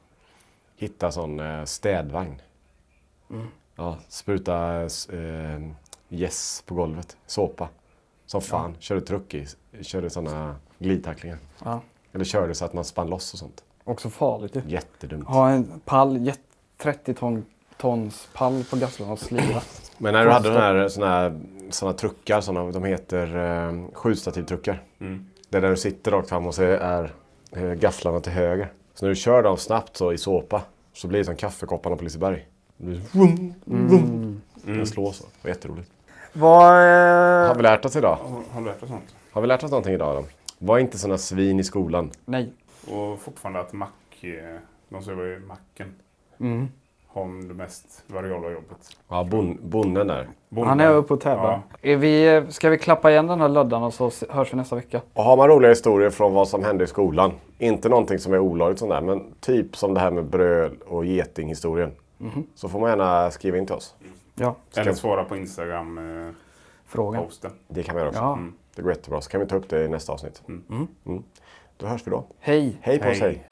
Hittade 0.76 1.12
sån 1.12 1.40
eh, 1.40 1.64
städvagn. 1.64 2.42
Ja, 3.76 3.98
spruta 4.08 4.82
eh, 5.12 5.60
på 6.66 6.74
golvet. 6.74 7.16
Såpa. 7.26 7.68
Som 8.26 8.40
fan. 8.40 8.76
Körde 8.78 9.00
truck 9.00 9.34
i. 9.34 9.46
Körde 9.80 10.10
såna 10.10 10.56
glidtacklingar. 10.78 11.38
Ja. 11.64 11.80
Eller 12.12 12.24
körde 12.24 12.54
så 12.54 12.64
att 12.64 12.72
man 12.72 12.84
spann 12.84 13.10
loss 13.10 13.32
och 13.32 13.38
sånt. 13.38 13.64
Också 13.84 14.10
farligt 14.10 14.56
ju. 14.56 14.62
Jättedumt. 14.66 15.26
Ha 15.28 15.50
en 15.50 15.80
pall, 15.84 16.16
jet- 16.26 16.40
30 16.78 17.14
ton, 17.14 17.44
tons 17.76 18.28
pall 18.34 18.64
på 18.70 18.76
gafflarna 18.76 19.12
och 19.12 19.18
sliva. 19.18 19.62
Men 19.98 20.12
när 20.14 20.24
du 20.24 20.30
hade 20.30 20.48
den 20.48 20.62
här, 20.62 20.88
såna 20.88 21.06
här 21.08 21.40
såna 21.70 21.92
truckar, 21.92 22.40
såna, 22.40 22.70
de 22.70 22.84
heter 22.84 23.36
eh, 23.68 23.74
skjutstativtruckar. 23.92 24.82
Mm. 25.00 25.26
Det 25.48 25.56
är 25.58 25.62
där 25.62 25.70
du 25.70 25.76
sitter 25.76 26.10
rakt 26.10 26.28
fram 26.28 26.46
och 26.46 26.54
så 26.54 26.62
är 26.62 27.12
eh, 27.52 27.62
gafflarna 27.72 28.20
till 28.20 28.32
höger. 28.32 28.72
Så 28.94 29.04
när 29.04 29.10
du 29.10 29.16
kör 29.16 29.42
dem 29.42 29.56
snabbt 29.56 29.96
så 29.96 30.12
i 30.12 30.18
såpa 30.18 30.62
så 30.92 31.08
blir 31.08 31.18
det 31.18 31.24
som 31.24 31.36
kaffekopparna 31.36 31.96
på 31.96 32.04
Liseberg. 32.04 32.46
Det 32.76 32.84
blir 32.86 33.00
vum, 33.12 33.54
vum. 33.64 34.40
Den 34.64 34.86
slår 34.86 35.12
så. 35.12 35.24
Det 35.24 35.30
var 35.42 35.48
jätteroligt. 35.48 35.90
Vad... 36.32 36.62
Har 36.64 37.50
Eh, 37.50 37.56
vi 37.56 37.62
lärt 37.62 37.84
oss 37.84 37.96
idag? 37.96 38.18
Har, 38.22 38.42
har 38.52 38.60
du 38.60 38.66
lärt 38.66 38.80
dig 38.80 38.88
sånt? 38.88 39.14
Har 39.32 39.40
vi 39.40 39.46
lärt 39.48 39.62
oss 39.64 39.70
någonting 39.70 39.94
idag 39.94 40.16
då? 40.16 40.24
Var 40.62 40.78
inte 40.78 40.98
såna 40.98 41.18
svin 41.18 41.60
i 41.60 41.64
skolan. 41.64 42.10
nej. 42.24 42.52
Och 42.90 43.18
fortfarande 43.20 43.60
att 43.60 43.72
mack, 43.72 44.24
eh, 44.24 44.58
de 44.88 45.02
som 45.02 45.12
jobbar 45.12 45.24
i 45.24 45.38
macken 45.38 45.94
Mm. 46.40 46.68
har 47.06 47.48
det 47.48 47.54
mest 47.54 48.04
variabla 48.06 48.50
jobbet. 48.50 48.96
Ja, 49.08 49.24
bon, 49.24 49.58
bonden 49.62 50.06
där. 50.06 50.28
Han 50.64 50.80
är 50.80 50.94
uppe 50.94 51.14
och 51.14 51.20
tävlar. 51.20 51.60
Ja. 51.82 51.96
Vi, 51.96 52.42
ska 52.48 52.70
vi 52.70 52.78
klappa 52.78 53.10
igen 53.10 53.26
den 53.26 53.40
här 53.40 53.48
löddan 53.48 53.82
och 53.82 53.94
så 53.94 54.10
hörs 54.30 54.52
vi 54.52 54.56
nästa 54.56 54.76
vecka? 54.76 55.00
Och 55.12 55.24
har 55.24 55.36
man 55.36 55.48
roliga 55.48 55.68
historier 55.68 56.10
från 56.10 56.34
vad 56.34 56.48
som 56.48 56.64
hände 56.64 56.84
i 56.84 56.86
skolan, 56.86 57.32
inte 57.58 57.88
någonting 57.88 58.18
som 58.18 58.32
är 58.34 58.38
olagligt 58.38 58.78
sånt 58.78 58.90
där, 58.90 59.00
men 59.00 59.32
typ 59.40 59.76
som 59.76 59.94
det 59.94 60.00
här 60.00 60.10
med 60.10 60.24
bröd 60.24 60.76
och 60.86 61.04
geting-historien. 61.04 61.92
Så 62.54 62.68
får 62.68 62.80
man 62.80 62.90
gärna 62.90 63.30
skriva 63.30 63.58
in 63.58 63.66
till 63.66 63.74
oss. 63.74 63.94
Ja, 64.34 64.54
Eller 64.76 64.92
svara 64.92 65.24
på 65.24 65.36
Instagram-posten. 65.36 66.34
frågan. 66.86 67.26
Det 67.68 67.82
kan 67.82 67.94
vi 67.94 67.98
göra 68.00 68.08
också. 68.08 68.20
Ja. 68.22 68.32
Mm. 68.32 68.52
Det 68.80 68.84
går 68.84 68.92
jättebra. 68.92 69.20
Så 69.20 69.30
kan 69.30 69.40
vi 69.40 69.46
ta 69.46 69.56
upp 69.56 69.68
det 69.68 69.84
i 69.84 69.88
nästa 69.88 70.12
avsnitt. 70.12 70.42
Mm. 70.48 70.88
Då 71.76 71.86
hörs 71.86 72.06
vi 72.06 72.10
då. 72.10 72.26
Hej! 72.38 72.78
Hej 72.82 72.98
på 72.98 73.04
Hej. 73.04 73.16
sig! 73.16 73.46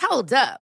Hold 0.00 0.32
up. 0.32 0.65